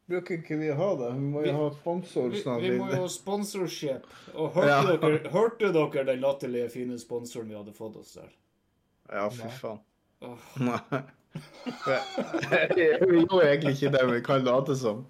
Bruker 0.08 0.34
ikke 0.36 0.56
vi 0.60 0.68
ha 0.76 0.88
det? 1.00 1.10
Vi 1.16 1.20
må 1.32 1.42
jo 1.46 1.52
ha 1.56 1.68
sponsor 1.72 2.28
Vi, 2.28 2.40
snart. 2.42 2.60
vi 2.62 2.74
må 2.76 2.90
jo 2.92 3.00
ha 3.06 3.08
sponsorship. 3.08 4.04
Og 4.34 4.50
hørte, 4.56 4.68
Ja. 4.68 4.96
dere, 5.00 5.30
hørte 5.32 5.70
dere 5.72 6.04
den 6.10 6.20
latterlige, 6.20 6.68
fine 6.74 6.98
sponsoren 7.00 7.48
vi 7.48 7.56
hadde 7.56 7.72
fått 7.76 7.96
oss 8.02 8.12
der? 8.18 8.28
Ja, 9.12 9.28
fy 9.32 9.48
faen. 9.60 9.80
Åh. 10.24 10.38
Nei. 10.68 11.02
Vi 12.74 13.24
gjorde 13.24 13.48
egentlig 13.48 13.72
ikke 13.78 13.90
det, 13.96 14.02
vi 14.12 14.20
kan 14.24 14.44
late 14.46 14.76
som. 14.78 15.04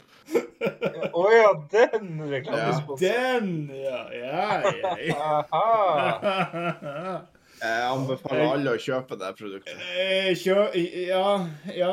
Å 1.14 1.24
ja, 1.34 1.51
den 1.74 2.14
reklamesponsoren. 2.30 3.03
Den, 3.03 3.51
ja! 3.76 4.01
Ja, 4.14 4.62
ja, 4.70 4.95
ja. 5.11 5.45
Aha. 5.53 7.20
Jeg 7.65 7.85
anbefaler 7.89 8.43
alle 8.45 8.73
å 8.77 8.81
kjøpe 8.81 9.17
det 9.17 9.31
produktet. 9.39 9.79
Eh, 9.97 10.35
Kjø... 10.37 10.67
Ja, 11.09 11.29
ja. 11.73 11.93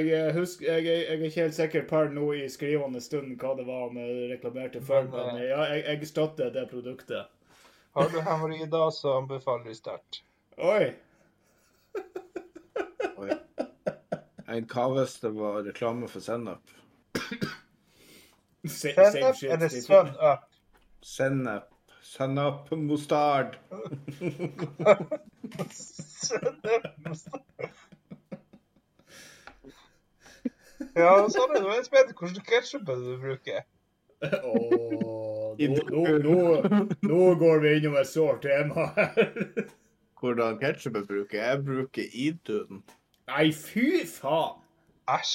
Jeg 0.00 0.32
husker 0.36 0.70
jeg, 0.70 0.86
jeg 0.86 1.02
er 1.12 1.24
ikke 1.28 1.42
helt 1.42 1.56
sikker 1.58 1.84
per 1.90 2.08
nå 2.14 2.30
i 2.38 2.46
skrivende 2.48 3.02
stund 3.04 3.34
hva 3.42 3.52
det 3.58 3.66
var 3.68 3.90
han 3.90 3.98
reklamerte 4.30 4.80
for, 4.80 5.10
Men, 5.12 5.34
men 5.34 5.44
ja, 5.44 5.60
jeg, 5.74 5.82
jeg 5.90 6.08
støtter 6.08 6.54
det 6.54 6.64
produktet. 6.72 7.28
Har 7.98 8.08
du 8.08 8.16
hemoroider, 8.22 8.88
så 8.96 9.18
anbefaler 9.18 9.68
vi 9.68 9.76
sterkt. 9.76 10.22
Oi! 10.56 10.88
Oi. 13.18 13.30
En 14.48 14.72
kaves 14.72 15.18
det 15.20 15.34
var 15.36 15.60
reklame 15.68 16.08
for 16.08 16.24
sennep? 16.24 16.76
Sennep 18.64 19.36
Send 19.36 19.68
same 21.02 21.46
up 21.46 21.77
sun 22.08 22.38
up? 22.38 22.70
Mustard. 22.72 23.58
Ja, 30.98 31.10
sånn 31.30 31.54
er 31.56 31.62
det. 31.64 31.72
Jeg 31.78 31.86
spør 31.88 32.12
hvilken 32.20 32.44
ketsjup 32.46 32.86
du 32.88 33.16
bruker. 33.22 33.64
Oh, 34.42 35.54
nå, 35.58 35.82
nå, 35.90 36.04
nå, 36.24 36.36
nå 37.06 37.18
går 37.38 37.60
vi 37.62 37.72
innom 37.78 37.96
et 38.00 38.08
sårt 38.10 38.42
tema 38.46 38.88
her. 38.96 39.66
Hvordan 40.18 40.58
ketsjup 40.62 40.98
jeg 40.98 41.06
bruker? 41.10 41.38
Jeg 41.42 41.60
bruker 41.66 42.16
Idun. 42.26 42.80
Nei, 43.30 43.48
fy 43.54 44.04
faen! 44.10 44.58
Æsj. 45.08 45.34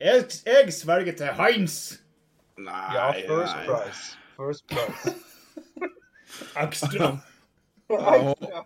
Jeg, 0.00 0.26
jeg 0.46 0.72
sverger 0.76 1.16
til 1.18 1.32
Heinz. 1.38 1.78
Nei, 2.60 2.84
Ja, 2.94 3.10
first 3.26 3.56
nei. 3.56 3.64
price. 3.66 4.04
First 4.36 4.66
price. 4.70 5.14
Ekstra. 6.64 7.16
Ja. 7.88 8.62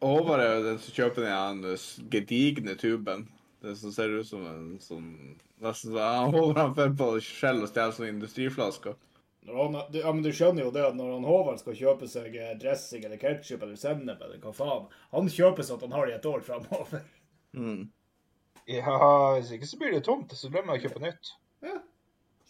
Håvard 0.00 0.40
er 0.40 0.54
jo 0.54 0.64
den 0.64 0.80
som 0.80 0.96
kjøper 0.96 1.26
den 1.26 1.64
her 1.66 1.86
gedigne 2.12 2.74
tuben. 2.80 3.28
Det 3.60 3.76
som 3.76 3.92
ser 3.92 4.14
ut 4.16 4.28
som 4.28 4.46
en 4.48 4.66
sånn 4.80 5.08
Nesten 5.60 5.92
så 5.92 6.00
han 6.00 6.32
holder 6.32 6.56
han 6.62 6.70
for 6.72 6.92
på 6.96 7.06
skjell 7.20 7.58
og 7.60 7.68
stjeler 7.68 7.92
sånne 7.92 8.14
industriflasker. 8.14 8.94
Når 9.44 9.58
han, 9.58 9.76
ja, 9.92 10.12
men 10.12 10.22
du 10.24 10.30
skjønner 10.32 10.64
jo 10.64 10.72
det 10.72 10.86
at 10.86 10.96
når 10.96 11.10
han 11.18 11.26
Håvard 11.28 11.60
skal 11.60 11.76
kjøpe 11.76 12.08
seg 12.08 12.32
eh, 12.36 12.54
dressing 12.60 13.04
eller 13.04 13.20
ketchup 13.20 13.66
eller 13.66 13.76
sennep 13.80 14.24
eller 14.24 14.40
hva 14.40 14.54
faen, 14.56 14.88
han 15.12 15.28
kjøper 15.32 15.66
sånn 15.66 15.80
at 15.80 15.84
han 15.84 15.96
har 15.96 16.08
det 16.08 16.14
i 16.14 16.16
et 16.16 16.28
år 16.32 16.44
framover. 16.46 17.04
Mm. 17.60 17.88
ja, 18.70 18.96
hvis 19.36 19.52
ikke 19.56 19.68
så 19.68 19.78
blir 19.80 19.94
det 19.96 20.04
tomt, 20.06 20.32
så 20.38 20.48
glemmer 20.52 20.76
jeg 20.76 20.84
å 20.84 20.88
kjøpe 20.88 21.04
nytt. 21.04 21.32
Ja. 21.66 21.76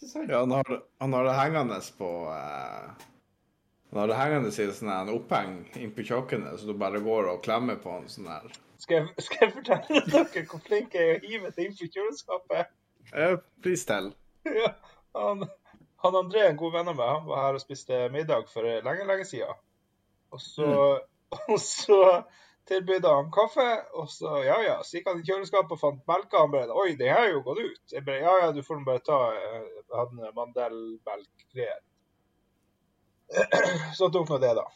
Ja, 0.01 0.39
han 0.39 0.53
har, 0.55 0.69
han 1.03 1.13
har 1.13 1.27
det 1.27 1.37
hengende 1.37 1.77
på 1.97 2.09
eh, 2.31 3.07
Han 3.91 3.99
har 3.99 4.07
det 4.07 4.17
hengende 4.19 4.51
i 4.55 4.67
sånn 4.71 4.89
en 4.93 5.09
oppheng 5.11 5.55
inn 5.75 5.91
på 5.95 6.05
kjøkkenet, 6.07 6.59
så 6.61 6.67
du 6.69 6.77
bare 6.79 7.01
går 7.03 7.27
og 7.33 7.41
klemmer 7.43 7.75
på 7.83 7.91
han 7.91 8.05
sånn 8.11 8.29
her. 8.31 8.45
Skal 8.79 9.01
jeg, 9.01 9.25
skal 9.25 9.43
jeg 9.45 9.55
fortelle 9.57 10.03
dere 10.13 10.43
hvor 10.49 10.61
flink 10.65 10.95
jeg 10.95 11.09
er 11.09 11.17
å 11.19 11.25
hive 11.27 11.51
det 11.57 11.65
inn 11.65 11.75
på 11.77 11.89
kjøleskapet? 11.91 12.71
Eh, 13.11 13.35
Pris 13.61 13.83
til. 13.89 14.07
Ja, 14.47 14.71
han, 15.19 15.43
han 16.05 16.17
André, 16.21 16.45
en 16.47 16.57
god 16.61 16.77
venn 16.77 16.87
av 16.93 16.95
meg, 16.97 17.11
han 17.17 17.27
var 17.27 17.43
her 17.49 17.59
og 17.59 17.65
spiste 17.65 17.99
middag 18.15 18.47
for 18.53 18.63
lenge, 18.87 19.03
lenge 19.11 19.27
siden. 19.27 19.59
Og 20.31 20.39
så, 20.41 20.71
og 21.51 21.59
så 21.59 21.99
tilbød 22.71 23.05
han 23.11 23.29
kaffe, 23.35 23.67
og 23.99 24.07
så 24.09 24.37
ja, 24.47 24.55
ja. 24.63 24.79
Så 24.87 24.97
gikk 25.01 25.11
han 25.11 25.19
i 25.19 25.27
kjøleskapet 25.27 25.75
og 25.75 25.81
fant 25.83 26.03
melka. 26.07 26.45
Han 26.45 26.53
bare 26.55 26.71
Oi, 26.79 26.93
det 26.95 27.11
her 27.11 27.25
er 27.27 27.33
jo 27.35 27.43
gått 27.45 27.59
ut. 27.65 27.83
Jeg 27.91 28.05
bare 28.07 28.23
Ja, 28.23 28.33
ja, 28.45 28.51
du 28.55 28.63
får 28.63 28.85
bare 28.87 29.03
ta. 29.03 29.19
eh, 29.35 29.63
Jeg 29.83 29.97
hadde 29.99 30.31
mandelmelkgreier. 30.39 31.81
Så 33.97 34.09
tok 34.11 34.29
nå 34.29 34.39
det, 34.43 34.53
da. 34.57 34.67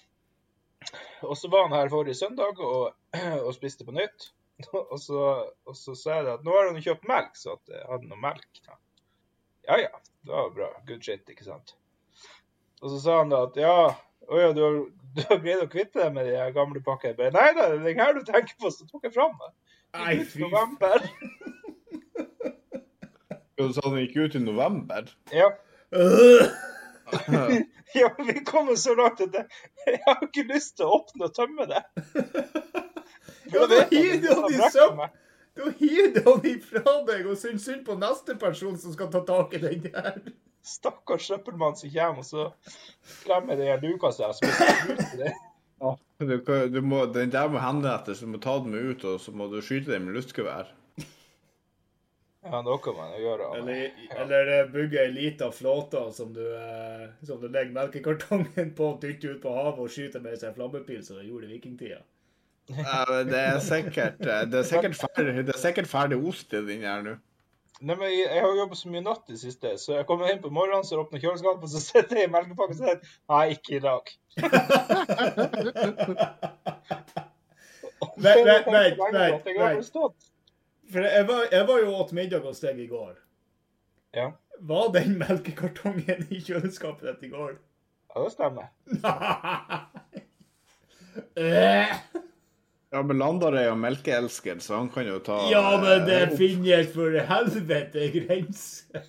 Og 1.26 1.38
så 1.38 1.50
var 1.50 1.68
han 1.68 1.76
her 1.76 1.90
forrige 1.90 2.18
søndag 2.20 2.60
og, 2.62 2.94
og 3.46 3.54
spiste 3.56 3.88
på 3.88 3.96
nytt. 3.96 4.32
Og 4.72 5.00
så, 5.04 5.22
og 5.68 5.76
så 5.76 5.92
sa 6.00 6.14
jeg 6.22 6.30
at 6.32 6.44
nå 6.48 6.54
har 6.56 6.70
han 6.70 6.78
jo 6.80 6.84
kjøpt 6.86 7.08
melk, 7.10 7.34
så 7.36 7.58
at 7.58 7.74
jeg 7.74 7.82
hadde 7.90 8.08
noe 8.08 8.22
melk. 8.24 8.62
Da. 8.64 8.78
Ja 9.68 9.80
ja, 9.82 9.90
det 10.24 10.32
var 10.32 10.54
bra. 10.56 10.70
Good 10.88 11.04
shit, 11.04 11.26
ikke 11.28 11.44
sant. 11.44 11.74
Og 12.80 12.94
så 12.94 13.02
sa 13.04 13.18
han 13.20 13.34
da 13.34 13.42
at 13.50 13.60
ja, 13.60 13.74
å 14.30 14.40
ja, 14.40 14.54
du 14.56 14.62
har, 14.64 14.78
du 15.18 15.22
har 15.28 15.42
greid 15.44 15.66
å 15.66 15.68
kvitte 15.72 16.00
deg 16.00 16.16
med 16.16 16.30
de 16.30 16.40
gamle 16.56 16.80
pakkene. 16.86 17.12
Jeg 17.12 17.20
bare, 17.20 17.36
Nei 17.36 17.52
da, 17.58 17.68
det 17.74 17.82
er 17.82 17.86
den 17.90 18.04
her 18.06 18.16
du 18.16 18.24
tenker 18.28 18.56
på, 18.62 18.72
så 18.72 18.88
tok 18.88 19.10
jeg 19.10 19.16
fram 19.18 19.36
den. 19.42 19.56
Nei, 20.00 20.16
fy 20.24 20.46
november. 20.46 21.04
Så 23.56 23.82
han 23.86 23.94
gikk 24.02 24.18
ut 24.20 24.34
i 24.36 24.40
november. 24.44 25.08
Ja. 25.32 25.48
Ja, 28.02 28.10
vi 28.18 28.40
kommer 28.44 28.76
så 28.76 28.96
langt 28.96 29.22
at 29.24 29.34
jeg, 29.34 29.46
jeg 29.88 30.02
har 30.06 30.24
ikke 30.26 30.48
lyst 30.50 30.76
til 30.78 30.88
å 30.88 30.98
åpne 31.00 31.30
og 31.30 31.36
tømme 31.36 31.68
det. 31.72 31.84
Ja, 33.54 33.68
da 33.70 33.84
hiver 33.92 34.18
du 34.24 34.32
han 34.34 34.54
i 34.54 34.70
søpla! 34.74 35.08
Da 35.56 35.70
hiver 35.80 36.10
du 36.16 36.22
han 36.26 36.48
ifra 36.50 36.96
deg 37.08 37.28
og 37.30 37.38
syns 37.40 37.68
synd 37.68 37.84
på 37.88 37.96
neste 38.02 38.36
person 38.42 38.76
som 38.82 38.94
skal 38.96 39.12
ta 39.14 39.22
tak 39.28 39.54
i 39.56 39.62
den 39.62 39.86
der. 39.86 40.18
Stakkars 40.66 41.28
søppelmann 41.30 41.78
som 41.78 41.92
kommer, 41.94 42.24
og 42.24 42.26
så 42.26 42.48
klemmer 43.24 43.60
den 43.62 43.86
luka 43.86 44.12
seg. 44.16 44.34
Så 44.34 44.50
blir 44.50 44.98
ut 44.98 45.06
i 45.06 45.22
det. 45.22 45.36
Du, 46.26 46.36
du 46.74 46.82
må, 46.82 47.06
den 47.14 47.32
der 47.32 47.52
må 47.54 47.62
henrettes, 47.62 48.24
du 48.24 48.32
må 48.34 48.42
ta 48.42 48.58
den 48.64 48.74
med 48.74 48.96
ut, 48.96 49.06
og 49.06 49.22
så 49.22 49.34
må 49.36 49.48
du 49.52 49.60
skyte 49.62 49.94
den 49.94 50.08
med 50.08 50.18
luftgevær. 50.18 50.74
Ja, 52.46 52.62
noe 52.62 52.78
kan 52.78 52.94
man 52.94 53.14
jo 53.16 53.24
gjøre. 53.24 53.46
Eller, 53.58 54.02
eller 54.22 54.50
eh, 54.54 54.68
bygge 54.70 55.00
ei 55.02 55.14
lita 55.14 55.48
flåte 55.54 56.04
som 56.14 56.34
du, 56.34 56.44
eh, 56.46 57.06
som 57.26 57.40
du 57.42 57.48
legger 57.48 57.74
melkekartongen 57.74 58.74
på, 58.78 58.92
dytter 59.02 59.34
ut 59.34 59.42
på 59.42 59.54
havet 59.56 59.82
og 59.82 59.94
skyter 59.94 60.22
med 60.22 60.38
seg 60.38 60.54
flammepil, 60.58 61.02
som 61.06 61.18
de 61.18 61.26
gjorde 61.26 61.50
i 61.50 61.56
vikingtida. 61.56 62.04
Ja, 62.76 63.02
det 63.26 63.38
er 63.40 63.60
sikkert 63.62 64.22
eh, 64.26 64.44
Det 64.50 64.58
er 64.58 64.66
sikkert 64.66 64.96
ferdig, 64.98 65.34
det 65.46 65.54
er 65.54 65.62
sikkert 65.62 65.90
ferdig 65.90 66.18
ost 66.18 66.54
i 66.54 66.62
den 66.66 66.86
her 66.86 67.02
nå. 67.06 67.16
Nei, 67.82 67.96
men 67.98 68.08
jeg, 68.14 68.30
har 68.40 68.54
jobbet 68.56 68.80
så 68.80 68.90
mye 68.94 69.04
natt 69.04 69.34
i 69.34 69.38
siste, 69.42 69.74
så 69.82 69.98
jeg 69.98 70.08
kommer 70.08 70.30
inn 70.32 70.40
på 70.42 70.54
morgenen, 70.54 70.86
så 70.88 71.02
åpner 71.02 71.22
kjøleskapet, 71.22 71.74
så 71.74 71.82
setter 71.90 72.22
jeg 72.22 72.30
i 72.30 72.34
melkepakken 72.36 72.78
og 72.78 72.82
sier 72.84 73.02
nei, 73.34 73.58
ikke 73.58 73.76
i 73.80 73.84
dag. 73.84 74.14
Vent, 78.16 78.48
vent, 78.48 78.70
vent, 78.70 80.16
For 80.92 81.02
jeg 81.06 81.28
var, 81.28 81.46
jeg 81.52 81.68
var 81.68 81.80
jo 81.82 81.94
åt 82.02 82.12
middag 82.14 82.44
hos 82.46 82.60
deg 82.62 82.80
i 82.80 82.88
går. 82.92 83.16
Ja. 84.16 84.30
Var 84.62 84.92
den 84.96 85.18
melkekartongen 85.20 86.28
i 86.32 86.40
kjøleskapet 86.46 87.08
ditt 87.16 87.24
i 87.30 87.34
går? 87.34 87.56
ja, 88.16 88.22
det 88.24 88.32
stemmer. 88.32 88.70
Nei! 89.04 90.22
Eh, 91.36 91.96
Ja, 92.96 93.02
men 93.04 93.18
Landar 93.20 93.52
er 93.60 93.66
jo 93.68 93.74
melkeelsker, 93.76 94.60
så 94.64 94.78
han 94.78 94.88
kan 94.94 95.08
jo 95.10 95.18
ta 95.20 95.42
Ja, 95.52 95.64
men 95.82 96.06
det 96.08 96.16
eh, 96.22 96.28
opp. 96.30 96.38
finnes 96.40 96.92
for 96.94 97.12
helvete 97.28 98.06
grenser. 98.14 99.02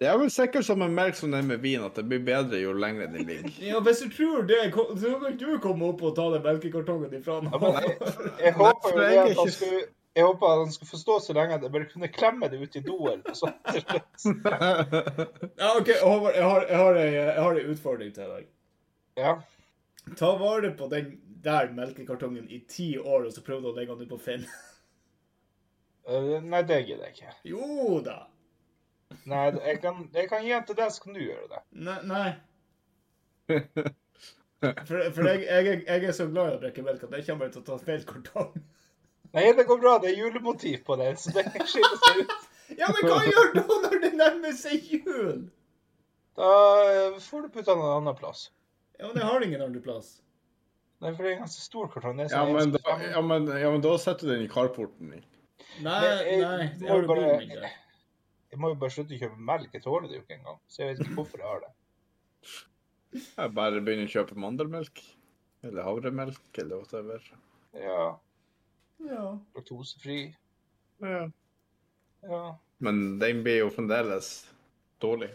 Det 0.00 0.08
er 0.08 0.16
vel 0.20 0.30
sikkert 0.32 0.64
som 0.64 0.80
en 0.84 0.92
melk 0.96 1.16
som 1.16 1.32
den 1.32 1.46
med 1.48 1.60
vin, 1.64 1.84
at 1.84 1.96
det 1.96 2.04
blir 2.08 2.20
bedre 2.24 2.60
jo 2.62 2.72
lenger 2.76 3.10
den 3.12 3.26
ligger. 3.28 3.52
Ja, 3.68 3.80
hvis 3.84 4.00
du 4.04 4.08
tror 4.16 4.46
det, 4.48 4.62
så 4.72 5.12
kan 5.20 5.36
du 5.40 5.58
komme 5.60 5.90
opp 5.90 6.02
og 6.08 6.14
ta 6.16 6.30
den 6.38 6.44
melkekartongen 6.46 7.12
ifra 7.20 7.38
Ja, 7.42 7.50
nå. 7.50 7.60
men 7.60 7.78
jeg, 7.82 7.98
jeg 8.46 8.56
håper 8.62 8.92
jo 8.96 9.02
det 9.02 9.20
at 9.26 9.36
han 9.42 9.52
skulle 9.58 9.84
jeg 10.16 10.24
håper 10.24 10.60
han 10.62 10.70
skal 10.72 10.88
forstå 10.88 11.18
så 11.20 11.34
lenge 11.36 11.58
at 11.58 11.64
jeg 11.66 11.72
bare 11.74 11.88
kunne 11.90 12.08
klemme 12.08 12.48
det 12.48 12.60
ut 12.62 12.76
i 12.78 12.80
do 12.84 12.96
eller 13.10 13.22
noe 13.26 13.36
sånt. 13.36 13.58
Ja, 15.60 15.72
OK, 15.76 15.90
Håvard, 16.00 16.34
jeg 16.34 16.46
har, 16.46 16.64
jeg 16.70 16.78
har, 16.80 17.00
ei, 17.02 17.10
jeg 17.18 17.42
har 17.44 17.58
en 17.60 17.74
utfordring 17.74 18.14
til 18.16 18.30
deg. 18.32 18.46
Ja. 19.20 19.34
Ta 20.16 20.30
vare 20.40 20.70
på 20.78 20.88
den 20.92 21.10
der 21.44 21.68
melkekartongen 21.76 22.48
i 22.48 22.62
ti 22.68 22.94
år, 22.98 23.26
og 23.26 23.34
så 23.34 23.44
prøv 23.44 23.66
å 23.68 23.74
legge 23.76 23.92
den 23.92 24.08
ut 24.08 24.14
på 24.14 24.20
Finn. 24.24 24.46
Eh, 26.08 26.32
Nei, 26.52 26.62
det 26.64 26.80
gidder 26.86 27.10
jeg 27.10 27.18
ikke. 27.18 27.36
Jo 27.52 28.00
da. 28.06 28.16
Nei, 29.28 29.44
jeg 29.52 29.82
kan, 29.82 30.00
jeg 30.14 30.30
kan 30.32 30.46
gi 30.46 30.54
den 30.54 30.66
til 30.70 30.78
deg, 30.80 30.94
så 30.94 31.04
kan 31.04 31.18
du 31.18 31.20
gjøre 31.26 31.50
det. 31.52 31.60
Nei. 31.90 31.98
nei. 32.08 32.30
For, 34.88 34.96
for 35.12 35.28
jeg, 35.28 35.44
jeg 35.84 36.08
er 36.08 36.16
så 36.16 36.24
glad 36.30 36.54
i 36.54 36.56
å 36.56 36.60
drikke 36.62 36.82
melk 36.86 37.04
at 37.04 37.12
jeg 37.18 37.26
kommer 37.28 37.52
til 37.52 37.60
å 37.60 37.66
ta 37.68 37.76
feil 37.84 38.06
kartong. 38.08 38.56
Nei, 39.36 39.50
det 39.52 39.66
går 39.68 39.78
bra. 39.82 39.98
Det 40.02 40.10
er 40.12 40.18
julemotiv 40.22 40.82
på 40.86 40.96
den, 41.00 41.16
så 41.20 41.32
det 41.36 41.44
skiller 41.68 41.98
seg 42.04 42.22
ut. 42.24 42.36
Ja, 42.80 42.88
men 42.90 43.04
hva 43.06 43.20
gjør 43.22 43.52
du 43.54 43.60
når 43.62 43.92
det 44.02 44.08
nærmer 44.18 44.54
seg 44.58 44.82
jul? 44.90 45.44
Da 46.34 46.46
får 47.22 47.44
du 47.44 47.48
putte 47.54 47.68
den 47.70 47.78
en 47.84 47.92
annen 48.00 48.16
plass. 48.18 48.48
Ja, 48.98 49.06
men 49.06 49.20
jeg 49.20 49.28
har 49.28 49.44
ingen 49.46 49.62
andre 49.62 49.82
plass. 49.84 50.08
Nei, 51.04 51.12
for 51.14 51.22
det 51.22 51.30
er 51.30 51.36
en 51.36 51.44
ganske 51.44 51.62
stor 51.62 51.86
kartong. 51.92 52.18
Det 52.18 52.26
er 52.26 52.34
Ja, 52.34 52.40
sånn 52.42 52.56
men 52.56 52.72
da, 52.74 52.96
ja, 53.04 53.22
men, 53.22 53.46
ja, 53.62 53.70
men 53.70 53.84
da 53.84 53.92
setter 54.02 54.26
du 54.26 54.32
den 54.34 54.42
i 54.48 54.50
carporten 54.50 55.12
din. 55.14 55.22
Nei, 55.84 56.00
jeg- 56.08 56.40
nei. 56.42 56.66
det 56.80 56.88
har 56.90 57.06
bare- 57.06 57.38
bilen 57.38 57.54
min. 57.54 57.70
Jeg 58.50 58.58
må 58.64 58.72
jo 58.72 58.80
bare 58.82 58.94
slutte 58.96 59.14
å 59.14 59.20
kjøpe 59.22 59.38
melk. 59.52 59.70
Jeg 59.78 59.82
tåler 59.86 60.08
det 60.10 60.16
jo 60.18 60.22
ikke 60.24 60.38
engang. 60.40 60.58
Så 60.66 60.82
jeg 60.82 60.88
vet 60.96 61.06
ikke 61.06 61.16
hvorfor 61.20 61.38
jeg 61.44 61.46
har 61.52 61.60
det. 61.68 61.72
Jeg 63.36 63.54
bare 63.54 63.80
begynner 63.80 64.08
å 64.10 64.14
kjøpe 64.16 64.36
mandelmelk. 64.42 65.02
Eller 65.62 65.82
havremelk, 65.86 66.42
eller 66.58 66.82
whatever. 66.82 67.22
Ja, 67.78 68.16
Ja. 68.98 69.38
laktosefri. 69.54 70.36
Ja. 70.98 71.30
Ja. 72.22 72.58
Men 72.78 73.18
den 73.18 73.42
blir 73.42 73.58
jo 73.64 73.70
fremdeles 73.70 74.50
dårlig. 74.98 75.30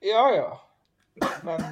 ja, 0.00 0.30
ja. 0.34 0.60
Men 1.44 1.62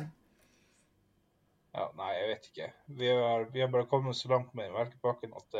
Ja, 1.74 1.88
nei, 1.98 2.12
jeg 2.14 2.28
vet 2.28 2.44
ikke. 2.52 2.66
Vi 2.86 3.08
har, 3.10 3.48
vi 3.50 3.60
har 3.60 3.68
bare 3.72 3.86
kommet 3.90 4.16
så 4.16 4.28
langt 4.30 4.52
med 4.54 4.70
melkepakken 4.70 5.32
at 5.34 5.56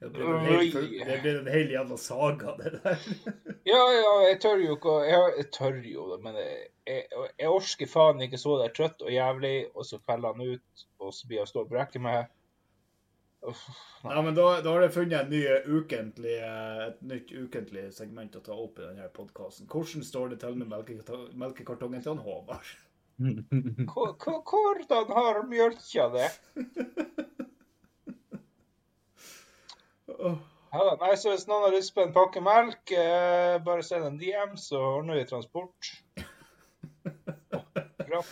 Det 0.00 0.10
blir 0.12 0.28
en 0.34 0.44
hel, 0.44 0.70
det 1.08 1.16
blir 1.22 1.38
en 1.40 1.48
hel 1.50 1.70
jævla 1.72 1.96
saga, 1.98 2.52
det 2.60 2.72
der. 2.84 3.06
Ja, 3.66 3.80
ja, 3.96 4.12
jeg 4.28 4.40
tør 4.44 4.60
jo 4.62 4.76
ikke 4.76 4.96
jeg, 5.08 5.32
jeg 5.40 5.46
tør 5.56 5.78
jo 5.90 6.04
det, 6.12 6.18
men 6.22 6.36
jeg, 6.38 6.58
jeg, 6.86 7.30
jeg 7.40 7.48
orker 7.50 7.90
faen 7.90 8.20
ikke 8.26 8.38
så 8.38 8.58
der 8.60 8.74
trøtt 8.76 9.02
og 9.02 9.10
jævlig, 9.10 9.54
og 9.74 9.88
så 9.88 9.98
kvelder 10.04 10.36
han 10.36 10.54
ut, 10.54 10.84
og 11.06 11.14
så 11.14 11.28
blir 11.30 11.40
jeg 11.42 11.50
stå 11.52 11.62
og 11.64 11.70
brekke 11.70 12.02
meg. 12.02 12.26
Uff, 13.46 13.60
nei. 14.02 14.12
Ja, 14.16 14.22
men 14.26 14.34
da, 14.34 14.46
da 14.64 14.72
har 14.74 14.82
jeg 14.86 14.94
funnet 14.96 15.20
en 15.20 15.30
ny 15.30 15.42
ukentlig, 15.78 16.36
eh, 16.42 16.80
et 16.88 17.02
nytt 17.06 17.30
ukentlig 17.36 17.84
segment 17.94 18.34
å 18.38 18.42
ta 18.42 18.56
opp 18.58 18.80
i 18.80 18.86
denne 18.88 19.06
podkasten. 19.14 19.68
Hvordan 19.70 20.02
står 20.08 20.32
det 20.34 20.40
til 20.42 20.56
med 20.58 20.70
melkekarto- 20.72 21.28
melkekartongen 21.38 22.02
til 22.02 22.16
han 22.16 22.24
Håvard? 22.26 22.72
Hvor- 23.92 24.16
hvor- 24.20 24.42
Hvordan 24.50 25.12
har 25.16 25.42
mjølka 25.48 26.08
det? 26.16 26.30
Ja, 30.06 30.96
nei, 31.00 31.12
så 31.16 31.32
Hvis 31.32 31.46
noen 31.48 31.64
har 31.68 31.74
lyst 31.74 31.94
på 31.96 32.02
en 32.04 32.12
pakke 32.16 32.42
melk, 32.44 32.92
eh, 32.92 33.56
bare 33.64 33.84
send 33.86 34.04
en 34.08 34.18
DM, 34.20 34.56
så 34.60 34.80
ordner 34.98 35.20
vi 35.22 35.28
transport. 35.30 35.92
Oh, 38.16 38.22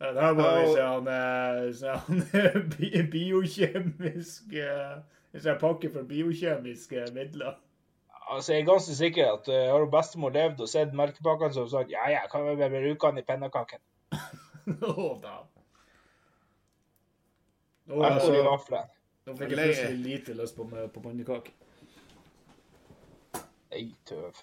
Det 0.00 0.20
her 0.20 0.34
må 0.36 0.48
vi 0.58 0.72
se 0.74 0.82
han, 0.84 2.18
eh, 2.20 2.40
eh, 2.40 2.56
bi 2.74 3.02
biokjemisk 3.12 4.52
eh, 4.52 4.98
Hvis 5.32 5.46
jeg 5.48 5.56
pakker 5.60 5.92
for 5.92 6.02
biokjemiske 6.02 7.06
midler. 7.14 7.54
Altså, 8.30 8.52
Jeg 8.52 8.60
er 8.60 8.66
ganske 8.66 8.94
sikker 8.94 9.32
at 9.32 9.48
uh, 9.48 9.54
har 9.54 9.86
bestemor 9.90 10.32
levd 10.34 10.60
og 10.60 10.68
sett 10.68 10.94
melkepakkene 10.96 11.54
som 11.54 11.68
sagt 11.70 11.92
ja, 11.94 12.08
ja, 12.10 12.24
kan 12.32 12.42
vi 12.42 12.56
bare 12.58 12.70
bruke 12.74 13.06
den 13.12 13.20
i 13.22 13.24
pennekaken. 13.28 13.82
Å 14.90 15.06
da. 15.22 15.36
Nå, 17.86 18.02
altså, 18.02 18.32
nå 18.34 19.36
fikk 19.38 19.54
jeg 19.54 19.60
plutselig 19.60 20.02
lite 20.02 20.36
lyst 20.40 20.58
på, 20.58 20.66
på 20.66 21.04
pannekake. 21.04 21.54
Ei 23.70 23.88
tøv. 24.10 24.42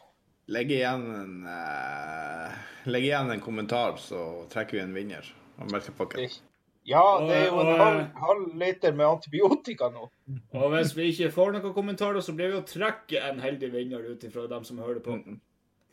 Legg 0.54 0.72
igjen 0.72 1.06
en 1.20 1.38
uh, 1.46 2.58
Legg 2.88 3.10
igjen 3.12 3.36
en 3.36 3.44
kommentar, 3.44 4.00
så 4.00 4.46
trekker 4.54 4.80
vi 4.80 4.86
en 4.88 4.96
vinner 4.96 5.34
av. 5.64 6.42
Ja, 6.84 7.04
det 7.24 7.36
er 7.38 7.46
jo 7.48 7.62
en 7.62 7.80
halv, 7.80 8.00
halv 8.20 8.56
liter 8.60 8.96
med 8.96 9.08
antibiotika 9.08 9.88
nå. 9.94 10.10
Og 10.60 10.74
hvis 10.74 10.92
vi 10.98 11.08
ikke 11.14 11.32
får 11.32 11.56
noen 11.56 11.76
kommentarer, 11.76 12.20
så 12.20 12.36
blir 12.36 12.52
vi 12.52 12.60
å 12.60 12.66
trekke 12.68 13.22
en 13.30 13.40
heldig 13.40 13.70
vinner 13.72 14.04
ut 14.04 14.26
ifra 14.28 14.44
dem 14.52 14.66
som 14.68 14.82
hører 14.84 15.00
på. 15.06 15.16
Mm. 15.16 15.40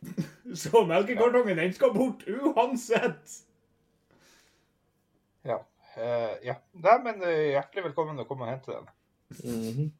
Så 0.62 0.82
melkekartongen, 0.88 1.60
den 1.60 1.74
skal 1.76 1.94
bort 1.94 2.24
uansett! 2.26 3.36
Ja. 5.46 5.60
Uh, 5.94 6.34
ja. 6.46 6.56
Nei, 6.72 6.96
men 7.04 7.22
uh, 7.22 7.30
hjertelig 7.30 7.90
velkommen 7.90 8.18
å 8.22 8.26
komme 8.26 8.48
og 8.48 8.52
hente 8.54 8.74
den. 8.74 8.90
Mm 9.44 9.72
-hmm. 9.76 9.90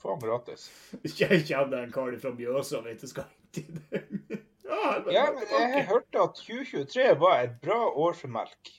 Faen 0.00 0.20
gratis. 0.20 0.70
Jeg 1.20 1.46
kjenner 1.46 1.82
en 1.82 1.92
kar 1.92 2.18
fra 2.22 2.30
Mjøsa, 2.30 2.80
vet 2.86 3.00
du 3.00 3.06
skal 3.06 3.24
hente 3.24 3.66
den. 3.90 4.39
Ja, 4.80 4.90
men 5.04 5.12
Ja, 5.14 5.24
men 5.36 5.74
jeg 5.76 5.86
hørte 5.90 6.22
at 6.24 6.34
2023 6.40 7.20
var 7.20 7.40
et 7.44 7.56
bra 7.62 7.80
år 7.88 8.12
for 8.16 8.28
melk. 8.32 8.72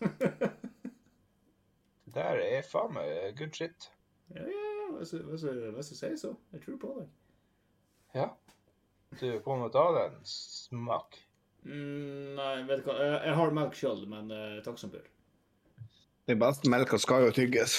Det 2.16 2.24
der 2.24 2.40
er 2.40 2.62
faen 2.64 2.94
meg 2.96 3.36
good 3.36 3.52
shit. 3.52 3.90
Ja, 4.32 4.40
ja, 4.40 4.62
ja, 4.72 4.84
hvis 4.96 5.90
du 5.90 5.94
sier 5.98 6.16
så. 6.16 6.30
Jeg 6.52 6.62
tror 6.62 6.78
på 6.80 6.92
deg. 6.96 7.08
Ja. 8.16 8.28
Du 9.20 9.40
kommer 9.44 9.68
til 9.68 9.68
å 9.68 9.74
ta 9.74 9.84
den 9.98 10.14
smak. 10.24 11.18
Mm, 11.66 12.34
nei, 12.38 12.62
vet 12.68 12.80
du 12.80 12.88
hva. 12.88 12.96
Jeg, 13.02 13.20
jeg 13.26 13.34
har 13.40 13.54
melk 13.58 13.74
sjøl, 13.76 14.02
men 14.08 14.32
uh, 14.32 14.62
takk 14.64 14.78
som 14.80 14.90
bør. 14.94 15.06
Den 16.30 16.40
beste 16.40 16.70
melka 16.70 16.98
skal 16.98 17.26
jo 17.26 17.32
tygges. 17.36 17.72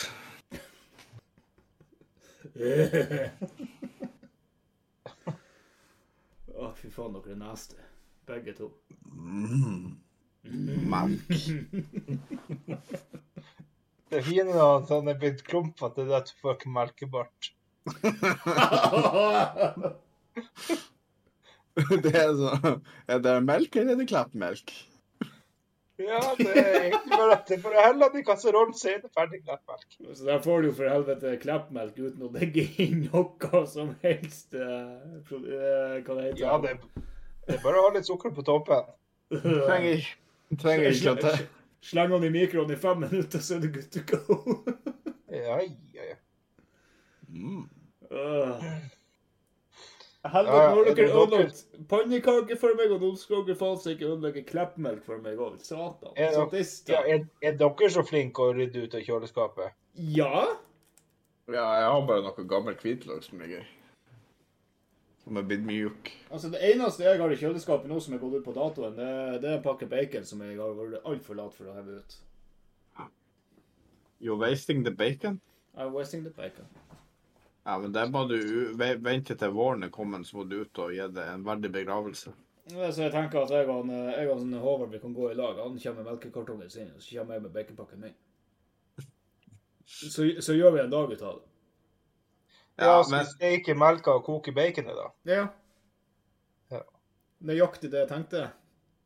Å, 6.57 6.66
fy 6.81 6.89
faen, 6.93 7.13
dere 7.17 7.33
er 7.35 7.41
neste. 7.41 7.77
Begge 8.27 8.53
to. 8.57 8.67
Melk. 10.93 11.27
Det 14.07 14.21
fine 14.23 14.53
er 14.55 14.63
at 14.63 14.87
han 14.93 15.09
er 15.11 15.17
blitt 15.19 15.41
klumpete, 15.43 16.05
det 16.07 16.13
er 16.13 16.21
at 16.21 16.29
du 16.29 16.35
får 16.39 16.53
ikke 16.55 16.71
melkebart. 16.71 17.49
Det 21.77 22.15
er 22.15 22.31
sånn 22.35 22.79
Er 23.11 23.19
det 23.21 23.33
melk, 23.45 23.75
eller 23.75 23.91
er 23.93 23.99
det 23.99 24.07
kleppmelk? 24.09 24.71
Ja, 25.97 26.19
det 26.37 26.51
er 26.53 26.75
egentlig 26.83 27.15
bare 27.15 27.35
at 27.39 27.47
det 27.49 27.55
er 27.57 27.63
bare 27.63 27.79
å 27.81 27.85
helle 27.87 28.23
kasserollen, 28.27 28.75
så 28.77 28.91
er 28.91 28.99
det 29.01 29.09
ferdig 29.17 29.39
kleppmelk. 29.41 29.97
Så 30.13 30.27
der 30.27 30.43
får 30.43 30.61
du 30.61 30.69
jo 30.69 30.75
for 30.77 30.91
helvete 30.91 31.33
kleppmelk 31.41 31.97
uten 31.97 32.27
å 32.27 32.31
legge 32.35 32.67
inn 32.83 33.07
noe 33.07 33.63
som 33.71 33.95
helst 34.03 34.53
uh, 34.53 34.93
Hva 35.31 35.41
det 35.41 36.27
heter 36.27 36.43
Ja, 36.43 36.59
det 36.61 36.75
er, 36.75 37.03
det 37.47 37.57
er 37.57 37.65
bare 37.65 37.81
å 37.81 37.89
ha 37.89 37.95
litt 37.97 38.09
sukker 38.09 38.35
på 38.35 38.45
toppen. 38.45 38.93
Trenger 39.33 39.91
ikke 39.97 40.15
trenger 40.55 40.93
ikke 40.93 41.15
at 41.17 41.23
det 41.25 41.37
Sleng 41.87 42.11
den 42.11 42.23
i 42.27 42.29
mikroen 42.33 42.71
i 42.73 42.75
fem 42.79 42.99
minutter, 42.99 43.39
så 43.39 43.55
er 43.55 43.59
det 43.63 43.73
good 43.75 43.91
to 43.93 44.01
go. 44.09 44.37
Ja, 45.31 45.59
ja, 45.93 46.07
ja. 46.09 46.15
Mm. 47.29 47.69
Øh. 48.11 48.63
Helvete, 50.33 50.51
nå 50.53 50.75
har 50.75 50.85
er 50.91 50.93
dere 50.93 51.07
dere- 51.07 51.23
ødelagt 51.23 51.87
pannekake 51.89 52.57
for 52.59 52.75
meg, 52.79 52.91
og 52.91 53.01
nå 53.01 53.11
skal 53.17 53.45
dere 53.47 53.55
faen 53.59 53.77
seg 53.81 53.95
ikke 53.97 54.09
ødelegge 54.13 54.43
kleppmelk 54.49 55.03
for 55.05 55.17
meg 55.23 55.37
òg. 55.37 55.57
Satan. 55.63 56.11
Er 56.15 56.31
dere- 56.31 56.49
Sadister. 56.49 56.93
ja 56.93 57.15
er, 57.17 57.25
er 57.41 57.57
dere 57.59 57.89
så 57.93 58.03
flinke 58.07 58.43
å 58.45 58.53
rydde 58.57 58.83
ut 58.87 58.95
av 58.95 59.01
kjøleskapet? 59.07 59.71
Ja? 59.95 60.45
Ja, 61.47 61.65
jeg 61.79 61.89
har 61.91 62.05
bare 62.07 62.21
noe 62.25 62.47
gammel 62.47 62.75
hvitløk 62.75 63.23
som 63.23 63.39
ligger. 63.39 63.65
Som 65.23 65.37
er 65.37 65.43
blitt 65.43 65.63
mjuk. 65.67 66.11
Altså, 66.31 66.49
det 66.51 66.59
eneste 66.63 67.03
jeg 67.03 67.19
har 67.19 67.29
i 67.31 67.35
kjøleskapet 67.35 67.87
nå 67.91 67.99
som 68.01 68.13
er 68.15 68.19
gått 68.21 68.37
ut 68.39 68.45
på 68.45 68.53
datoen, 68.55 68.95
det, 68.95 69.41
det 69.43 69.49
er 69.51 69.57
en 69.57 69.63
pakke 69.63 69.87
bacon 69.91 70.23
som 70.25 70.39
jeg 70.41 70.55
har 70.59 70.71
vært 70.77 71.03
altfor 71.03 71.35
lat 71.35 71.53
for 71.53 71.67
å 71.67 71.75
heve 71.75 71.97
ut. 71.99 72.15
You're 74.19 74.37
wasting 74.39 74.83
the 74.83 74.91
bacon? 74.91 75.39
I'm 75.77 75.91
wasting 75.93 76.23
the 76.23 76.31
bacon. 76.31 76.65
Ja, 77.67 77.73
men 77.83 77.91
det 77.91 78.05
må 78.13 78.21
du 78.29 78.37
vente 78.77 79.35
til 79.35 79.51
våren 79.51 79.83
er 79.83 79.89
kommet, 79.91 80.23
så 80.29 80.37
må 80.39 80.45
du 80.47 80.61
ut 80.61 80.79
og 80.79 80.93
gi 80.95 81.03
det 81.11 81.25
en 81.33 81.41
verdig 81.43 81.71
begravelse. 81.73 82.31
Ja, 82.71 82.87
Så 82.91 83.01
jeg 83.05 83.11
tenker 83.11 83.41
at 83.43 83.51
jeg 83.51 83.67
og, 83.71 83.89
eh, 83.91 84.13
jeg 84.21 84.29
og 84.31 84.39
Håvard 84.63 84.91
vi 84.91 84.99
kan 85.03 85.13
gå 85.15 85.29
i 85.31 85.35
lag. 85.35 85.55
Han 85.59 85.75
kommer 85.79 86.03
med 86.03 86.11
melkekartongen 86.13 86.69
sin, 86.71 86.89
og 86.95 87.01
så 87.03 87.17
kommer 87.19 87.33
jeg 87.37 87.43
med 87.43 87.51
baconpakken 87.55 87.99
min. 88.05 88.15
Så, 89.87 90.25
så 90.43 90.53
gjør 90.55 90.71
vi 90.75 90.79
en 90.83 90.89
dag 90.91 91.11
ut 91.11 91.21
av 91.21 91.35
det. 91.37 91.45
Ja, 92.77 92.85
Ja, 92.85 93.03
skal 93.03 93.11
men 93.17 93.25
vi 93.25 93.31
steke 93.31 93.75
melka 93.75 94.11
og 94.19 94.23
koke 94.27 94.51
baconet, 94.55 94.95
da? 94.99 95.07
Ja. 95.31 95.45
Ja. 96.71 96.81
Nøyaktig 97.47 97.91
det 97.91 97.99
jeg 98.03 98.09
tenkte. 98.11 98.41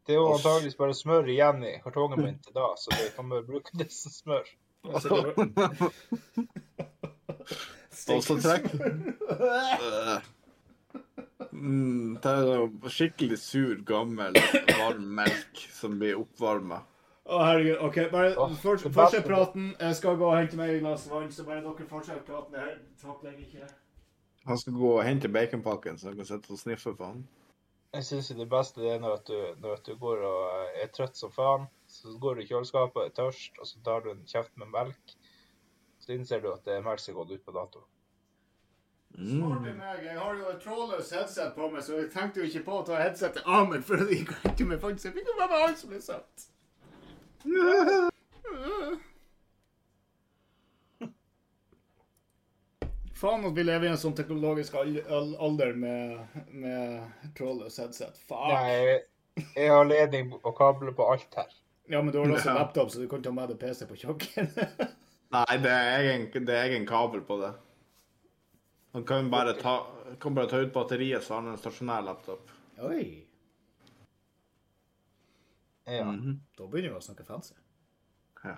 Det 0.08 0.14
er 0.16 0.20
jo 0.22 0.32
antakeligvis 0.34 0.76
bare 0.80 0.94
smør 0.98 1.30
igjen 1.30 1.62
i 1.70 1.76
kartongen 1.84 2.22
min 2.26 2.40
til 2.42 2.54
da, 2.58 2.72
så 2.82 2.90
vi 2.98 3.10
kan 3.16 3.30
bare 3.30 3.46
bruke 3.48 3.78
det 3.78 3.90
som 3.94 4.12
smør. 4.12 4.46
Altså, 4.82 5.10
det 5.10 5.22
var- 5.56 5.94
Og 8.10 8.24
så 8.24 8.34
Øh. 9.32 10.22
mm, 11.52 12.18
Det 12.24 12.32
er 12.32 12.90
skikkelig 12.90 13.40
sur, 13.40 13.76
gammel, 13.86 14.34
varm 14.68 15.04
melk 15.20 15.68
som 15.74 16.00
blir 16.00 16.18
oppvarma. 16.20 16.82
Å, 17.32 17.38
herregud. 17.46 17.78
OK, 17.86 18.00
bare 18.12 18.48
først, 18.60 18.88
det 19.16 19.24
praten. 19.28 19.76
Jeg 19.80 19.96
skal 19.96 20.18
gå 20.18 20.26
og 20.26 20.38
hente 20.38 20.58
meg 20.58 20.74
et 20.76 20.82
glass 20.82 21.06
vann, 21.12 21.30
så 21.32 21.46
bare 21.48 21.62
dere 21.62 21.88
fortsetter 21.88 22.26
praten 22.28 22.58
her. 22.60 22.74
Takler 23.02 23.32
jeg 23.36 23.46
ikke. 23.46 23.70
Han 24.50 24.58
skal 24.58 24.74
gå 24.74 24.90
og 24.98 25.06
hente 25.06 25.30
baconpakken, 25.30 26.00
så 26.02 26.10
jeg 26.10 26.18
kan 26.18 26.28
sitte 26.32 26.52
og 26.56 26.60
sniffe 26.60 26.96
på 26.98 27.12
han. 27.12 27.22
Jeg 27.94 28.08
syns 28.08 28.32
det 28.40 28.48
beste 28.50 28.86
er 28.88 29.02
når 29.04 29.22
du, 29.28 29.38
når 29.62 29.82
du 29.86 29.96
går 30.00 30.22
og 30.24 30.78
er 30.82 30.92
trøtt 30.96 31.18
som 31.20 31.32
faen. 31.36 31.68
Så 31.92 32.16
går 32.24 32.40
du 32.40 32.42
i 32.42 32.48
kjøleskapet, 32.48 33.10
er 33.10 33.16
tørst, 33.18 33.60
og 33.60 33.68
så 33.68 33.82
tar 33.86 34.06
du 34.06 34.14
en 34.14 34.24
kjeft 34.28 34.54
med 34.58 34.72
melk. 34.74 35.16
Så 36.12 36.16
innser 36.20 36.42
du 36.44 36.50
at 36.52 36.66
det 36.68 36.74
er 36.76 36.82
melk 36.84 37.00
som 37.00 37.14
er 37.14 37.18
gått 37.22 37.30
ut 37.38 37.44
på 37.46 37.54
dato. 37.56 37.82
Smarte 39.16 39.72
meg. 39.78 40.02
Jeg 40.04 40.18
har 40.20 40.36
jo 40.40 40.50
et 40.52 40.60
trådløst 40.64 41.14
headset 41.16 41.54
på 41.56 41.70
meg, 41.72 41.84
så 41.88 42.00
jeg 42.02 42.10
tenkte 42.12 42.42
jo 42.42 42.48
ikke 42.50 42.64
på 42.68 42.80
å 42.82 42.84
ta 42.90 43.00
headsetet 43.00 43.48
av 43.48 43.70
meg 43.72 43.84
før 43.88 44.04
det 44.10 44.18
gikk 44.20 44.34
og 44.44 44.64
med. 44.68 44.80
Faktisk, 44.84 45.06
jeg 45.08 45.16
fikk 45.22 45.32
jo 45.32 45.38
bare 45.40 45.62
alt 45.70 45.80
som 45.80 45.94
ble 45.94 46.02
sagt. 46.04 46.50
Faen 53.22 53.46
at 53.46 53.54
vi 53.58 53.64
lever 53.68 53.86
i 53.88 53.92
en 53.94 54.00
sånn 54.02 54.16
teknologisk 54.18 54.76
al- 54.80 55.02
al- 55.14 55.36
alder 55.48 55.74
med, 55.78 56.38
med 56.50 57.34
trådløs 57.38 57.78
headset. 57.84 58.18
Fuck. 58.28 58.48
Nei, 58.50 59.02
jeg 59.56 59.70
har 59.72 59.86
ledning 59.86 60.32
og 60.42 60.56
kabler 60.58 60.96
på 60.98 61.06
alt 61.14 61.38
her. 61.38 61.52
Ja, 61.92 62.02
men 62.02 62.14
du 62.14 62.22
har 62.22 62.32
også 62.34 62.56
laptop, 62.56 62.90
så 62.94 63.02
du 63.04 63.08
kan 63.12 63.22
ta 63.26 63.34
med 63.36 63.52
deg 63.52 63.60
PC 63.62 63.86
på 63.90 64.00
kjøkkenet. 64.06 64.82
Nei, 65.32 65.58
det 65.64 65.72
er 65.72 66.00
egen, 66.02 66.26
det 66.46 66.56
er 66.56 66.66
egen 66.70 66.86
kabel 66.90 67.22
på 67.24 67.38
det. 67.42 67.54
Han 68.94 69.06
kan 69.08 69.30
bare 69.32 69.54
ta, 69.56 69.76
kan 70.20 70.36
bare 70.36 70.50
ta 70.52 70.58
ut 70.60 70.74
batteriet, 70.76 71.24
så 71.24 71.34
har 71.38 71.42
han 71.46 71.54
en 71.54 71.58
stasjonær 71.62 72.02
laptop. 72.04 72.50
Oi, 72.84 73.28
Ja, 75.88 76.04
Mhm. 76.06 76.36
da 76.58 76.68
begynner 76.68 76.90
vi 76.94 76.96
å 77.00 77.02
snakke 77.02 77.24
fancy. 77.26 77.54
ja. 78.44 78.58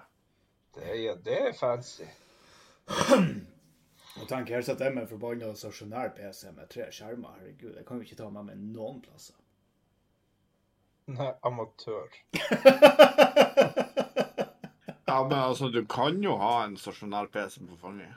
det, 0.75 0.83
er- 0.83 0.95
ja, 0.95 1.15
det 1.15 1.37
er 1.47 1.53
fancy. 1.53 2.03
Og 4.21 4.27
tenk, 4.27 4.49
her 4.49 4.61
sitter 4.61 4.85
jeg 4.85 4.93
med 4.95 5.03
en 5.03 5.07
forbanna 5.09 5.53
stasjonær 5.55 6.09
PC 6.15 6.51
med 6.51 6.69
tre 6.69 6.83
skjermer. 6.91 7.29
Herregud, 7.39 7.75
jeg 7.75 7.85
kan 7.85 7.97
jo 7.97 8.03
ikke 8.03 8.15
ta 8.17 8.29
med 8.29 8.43
meg 8.45 8.57
noen 8.57 9.01
plasser. 9.01 9.35
Nei, 11.07 11.31
amatør. 11.43 12.09
ja, 15.13 15.27
men 15.29 15.39
altså, 15.39 15.69
du 15.69 15.85
kan 15.85 16.23
jo 16.23 16.35
ha 16.41 16.63
en 16.63 16.77
stasjonær 16.77 17.27
PC 17.33 17.59
på 17.67 17.77
fanget. 17.81 18.15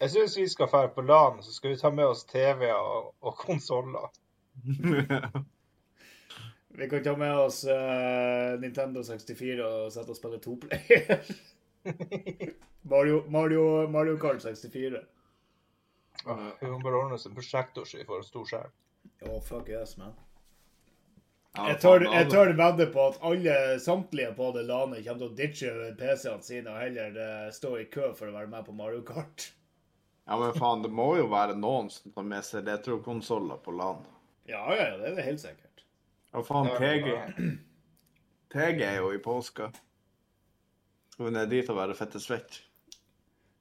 Jeg 0.00 0.10
syns 0.12 0.36
vi 0.38 0.44
skal 0.50 0.68
dra 0.70 0.86
på 0.94 1.02
LAN, 1.02 1.42
så 1.42 1.52
skal 1.54 1.72
vi 1.72 1.80
ta 1.80 1.90
med 1.90 2.06
oss 2.06 2.24
TV-er 2.30 2.76
og, 2.78 3.14
og 3.20 3.36
konsoller. 3.40 4.10
Vi 6.74 6.88
kan 6.90 7.04
ta 7.04 7.12
med 7.16 7.36
oss 7.38 7.60
uh, 7.70 8.60
Nintendo 8.60 9.02
64 9.06 9.62
og 9.62 9.92
sette 9.94 10.10
og 10.10 10.18
spille 10.18 10.40
toplayer. 10.42 11.20
Mario, 12.92 13.20
Mario, 13.30 13.62
Mario 13.90 14.16
Kart 14.18 14.42
64. 14.42 14.98
Åh, 16.26 16.48
Vi 16.60 16.70
må 16.70 16.80
bare 16.82 16.98
ordne 16.98 17.14
oss 17.14 17.28
en 17.30 17.36
prosjektor 17.36 17.86
så 17.86 18.00
vi 18.00 18.08
får 18.08 18.24
en 18.24 18.26
stor 18.26 18.50
skjerm. 18.50 18.74
Oh, 19.22 19.38
fuck 19.42 19.70
yes, 19.70 19.94
man. 20.00 20.18
Jeg 21.54 21.76
tør, 21.78 22.02
jeg 22.10 22.26
tør 22.32 22.50
vedde 22.58 22.86
på 22.90 23.02
at 23.12 23.20
alle, 23.22 23.56
samtlige 23.78 24.32
på 24.34 24.48
det 24.56 24.64
landet 24.66 25.04
kommer 25.06 25.20
til 25.20 25.28
å 25.28 25.36
ditche 25.38 25.90
PC-ene 26.00 26.42
sine 26.42 26.72
og 26.72 26.80
heller 26.82 27.18
eh, 27.24 27.50
stå 27.54 27.76
i 27.78 27.84
kø 27.92 28.08
for 28.18 28.26
å 28.26 28.34
være 28.34 28.50
med 28.50 28.66
på 28.66 28.74
Mario 28.74 29.04
Kart. 29.06 29.52
Ja, 30.26 30.38
men 30.40 30.56
faen, 30.56 30.82
det 30.82 30.90
må 30.90 31.12
jo 31.14 31.28
være 31.30 31.54
noen 31.54 31.92
som 31.94 32.10
tar 32.16 32.26
med 32.26 32.42
seg 32.42 32.66
retrokonsoller 32.66 33.60
på 33.62 33.74
LAN. 33.76 34.02
Ja, 34.50 34.64
ja, 34.74 34.88
ja, 34.88 34.96
det 34.98 35.12
er 35.12 35.18
det 35.20 35.26
helt 35.28 35.42
sikkert. 35.44 35.84
Ja, 36.32 36.42
faen, 36.42 36.72
TG. 36.74 37.12
TG 38.54 38.82
er 38.88 38.98
jo 38.98 39.12
i 39.14 39.20
påska. 39.22 39.68
Hun 41.20 41.38
er 41.38 41.46
dit 41.46 41.70
og 41.70 41.78
være 41.78 41.94
fette 41.94 42.18
svett? 42.22 42.64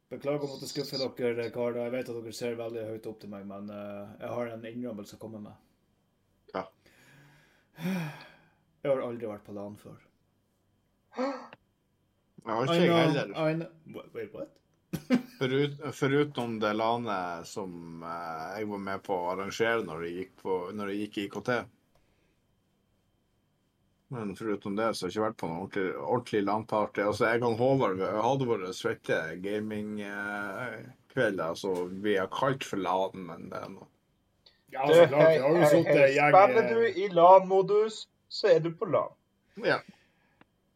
Beklager 0.09 0.47
å 0.47 0.55
måtte 0.55 0.69
skuffe 0.69 0.97
dere, 0.97 1.45
karer. 1.53 1.83
Jeg 1.85 1.93
vet 1.93 2.09
at 2.09 2.17
dere 2.17 2.33
ser 2.33 2.57
veldig 2.57 2.87
høyt 2.89 3.11
opp 3.11 3.21
til 3.21 3.29
meg, 3.35 3.45
men 3.49 3.69
eh, 3.69 4.17
jeg 4.23 4.33
har 4.33 4.51
en 4.55 4.65
innrømmelse 4.71 5.19
å 5.19 5.21
komme 5.21 5.43
med. 5.45 5.61
Jeg 7.77 8.91
har 8.91 9.01
aldri 9.03 9.27
vært 9.29 9.45
på 9.47 9.53
LAN 9.55 9.77
før. 9.79 9.99
Jeg 11.17 12.49
har 12.49 12.63
ikke 12.67 12.81
jeg 12.81 12.97
heller. 12.97 13.27
I 13.37 13.53
know. 13.55 13.69
Wait, 14.13 14.33
what? 14.33 14.49
Forut, 15.39 15.73
foruten 15.97 16.59
det 16.61 16.73
LAN-et 16.77 17.47
som 17.49 18.03
eh, 18.05 18.49
jeg 18.59 18.67
var 18.69 18.81
med 18.87 18.99
på 19.05 19.13
å 19.15 19.29
arrangere 19.31 19.81
når 19.87 19.99
jeg 20.05 20.13
gikk, 20.19 20.33
på, 20.43 20.51
når 20.75 20.85
jeg 20.91 20.99
gikk 21.03 21.15
i 21.17 21.25
IKT. 21.29 21.49
Men 24.13 24.27
foruten 24.37 24.77
det 24.77 24.89
så 24.93 24.99
har 25.05 25.09
jeg 25.09 25.15
ikke 25.15 25.25
vært 25.25 25.41
på 25.41 25.49
noe 25.49 25.61
ordentlig, 25.63 25.87
ordentlig 25.97 26.41
LAN-party. 26.45 27.01
Altså, 27.07 27.23
jeg 27.31 27.39
og 27.47 27.59
Håvard 27.61 27.99
hadde 28.03 28.49
våre 28.51 28.69
svette 28.77 29.17
gamingkvelder. 29.41 31.45
Altså, 31.47 31.69
vi 32.05 32.13
har 32.19 32.29
kalt 32.33 32.63
for 32.67 32.77
LAN, 32.83 33.17
men 33.31 33.41
det 33.49 33.57
er 33.63 33.69
noe 33.73 33.89
Ja, 34.73 34.87
Du, 34.87 34.93
så 34.93 35.07
klart. 35.07 35.41
har 35.41 35.57
hei, 35.61 35.67
sittet 35.71 35.99
i 36.09 36.13
gjeng 36.17 36.37
Spiller 36.37 36.69
du 36.73 37.01
i 37.03 37.09
LAN-modus, 37.13 37.99
så 38.29 38.47
er 38.55 38.59
du 38.65 38.71
på 38.79 38.85
LAN. 38.89 39.13
Ja. 39.65 39.79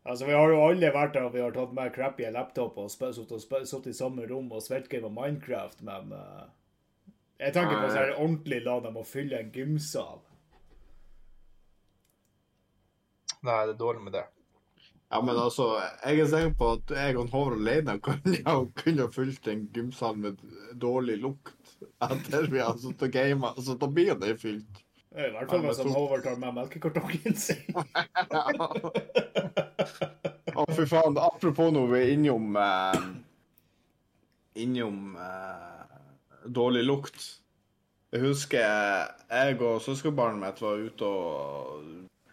Altså, 0.07 0.25
Vi 0.25 0.33
har 0.37 0.49
jo 0.53 0.61
alle 0.63 0.91
vært 0.93 1.13
der 1.17 1.29
vi 1.33 1.41
har 1.41 1.51
tatt 1.55 1.73
med 1.75 1.91
crappy 1.95 2.29
laptop 2.31 2.77
og 2.77 2.91
sittet 2.93 3.89
i 3.91 3.95
samme 3.97 4.27
rom 4.29 4.51
og 4.55 4.61
svettgame 4.63 5.09
Minecraft, 5.11 5.81
men 5.83 6.13
uh, 6.13 6.45
Jeg 7.41 7.53
tenker 7.57 7.81
på 7.81 7.89
sånn 7.91 8.13
ordentlig 8.15 8.61
LAN 8.65 8.85
dem 8.85 8.95
må 8.99 9.03
fylle 9.03 9.41
en 9.41 9.51
gymsal. 9.55 10.21
Nei, 13.43 13.59
det 13.67 13.73
er 13.75 13.79
dårlig 13.79 14.01
med 14.07 14.13
det. 14.17 14.23
ja, 15.11 15.19
men 15.21 15.37
altså, 15.39 15.67
jeg 16.03 16.19
er 16.19 16.31
sikker 16.31 16.55
på 16.59 16.71
at 16.77 16.91
jeg 16.97 17.17
og 17.17 17.29
Håvard 17.31 17.59
alene 17.61 17.99
kunne 18.03 18.39
ha 18.47 18.55
kunne 18.81 19.05
ha 19.05 19.11
fylt 19.13 19.47
en 19.47 19.67
gymsal 19.75 20.17
med 20.19 20.41
dårlig 20.81 21.19
lukt 21.21 21.53
etter 22.07 22.43
vi 22.51 22.59
har 22.59 22.77
sittet 22.77 23.07
og 23.07 23.11
gama. 23.15 23.53
Så 23.61 23.73
da 23.79 23.87
blir 23.91 24.15
det 24.21 24.41
fylt. 24.41 24.83
I 25.17 25.29
hvert 25.33 25.49
fall 25.49 25.63
hvis 25.65 25.79
han 25.81 25.95
overtar 25.97 26.35
med 26.37 26.53
melkekartongen 26.53 27.35
sin. 27.39 27.73
Å, 30.57 30.65
fy 30.73 30.85
faen. 30.89 31.17
Apropos 31.21 31.71
noe 31.73 31.89
vi 31.93 31.99
er 32.03 32.09
innom 32.13 32.55
eh, 32.61 33.01
Innom 34.61 35.17
eh, 35.21 35.87
dårlig 36.53 36.83
lukt. 36.85 37.19
Jeg 38.13 38.21
husker 38.23 38.61
jeg 38.61 39.57
og 39.59 39.81
søskenbarnet 39.83 40.39
mitt 40.41 40.61
var 40.63 40.75
ute 40.79 41.05
og 41.07 41.83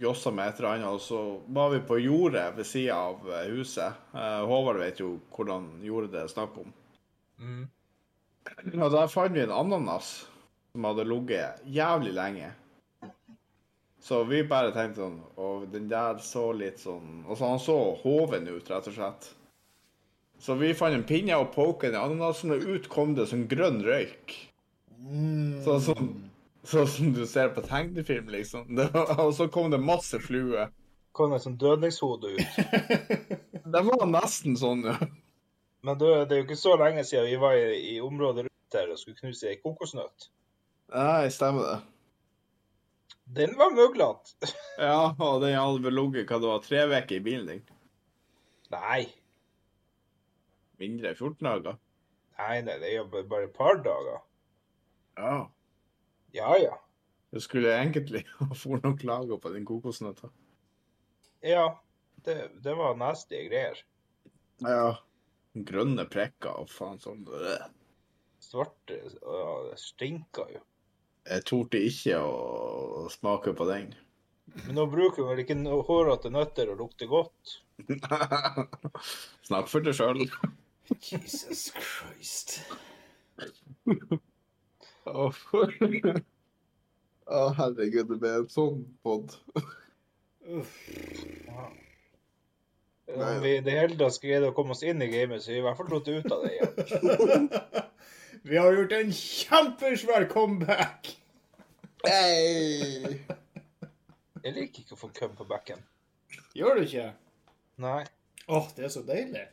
jossa 0.01 0.31
med 0.35 0.49
et 0.49 0.61
eller 0.61 0.71
annet, 0.75 0.93
og 0.93 1.01
så 1.03 1.21
var 1.57 1.69
vi 1.73 1.81
på 1.87 1.99
jordet 2.03 2.47
ved 2.57 2.67
sida 2.69 2.95
av 3.11 3.17
huset. 3.51 3.93
Eh, 4.15 4.43
Håvard 4.49 4.81
vet 4.83 5.01
jo 5.03 5.09
hvordan 5.35 5.63
jordet 5.85 6.13
det 6.15 6.23
er 6.25 6.33
snakk 6.33 6.53
om. 6.63 6.71
Mm. 7.41 7.65
Og 8.75 8.91
der 8.93 9.11
fant 9.13 9.35
vi 9.35 9.45
en 9.45 9.55
ananas 9.55 10.13
som 10.73 10.85
hadde 10.89 11.07
ligget 11.09 11.63
jævlig 11.71 12.13
lenge. 12.17 12.51
Så 14.05 14.21
vi 14.29 14.43
bare 14.45 14.73
tenkte 14.75 15.01
sånn 15.01 15.15
Og 15.41 15.63
den 15.73 15.87
der 15.89 16.19
så 16.21 16.51
litt 16.53 16.83
sånn 16.83 17.23
Altså, 17.25 17.47
han 17.49 17.63
så 17.63 17.77
hoven 18.03 18.51
ut, 18.51 18.69
rett 18.69 18.91
og 18.91 18.97
slett. 18.97 19.31
Så 20.45 20.59
vi 20.61 20.75
fant 20.77 20.97
en 20.97 21.07
pinne 21.09 21.39
og 21.41 21.55
poka 21.55 21.89
den 21.89 21.97
i 21.97 22.03
ananasen, 22.03 22.53
og 22.53 22.67
ut 22.69 22.89
kom 22.93 23.15
det 23.17 23.31
sånn 23.31 23.47
grønn 23.49 23.81
røyk. 23.87 24.35
Sånn 25.65 25.81
som, 25.87 26.11
sånn 26.69 26.91
som 26.91 27.13
du 27.17 27.23
ser 27.29 27.55
på 27.55 27.65
tegnefilm, 27.65 28.29
liksom. 28.35 28.67
Det 28.77 28.91
var, 28.93 29.15
og 29.25 29.33
så 29.39 29.47
kom 29.53 29.71
det 29.73 29.81
masse 29.81 30.21
fluer. 30.21 30.73
Kom 31.17 31.33
det 31.33 31.41
sånn 31.47 31.57
dødningshode 31.61 32.35
ut. 32.35 32.59
Det 33.75 33.81
var 33.87 34.05
nesten 34.11 34.59
sånn, 34.61 34.85
ja. 34.91 34.99
Men 35.85 35.99
det 36.01 36.09
er 36.33 36.39
jo 36.39 36.45
ikke 36.47 36.57
så 36.57 36.77
lenge 36.81 37.03
siden 37.05 37.27
vi 37.29 37.37
var 37.41 37.53
i, 37.61 37.75
i 37.95 38.01
området 38.01 38.47
rundt 38.47 38.77
her 38.79 38.93
og 38.95 38.99
skulle 39.01 39.19
knuse 39.19 39.51
ei 39.51 39.59
kokosnøtt. 39.61 40.31
Nei, 40.95 41.29
stemmer 41.33 41.67
det. 41.69 41.81
Den 43.39 43.55
var 43.59 43.73
muglete. 43.77 44.35
Ja, 44.81 45.13
og 45.13 45.41
den 45.45 45.55
hadde 45.57 45.85
vel 45.85 45.95
ligget 45.97 46.29
hva 46.33 46.41
det 46.43 46.49
var, 46.51 46.63
tre 46.65 46.81
uker 46.91 47.17
i 47.19 47.23
bilen 47.25 47.47
din. 47.53 47.63
Nei. 48.73 49.05
Mindre 50.83 51.13
14 51.15 51.45
dager. 51.47 51.77
Nei, 52.41 52.57
nei, 52.67 52.79
det 52.83 52.91
er 52.99 53.05
bare- 53.13 53.45
et 53.47 53.55
par 53.55 53.77
dager. 53.85 54.19
Ja. 55.21 55.37
Ja, 56.35 56.57
ja. 56.59 56.75
Du 57.31 57.39
skulle 57.41 57.71
egentlig 57.77 58.25
få 58.63 58.81
noen 58.81 58.97
klager 58.99 59.39
på 59.43 59.53
den 59.55 59.65
kokosnøtta. 59.69 60.33
Ja, 61.45 61.69
det, 62.27 62.37
det 62.65 62.75
var 62.79 62.97
nasty 62.99 63.45
greier. 63.49 63.79
Ja. 64.65 64.97
Grønne 65.55 66.05
prikker 66.11 66.63
og 66.65 66.71
faen 66.73 66.99
sånn. 67.03 67.27
Øh. 67.31 67.67
Svarte 68.43 68.97
ja, 68.99 69.45
Det 69.71 69.79
stinker 69.81 70.51
jo. 70.53 70.63
Jeg 71.25 71.45
torde 71.49 71.81
ikke 71.81 72.19
å 72.21 73.07
smake 73.13 73.55
på 73.57 73.67
den. 73.71 73.95
Men 74.67 74.77
nå 74.77 74.85
bruker 74.93 75.25
vel 75.25 75.41
ikke 75.41 75.57
hårete 75.89 76.31
nøtter 76.33 76.75
og 76.75 76.83
lukter 76.83 77.09
godt. 77.09 77.55
Snakk 79.49 79.71
for 79.71 79.87
deg 79.87 79.97
sjøl. 79.97 80.27
Jesus 81.01 81.71
Christ. 81.79 82.59
Å, 85.09 85.31
Å, 87.25 87.41
herregud, 87.57 88.11
det 88.11 88.21
ble 88.21 88.35
en 88.43 88.51
sånn 88.53 88.85
pod. 89.05 89.33
Om 93.15 93.41
vi 93.43 93.57
i 93.57 93.63
det 93.65 93.75
hele 93.79 93.97
tatt 93.99 94.17
skal 94.17 94.31
greie 94.31 94.51
å 94.51 94.55
komme 94.57 94.75
oss 94.75 94.83
inn 94.87 95.03
i 95.05 95.11
gamet, 95.13 95.43
så 95.45 95.53
vi 95.53 95.61
i 95.61 95.65
hvert 95.65 95.79
fall 95.79 95.91
fått 95.93 96.11
ut 96.11 96.33
av 96.35 96.45
det 96.45 96.55
igjen. 96.57 97.51
Vi 98.45 98.59
har 98.61 98.75
gjort 98.77 98.93
en 98.93 99.13
kjempesvær 99.17 100.27
comeback! 100.29 101.07
Hey! 102.05 103.15
Jeg 104.45 104.53
liker 104.53 104.83
ikke 104.83 104.99
å 104.99 105.01
få 105.01 105.09
køm 105.17 105.33
på 105.39 105.47
bekken. 105.49 105.81
Gjør 106.53 106.77
du 106.77 106.83
ikke? 106.85 107.07
Nei. 107.81 108.03
Åh, 108.53 108.67
det 108.77 108.85
er 108.85 108.93
så 108.93 109.01
deilig. 109.09 109.47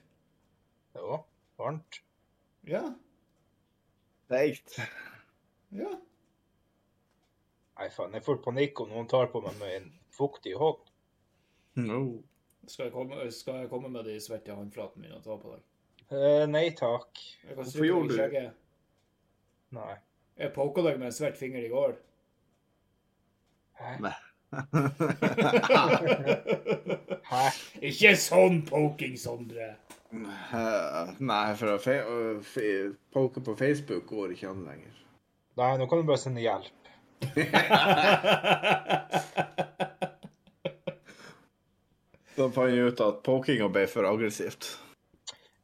Jo, 0.98 1.22
varmt. 1.62 2.02
Ja. 2.68 2.84
Teit. 4.28 4.76
Ja. 5.72 5.94
Nei, 7.80 7.88
faen, 7.96 8.20
jeg 8.20 8.26
får 8.28 8.44
panikk 8.44 8.84
om 8.84 8.92
noen 8.92 9.08
tar 9.10 9.32
på 9.32 9.40
meg 9.46 9.56
med 9.62 9.78
en 9.78 9.88
fuktig 10.12 10.58
hånd. 10.60 10.84
No. 11.80 12.02
Skal 12.68 12.86
jeg 12.86 12.94
komme, 12.94 13.32
skal 13.34 13.54
jeg 13.64 13.70
komme 13.72 13.90
med 13.90 14.04
de 14.06 14.20
svette 14.22 14.54
håndflatene 14.54 15.02
mine 15.08 15.16
og 15.18 15.24
ta 15.26 15.38
på 15.42 15.50
deg? 15.56 15.62
Eh, 16.12 16.44
nei 16.52 16.68
takk. 16.78 17.18
Jeg 17.44 17.56
kan 17.56 17.64
Hvorfor 17.64 17.86
gjorde 17.88 18.10
du- 18.10 18.16
det? 18.36 18.52
Nei. 19.72 19.96
Jeg 20.38 20.54
poka 20.54 20.82
deg 20.86 21.00
med 21.00 21.08
en 21.08 21.14
svett 21.16 21.38
finger 21.40 21.64
i 21.66 21.70
går. 21.72 21.96
Hæ? 23.80 23.96
Nei. 24.04 24.14
Hæ? 27.32 27.44
Ikke 27.88 28.12
sånn 28.20 28.62
poking, 28.68 29.16
Sondre. 29.18 29.70
Nei, 30.12 31.56
for 31.56 31.68
å 31.72 31.78
fe 31.80 32.02
å 32.04 32.18
fe 32.44 32.68
poke 33.16 33.40
på 33.46 33.56
Facebook 33.60 34.06
går 34.12 34.32
ikke 34.36 34.50
an 34.52 34.66
lenger. 34.68 34.92
Nei, 35.62 35.72
nå 35.80 35.88
kan 35.88 36.00
du 36.02 36.06
bare 36.10 36.20
sende 36.20 36.44
hjelp. 36.44 36.68
Da 42.42 42.48
fant 42.50 42.74
jeg 42.74 42.90
ut 42.90 43.02
at 43.06 43.20
pokinga 43.26 43.68
ble 43.70 43.84
for 43.90 44.08
aggressivt. 44.10 44.72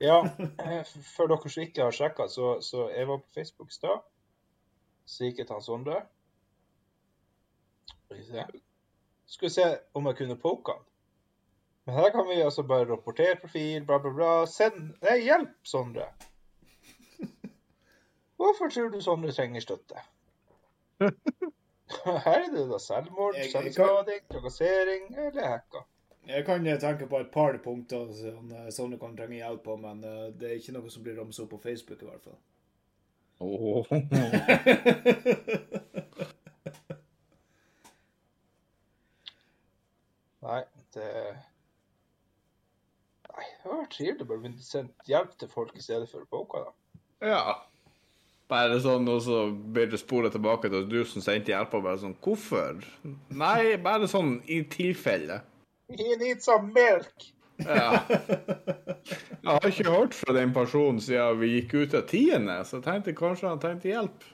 Ja, 0.04 0.20
eh, 0.66 0.84
for 1.16 1.32
dere 1.32 1.50
som 1.50 1.64
ikke 1.64 1.88
har 1.88 1.96
sjekka, 1.96 2.28
så, 2.30 2.58
så 2.62 2.86
jeg 2.94 3.08
var 3.10 3.24
på 3.24 3.34
Facebook 3.40 3.72
i 3.74 3.78
stad. 3.80 4.04
Så 5.10 5.26
gikk 5.26 5.42
jeg 5.42 5.50
til 5.50 5.64
Sondre. 5.66 6.04
Skulle 9.26 9.52
se 9.52 9.66
om 9.98 10.06
jeg 10.12 10.20
kunne 10.20 10.38
poke 10.44 10.76
han. 10.76 10.86
Men 11.88 11.98
her 11.98 12.14
kan 12.14 12.30
vi 12.30 12.38
altså 12.44 12.68
bare 12.68 12.86
rapportere 12.92 13.40
profil, 13.42 13.86
bla, 13.88 13.98
bla, 14.04 14.14
bla. 14.14 14.32
Send 14.52 14.94
Nei, 15.02 15.18
hjelp, 15.24 15.58
Sondre. 15.66 16.12
Hvorfor 18.38 18.70
tror 18.70 18.94
du 18.94 19.02
Sondre 19.02 19.34
trenger 19.34 19.66
støtte? 19.66 20.06
Her 22.06 22.42
er 22.44 22.50
det 22.52 22.66
da 22.70 22.78
selvmord, 22.84 23.38
selvskading, 23.50 24.26
trakassering 24.30 25.06
eller 25.16 25.46
hacka. 25.48 25.88
Jeg 26.28 26.46
kan 26.46 26.68
eh, 26.68 26.80
tenke 26.80 27.08
på 27.08 27.20
et 27.20 27.30
par 27.32 27.58
punkter 27.64 28.10
som 28.16 28.52
eh, 28.52 28.72
Sondre 28.74 29.00
kan 29.00 29.18
trenge 29.18 29.36
hjelp 29.40 29.64
på, 29.64 29.76
men 29.80 30.04
eh, 30.04 30.34
det 30.36 30.50
er 30.50 30.56
ikke 30.60 30.74
noe 30.76 30.90
som 30.92 31.04
blir 31.06 31.16
ramset 31.20 31.44
opp 31.46 31.52
på 31.56 31.64
Facebook 31.64 32.02
i 32.04 32.06
hvert 32.10 32.24
fall. 32.28 32.40
Oh. 33.40 33.86
Nei, 40.48 40.64
det 40.96 41.08
Nei, 43.28 43.46
det 43.62 43.70
var 43.70 43.86
trivelig 43.94 44.24
å 44.24 44.28
bare 44.28 44.40
begynne 44.42 44.60
å 44.60 44.66
sende 44.66 44.94
hjelp 45.08 45.32
til 45.40 45.50
folk 45.52 45.74
i 45.78 45.86
stedet 45.86 46.08
for 46.12 46.22
boka, 46.32 46.58
da. 46.68 46.72
ja. 47.32 47.44
Bare 48.48 48.80
sånn, 48.80 49.08
og 49.12 49.20
så 49.26 49.52
blir 49.52 49.88
det 49.92 50.00
spolet 50.00 50.32
tilbake 50.32 50.70
til 50.72 50.88
du 50.88 51.06
som 51.08 51.22
sendte 51.24 51.52
hjelp, 51.52 51.74
og 51.76 51.84
bare 51.84 52.00
sånn 52.00 52.16
Hvorfor? 52.24 52.80
Nei, 53.36 53.78
bare 53.84 54.08
sånn 54.12 54.42
i 54.48 54.64
tilfelle. 54.72 55.42
He 55.90 56.16
needs 56.20 56.46
some 56.46 56.74
milk! 56.74 57.34
Ja. 57.58 58.04
Jeg 59.42 59.50
har 59.50 59.68
ikke 59.68 59.92
hørt 59.92 60.14
fra 60.14 60.34
den 60.36 60.54
personen 60.54 61.00
siden 61.02 61.40
vi 61.40 61.54
gikk 61.56 61.74
ut 61.74 61.96
av 61.98 62.04
tiende, 62.10 62.58
så 62.68 62.78
jeg 62.78 62.86
tenkte 62.86 63.16
kanskje 63.18 63.50
han 63.50 63.62
trengte 63.64 63.90
hjelp. 63.92 64.28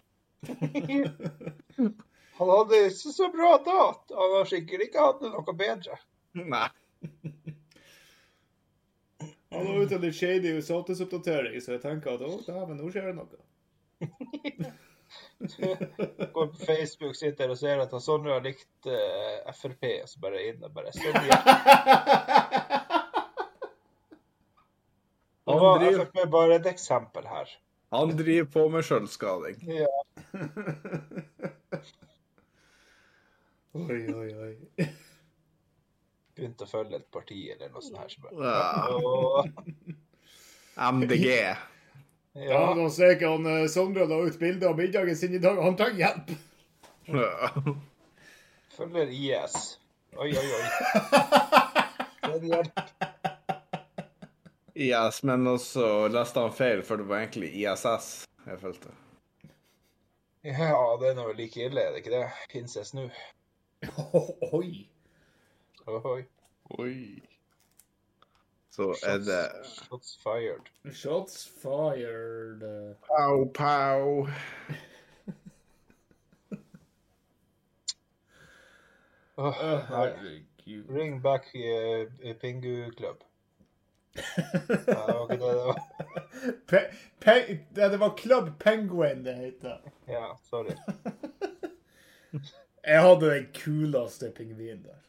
Han 2.34 2.50
hadde 2.50 2.80
ikke 2.90 3.12
så 3.14 3.28
bra 3.30 3.52
da. 3.62 3.82
Han 4.18 4.32
har 4.40 4.48
sikkert 4.50 4.88
ikke 4.88 5.04
hatt 5.06 5.22
noe 5.22 5.54
bedre. 5.54 6.00
Nei. 6.34 6.66
Han 9.54 9.68
var 9.68 9.84
ute 9.86 10.00
litt 10.02 10.18
shady 10.18 10.56
statusoppdatering, 10.66 11.60
så 11.62 11.76
jeg 11.76 11.84
tenker 11.84 12.16
at 12.16 12.26
å, 12.26 12.40
dæven, 12.42 12.80
nå 12.82 12.90
skjer 12.90 13.12
det 13.12 13.16
noe. 13.20 13.38
Går 16.34 16.48
på 16.54 16.60
Facebook, 16.66 17.16
sitter 17.20 17.50
og 17.52 17.58
ser 17.60 17.82
at 17.84 17.92
han 17.92 18.02
Sondre 18.04 18.32
har 18.38 18.44
likt 18.46 18.88
uh, 18.88 19.52
Frp, 19.58 19.84
og 20.04 20.10
så 20.12 20.20
bare 20.24 20.44
inn 20.50 20.64
og 20.64 20.72
bare 20.76 20.94
send. 20.96 21.18
Han 25.44 25.60
var 25.60 25.80
driver, 25.84 26.06
Frp 26.06 26.30
bare 26.32 26.56
et 26.62 26.68
eksempel 26.72 27.26
her. 27.28 27.48
han 27.94 28.14
driver 28.18 28.48
på 28.54 28.68
med 28.72 28.84
sjølskading. 28.88 29.58
Ja. 29.68 29.92
Oi, 33.74 34.02
oi, 34.14 34.30
oi. 34.38 34.86
Begynte 36.38 36.66
å 36.66 36.70
følge 36.70 37.00
et 37.00 37.08
parti 37.14 37.40
eller 37.50 37.72
noe 37.74 37.82
sånt 37.82 37.98
her. 37.98 38.10
Så 38.14 38.22
bare, 38.22 38.36
Ja. 40.78 40.92
MDG. 40.94 41.26
Ja, 42.34 42.74
Nå 42.74 42.88
ikke 42.90 43.30
han 43.30 43.46
eh, 43.46 43.68
Sondre 43.70 44.08
da 44.10 44.18
ut 44.26 44.40
bilde 44.42 44.66
av 44.70 44.78
middagen 44.78 45.16
sin 45.18 45.36
i 45.38 45.42
dag. 45.42 45.60
Han 45.62 45.78
trenger 45.78 46.00
hjelp. 46.02 46.32
Ja. 47.14 47.52
Følger 48.74 49.12
IS. 49.14 49.58
Oi, 50.18 50.32
oi, 50.34 50.48
oi. 50.58 50.66
Send 52.26 52.48
hjelp. 52.50 52.84
IS, 54.74 55.20
men 55.30 55.46
også 55.48 56.08
leste 56.10 56.42
han 56.42 56.56
feil, 56.58 56.82
for 56.86 56.98
det 56.98 57.06
var 57.10 57.22
egentlig 57.22 57.52
ISS 57.62 58.24
jeg 58.48 58.60
følte. 58.60 58.96
Ja, 60.44 60.74
det 61.00 61.12
er 61.12 61.20
nå 61.20 61.28
like 61.38 61.62
ille, 61.64 61.84
er 61.84 61.94
det 61.94 62.02
ikke 62.02 62.16
det? 62.16 62.24
Incest 62.60 62.98
nå. 62.98 63.06
Oi. 64.58 64.88
Oi. 65.88 66.24
Oi. 66.80 66.98
Så 68.76 68.96
er 69.06 69.18
det 69.18 69.66
Shots 69.66 70.20
fired. 70.24 70.94
Shots 70.94 71.48
fired. 71.62 72.62
Pow, 73.08 73.52
pow. 73.54 74.28
oh, 79.38 79.54
herregud. 79.54 80.90
Ring 80.90 81.22
back 81.22 81.46
uh, 81.56 82.34
Pingu 82.42 82.92
Club. 82.98 83.24
Ja, 84.88 85.06
det 85.08 85.16
var 85.16 85.32
ikke 85.32 85.46
det 85.46 85.54
det 85.54 85.66
var. 85.66 85.80
Pe 86.68 86.78
pe 87.20 87.60
det, 87.76 87.92
det 87.92 88.00
var 88.00 88.18
Club 88.18 88.50
Penguin 88.60 89.26
det 89.26 89.36
heter. 89.36 89.78
Ja, 90.08 90.26
sorry. 90.50 90.76
Jeg 92.84 93.02
hadde 93.02 93.30
den 93.36 93.48
kuleste 93.54 94.32
pingvinen 94.36 94.84
der. 94.84 95.00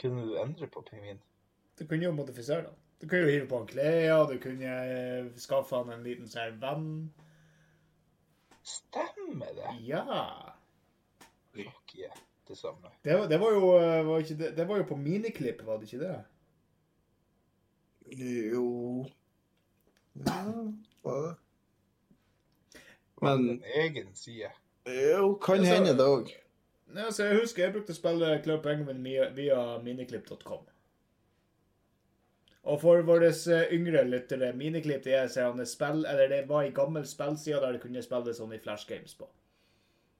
Kunne 0.00 0.22
du 0.22 0.36
endre 0.36 0.66
på 0.66 0.86
pingvin? 0.90 1.20
Du 1.80 1.86
kunne 1.88 2.04
jo 2.04 2.12
modifisere 2.12 2.66
den. 2.66 2.76
Du 3.00 3.06
kunne 3.08 3.22
jo 3.24 3.30
hive 3.32 3.46
på 3.48 3.58
han 3.62 3.66
klær, 3.70 4.26
du 4.28 4.36
kunne 4.42 4.70
eh, 4.92 5.28
skaffe 5.40 5.78
han 5.80 5.88
en 5.94 6.02
liten 6.04 6.28
sånn 6.28 6.58
venn. 6.60 6.88
Stemmer 8.68 9.54
det? 9.56 9.70
Ja. 9.88 10.04
Fuck 11.56 11.94
yeah. 11.96 12.18
Det 12.50 12.58
samme. 12.58 12.90
Det, 13.06 13.14
var- 13.16 13.28
det 13.30 13.38
var 13.40 13.54
jo 13.56 13.70
eh, 13.78 14.02
var 14.06 14.20
ikke 14.24 14.36
det, 14.42 14.50
det 14.58 14.66
var 14.68 14.82
jo 14.82 14.88
på 14.90 14.98
miniklipp, 15.00 15.62
var 15.64 15.78
det 15.80 15.88
ikke 15.88 16.02
det? 16.04 16.18
Jo 18.20 19.06
Ja, 20.26 20.42
var 21.06 21.22
det? 21.22 21.36
Men- 23.20 23.20
på 23.20 23.26
en 23.28 23.62
egen 23.84 24.14
side? 24.14 24.50
Jo, 24.84 25.34
kan 25.38 25.60
Altså- 25.60 25.74
hende 25.74 25.96
det 25.96 26.06
òg. 26.06 26.30
Altså, 26.96 27.24
jeg 27.24 27.38
husker 27.40 27.62
jeg 27.64 27.72
brukte 27.72 27.92
å 27.92 27.96
spille 27.96 28.42
Club 28.42 28.62
Penguin 28.64 29.02
via, 29.04 29.28
via 29.30 29.78
miniklipp.com. 29.78 30.64
Og 32.70 32.78
for 32.78 33.02
våre 33.06 33.30
eh, 33.32 33.72
yngre 33.74 34.04
lyttere, 34.06 34.52
miniklipp 34.56 35.02
det 35.06 35.16
er 35.18 35.30
sånn 35.32 35.62
spill, 35.66 36.04
eller 36.06 36.30
det 36.30 36.44
var 36.50 36.66
en 36.66 36.76
gammel 36.76 37.06
spillside 37.08 37.62
der 37.62 37.76
du 37.76 37.82
kunne 37.82 38.02
spille 38.04 38.34
sånn 38.36 38.54
i 38.54 38.60
flash 38.62 38.86
games 38.88 39.16
på. 39.18 39.28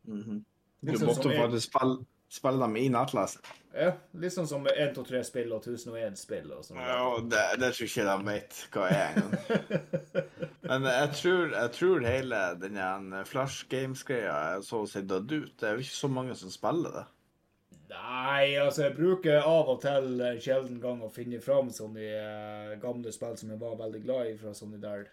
Du 0.02 0.12
-hmm. 0.12 0.40
Du 0.80 0.92
måtte 0.92 1.22
som 1.22 1.32
faktisk 1.32 1.68
spille, 1.68 2.04
spille 2.28 2.60
dem 2.60 2.76
i 2.76 2.88
nettleseren. 2.88 3.56
Ja, 3.74 3.92
litt 4.12 4.32
sånn 4.32 4.48
som 4.48 4.66
1, 4.66 4.94
2, 4.94 5.04
3 5.04 5.24
spill 5.24 5.52
og 5.52 5.60
1001 5.62 6.16
spill 6.18 6.52
og 6.52 6.64
sånn. 6.64 6.80
Ja, 6.82 7.20
det, 7.22 7.60
det 7.60 7.72
tror 7.74 7.86
ikke 7.86 8.06
de 8.08 8.26
vet 8.26 8.68
hva 8.72 8.88
er 8.88 9.12
engang. 9.14 9.34
Men 10.70 10.82
jeg 10.82 11.10
tror, 11.20 11.52
jeg 11.54 11.70
tror 11.70 12.06
hele 12.06 12.40
den 12.60 13.24
Flash 13.26 13.68
Games-greia 13.68 14.34
er 14.56 14.60
så 14.66 14.82
å 14.82 14.88
si 14.90 15.02
dødd 15.02 15.32
ut. 15.32 15.54
Det 15.60 15.68
er 15.68 15.72
jo 15.72 15.84
ikke 15.84 16.00
så 16.00 16.08
mange 16.08 16.34
som 16.34 16.50
spiller 16.50 16.90
det. 16.90 17.04
Nei, 18.10 18.56
altså 18.58 18.88
jeg 18.88 18.96
bruker 18.96 19.44
av 19.46 19.68
og 19.70 19.82
til 19.84 20.22
en 20.26 20.38
sjelden 20.42 20.80
gang 20.82 21.02
å 21.04 21.10
finne 21.14 21.38
fram 21.44 21.68
sånne 21.70 22.06
eh, 22.10 22.78
gamle 22.82 23.12
spill 23.14 23.36
som 23.38 23.52
jeg 23.52 23.60
var 23.60 23.76
veldig 23.78 24.00
glad 24.02 24.30
i 24.32 24.38
fra 24.40 24.54
sånne 24.56 24.80
der 24.82 25.04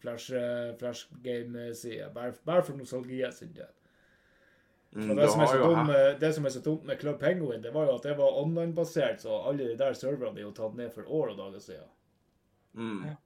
Flash, 0.00 0.32
eh, 0.34 0.72
Flash 0.80 1.12
game-sider. 1.22 2.08
Bare, 2.14 2.34
bare 2.48 2.64
for 2.66 2.74
nostalgiet 2.80 3.36
sin 3.36 3.52
del. 3.54 3.70
Mm, 4.96 5.14
det 5.14 5.28
som, 5.30 5.44
er 5.44 5.46
så 5.52 5.58
dum, 5.62 5.90
eh, 5.94 6.18
det 6.18 6.32
som 6.34 6.48
er 6.48 6.54
så 6.56 6.62
dumt 6.64 6.88
med 6.88 6.98
Club 6.98 7.20
Penguin, 7.20 7.62
det 7.62 7.70
var 7.74 7.86
jo 7.86 7.94
at 8.00 8.08
det 8.08 8.16
var 8.18 8.38
online-basert, 8.42 9.22
så 9.22 9.42
alle 9.46 9.68
de 9.68 9.78
der 9.78 9.94
serverne 9.94 10.40
er 10.40 10.48
jo 10.48 10.54
tatt 10.56 10.74
ned 10.74 10.90
for 10.96 11.06
år 11.06 11.34
og 11.34 11.42
dager 11.44 11.66
siden. 11.68 11.90
mm. 12.74 13.02
Ja. 13.06 13.18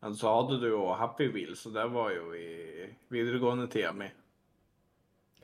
Men 0.00 0.14
så 0.16 0.30
hadde 0.32 0.56
du 0.62 0.68
jo 0.70 0.84
Happy 0.96 1.26
Wheel, 1.28 1.56
så 1.56 1.70
det 1.74 1.82
var 1.92 2.12
jo 2.14 2.30
i 2.32 2.86
videregående 3.12 3.66
tida 3.68 3.90
mi. 3.92 4.06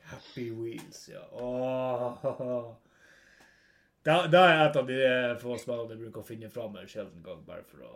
Happy 0.07 0.49
Wheels, 0.55 1.01
ja. 1.11 1.23
Åh. 1.31 2.75
Det, 4.07 4.13
det 4.31 4.39
er 4.39 4.61
et 4.69 4.77
av 4.79 4.85
de 4.87 4.99
få 5.41 5.57
spillene 5.59 5.91
jeg 5.95 5.99
bruker 6.05 6.21
å 6.23 6.27
finne 6.27 6.49
fram 6.53 6.77
en 6.79 6.87
sjelden 6.87 7.23
gang, 7.25 7.41
bare 7.47 7.65
for 7.67 7.83
å 7.83 7.93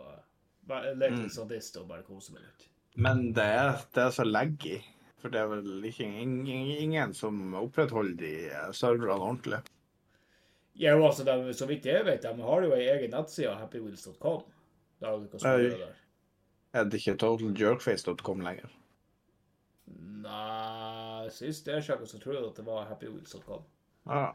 bare 0.68 0.92
leke 0.94 1.16
Mm. 1.16 1.22
litt 1.24 1.32
sadist 1.34 1.76
og 1.80 1.86
bare 1.88 2.04
kose 2.06 2.34
meg 2.34 2.42
litt. 2.44 2.66
Men 3.00 3.32
det 3.32 3.46
er, 3.48 3.78
det 3.96 4.02
er 4.04 4.10
så 4.12 4.26
laggy. 4.28 4.76
For 5.22 5.32
det 5.32 5.40
er 5.40 5.48
vel 5.48 5.86
ikke 5.88 6.04
ingen, 6.04 6.46
ingen 6.82 7.14
som 7.14 7.54
opprettholder 7.54 8.16
de 8.18 8.32
serverne 8.76 9.16
ordentlig. 9.22 9.60
Ja, 10.74 10.94
altså, 10.98 11.24
de, 11.24 11.52
så 11.54 11.66
vidt 11.70 11.86
jeg 11.86 12.04
vet, 12.04 12.22
de 12.26 12.42
har 12.42 12.62
jo 12.66 12.72
ei 12.76 12.88
egen 12.92 13.12
nettside, 13.14 13.54
happywheels.com. 13.60 14.42
Der 15.00 15.18
du 15.18 15.26
kan 15.32 15.40
spille 15.40 15.78
der. 15.80 15.96
Er 16.74 16.84
det 16.88 17.00
ikke 17.00 17.16
totaljerkface.com 17.20 18.40
lenger? 18.44 18.70
Nei, 20.22 21.01
sist 21.30 21.66
jeg 21.66 21.84
sjekka, 21.84 22.06
så 22.06 22.18
tror 22.18 22.34
jeg 22.34 22.48
at 22.48 22.56
det 22.56 22.64
var 22.66 22.88
Happy 22.88 23.06
Wheels 23.06 23.30
som 23.30 23.42
kom. 23.46 23.62
Ja. 24.08 24.32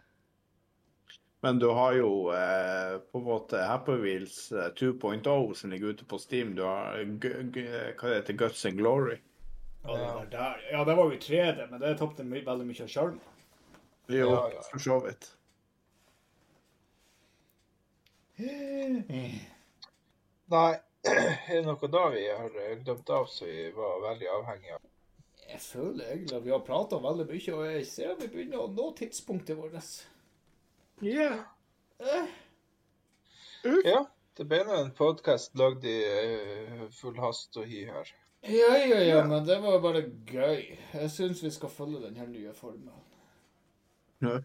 Men 1.45 1.59
du 1.59 1.67
har 1.69 1.93
jo 1.93 2.31
eh, 2.33 2.97
på 3.11 3.19
en 3.19 3.23
måte 3.27 3.59
Happy 3.61 3.91
Wheels 4.01 4.51
eh, 4.51 4.71
2.0 4.79 5.53
som 5.53 5.69
ligger 5.69 5.87
ute 5.87 6.05
på 6.05 6.17
Steam. 6.19 6.55
Du 6.55 6.63
har 6.63 7.03
g 7.03 7.29
g 7.53 7.65
hva 7.67 8.09
det 8.09 8.15
heter 8.21 8.33
Guts 8.33 8.65
and 8.65 8.77
Glory. 8.77 9.19
Ja, 9.83 9.97
det 9.97 10.13
var 10.13 10.25
der. 10.31 10.63
Ja, 10.71 10.83
det 10.85 10.95
var 10.95 11.03
jo 11.11 11.15
i 11.15 11.19
3D, 11.21 11.67
men 11.71 11.79
det 11.81 11.97
tapte 11.99 12.23
my 12.23 12.41
veldig 12.45 12.65
mye 12.67 12.83
av 12.83 12.89
sjarmen. 12.91 13.19
Jo, 14.07 14.29
Ja, 14.31 14.49
ja. 14.53 14.63
for 14.71 14.79
så 14.79 14.99
vidt. 15.03 15.33
Nei, 20.47 20.73
er 21.07 21.53
det 21.53 21.63
noe 21.65 21.89
da 21.91 22.03
vi 22.13 22.25
har 22.27 22.59
eh, 22.65 22.75
glemt 22.83 23.09
av 23.09 23.25
som 23.31 23.47
vi 23.47 23.71
var 23.75 24.01
veldig 24.09 24.29
avhengig 24.39 24.75
av? 24.75 24.81
Jeg 25.47 25.61
føler 25.63 26.09
egentlig 26.11 26.35
at 26.37 26.45
vi 26.45 26.51
har 26.51 26.63
prata 26.67 26.99
veldig 27.01 27.25
mye, 27.29 27.53
og 27.55 27.65
jeg 27.71 27.85
ser 27.87 28.11
at 28.13 28.21
vi 28.21 28.27
begynner 28.33 28.63
å 28.65 28.67
nå 28.71 28.89
tidspunktet 28.99 29.57
vårt. 29.57 29.93
Ja. 31.05 31.31
Eh, 31.99 32.35
Ja, 33.87 34.01
det 34.37 34.45
ble 34.47 34.59
nå 34.67 34.75
en 34.77 34.91
podkast 34.95 35.55
lagd 35.59 35.85
i 35.87 35.95
eh, 36.07 36.83
full 36.99 37.17
hast 37.19 37.57
og 37.57 37.65
hi 37.67 37.85
her. 37.87 38.11
Ja, 38.47 38.75
ja, 38.77 38.99
ja, 39.01 39.23
men 39.27 39.47
det 39.47 39.57
var 39.63 39.79
bare 39.83 40.03
gøy. 40.29 40.77
Jeg 40.93 41.09
syns 41.11 41.41
vi 41.43 41.51
skal 41.51 41.71
følge 41.73 42.03
den 42.03 42.19
her 42.19 42.27
nye 42.29 42.53
formelen. 42.55 43.01
Ja. 44.21 44.37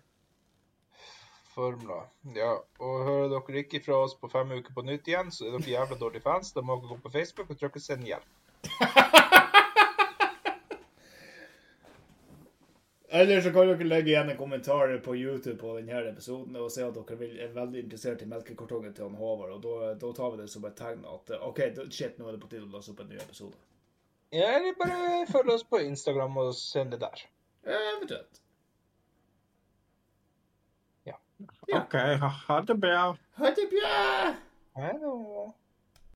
Formler. 1.52 2.08
Ja, 2.34 2.54
og 2.80 3.04
hører 3.06 3.28
dere 3.34 3.62
ikke 3.62 3.82
fra 3.84 4.00
oss 4.06 4.14
på 4.18 4.30
fem 4.32 4.54
uker 4.56 4.72
på 4.74 4.86
nytt 4.86 5.10
igjen, 5.10 5.30
så 5.34 5.50
er 5.50 5.58
dere 5.58 5.74
jævla 5.74 5.98
dårlige 6.00 6.24
fans. 6.24 6.54
Da 6.56 6.64
må 6.64 6.78
dere 6.80 6.94
gå 6.94 7.02
på 7.04 7.12
Facebook 7.18 7.50
og 7.52 7.60
trykke 7.60 7.80
'send 7.80 8.08
hjelp'. 8.08 8.38
Eller 13.12 13.42
så 13.44 13.50
kan 13.52 13.68
dere 13.68 13.84
legge 13.84 14.08
igjen 14.08 14.30
en 14.32 14.38
kommentar 14.38 14.94
på 15.04 15.14
YouTube 15.16 15.58
på 15.60 15.74
denne 15.76 15.98
episoden 16.08 16.56
og 16.56 16.70
si 16.72 16.80
at 16.80 16.96
dere 16.96 17.28
er 17.44 17.50
veldig 17.52 17.82
interessert 17.84 18.22
i 18.24 18.28
melkekartongen 18.30 18.94
til 18.96 19.04
han 19.04 19.18
Håvard, 19.20 19.52
og 19.58 19.60
da, 19.66 19.90
da 20.00 20.12
tar 20.16 20.32
vi 20.32 20.40
det 20.40 20.48
som 20.48 20.64
et 20.64 20.78
tegn 20.78 21.04
at 21.04 21.34
OK, 21.44 21.60
shit, 21.92 22.16
nå 22.16 22.28
er 22.30 22.38
det 22.38 22.40
på 22.44 22.48
tide 22.54 22.64
å 22.64 22.72
laste 22.72 22.94
opp 22.94 23.02
en 23.04 23.12
ny 23.12 23.20
episode. 23.20 23.60
Ja, 24.32 24.54
eller 24.56 24.78
bare 24.80 25.26
følg 25.28 25.52
oss 25.52 25.66
på 25.68 25.82
Instagram 25.84 26.40
og 26.40 26.54
send 26.56 26.96
det 26.96 27.02
der. 27.04 27.26
Eventuelt. 27.68 28.40
OK, 31.72 31.94
ha, 31.94 32.28
ha 32.28 32.60
det 32.60 32.80
bra. 32.80 33.16
Ha 33.36 33.50
det 33.56 33.68
bra! 33.72 34.34
Hei 34.76 34.92
da. 35.02 35.61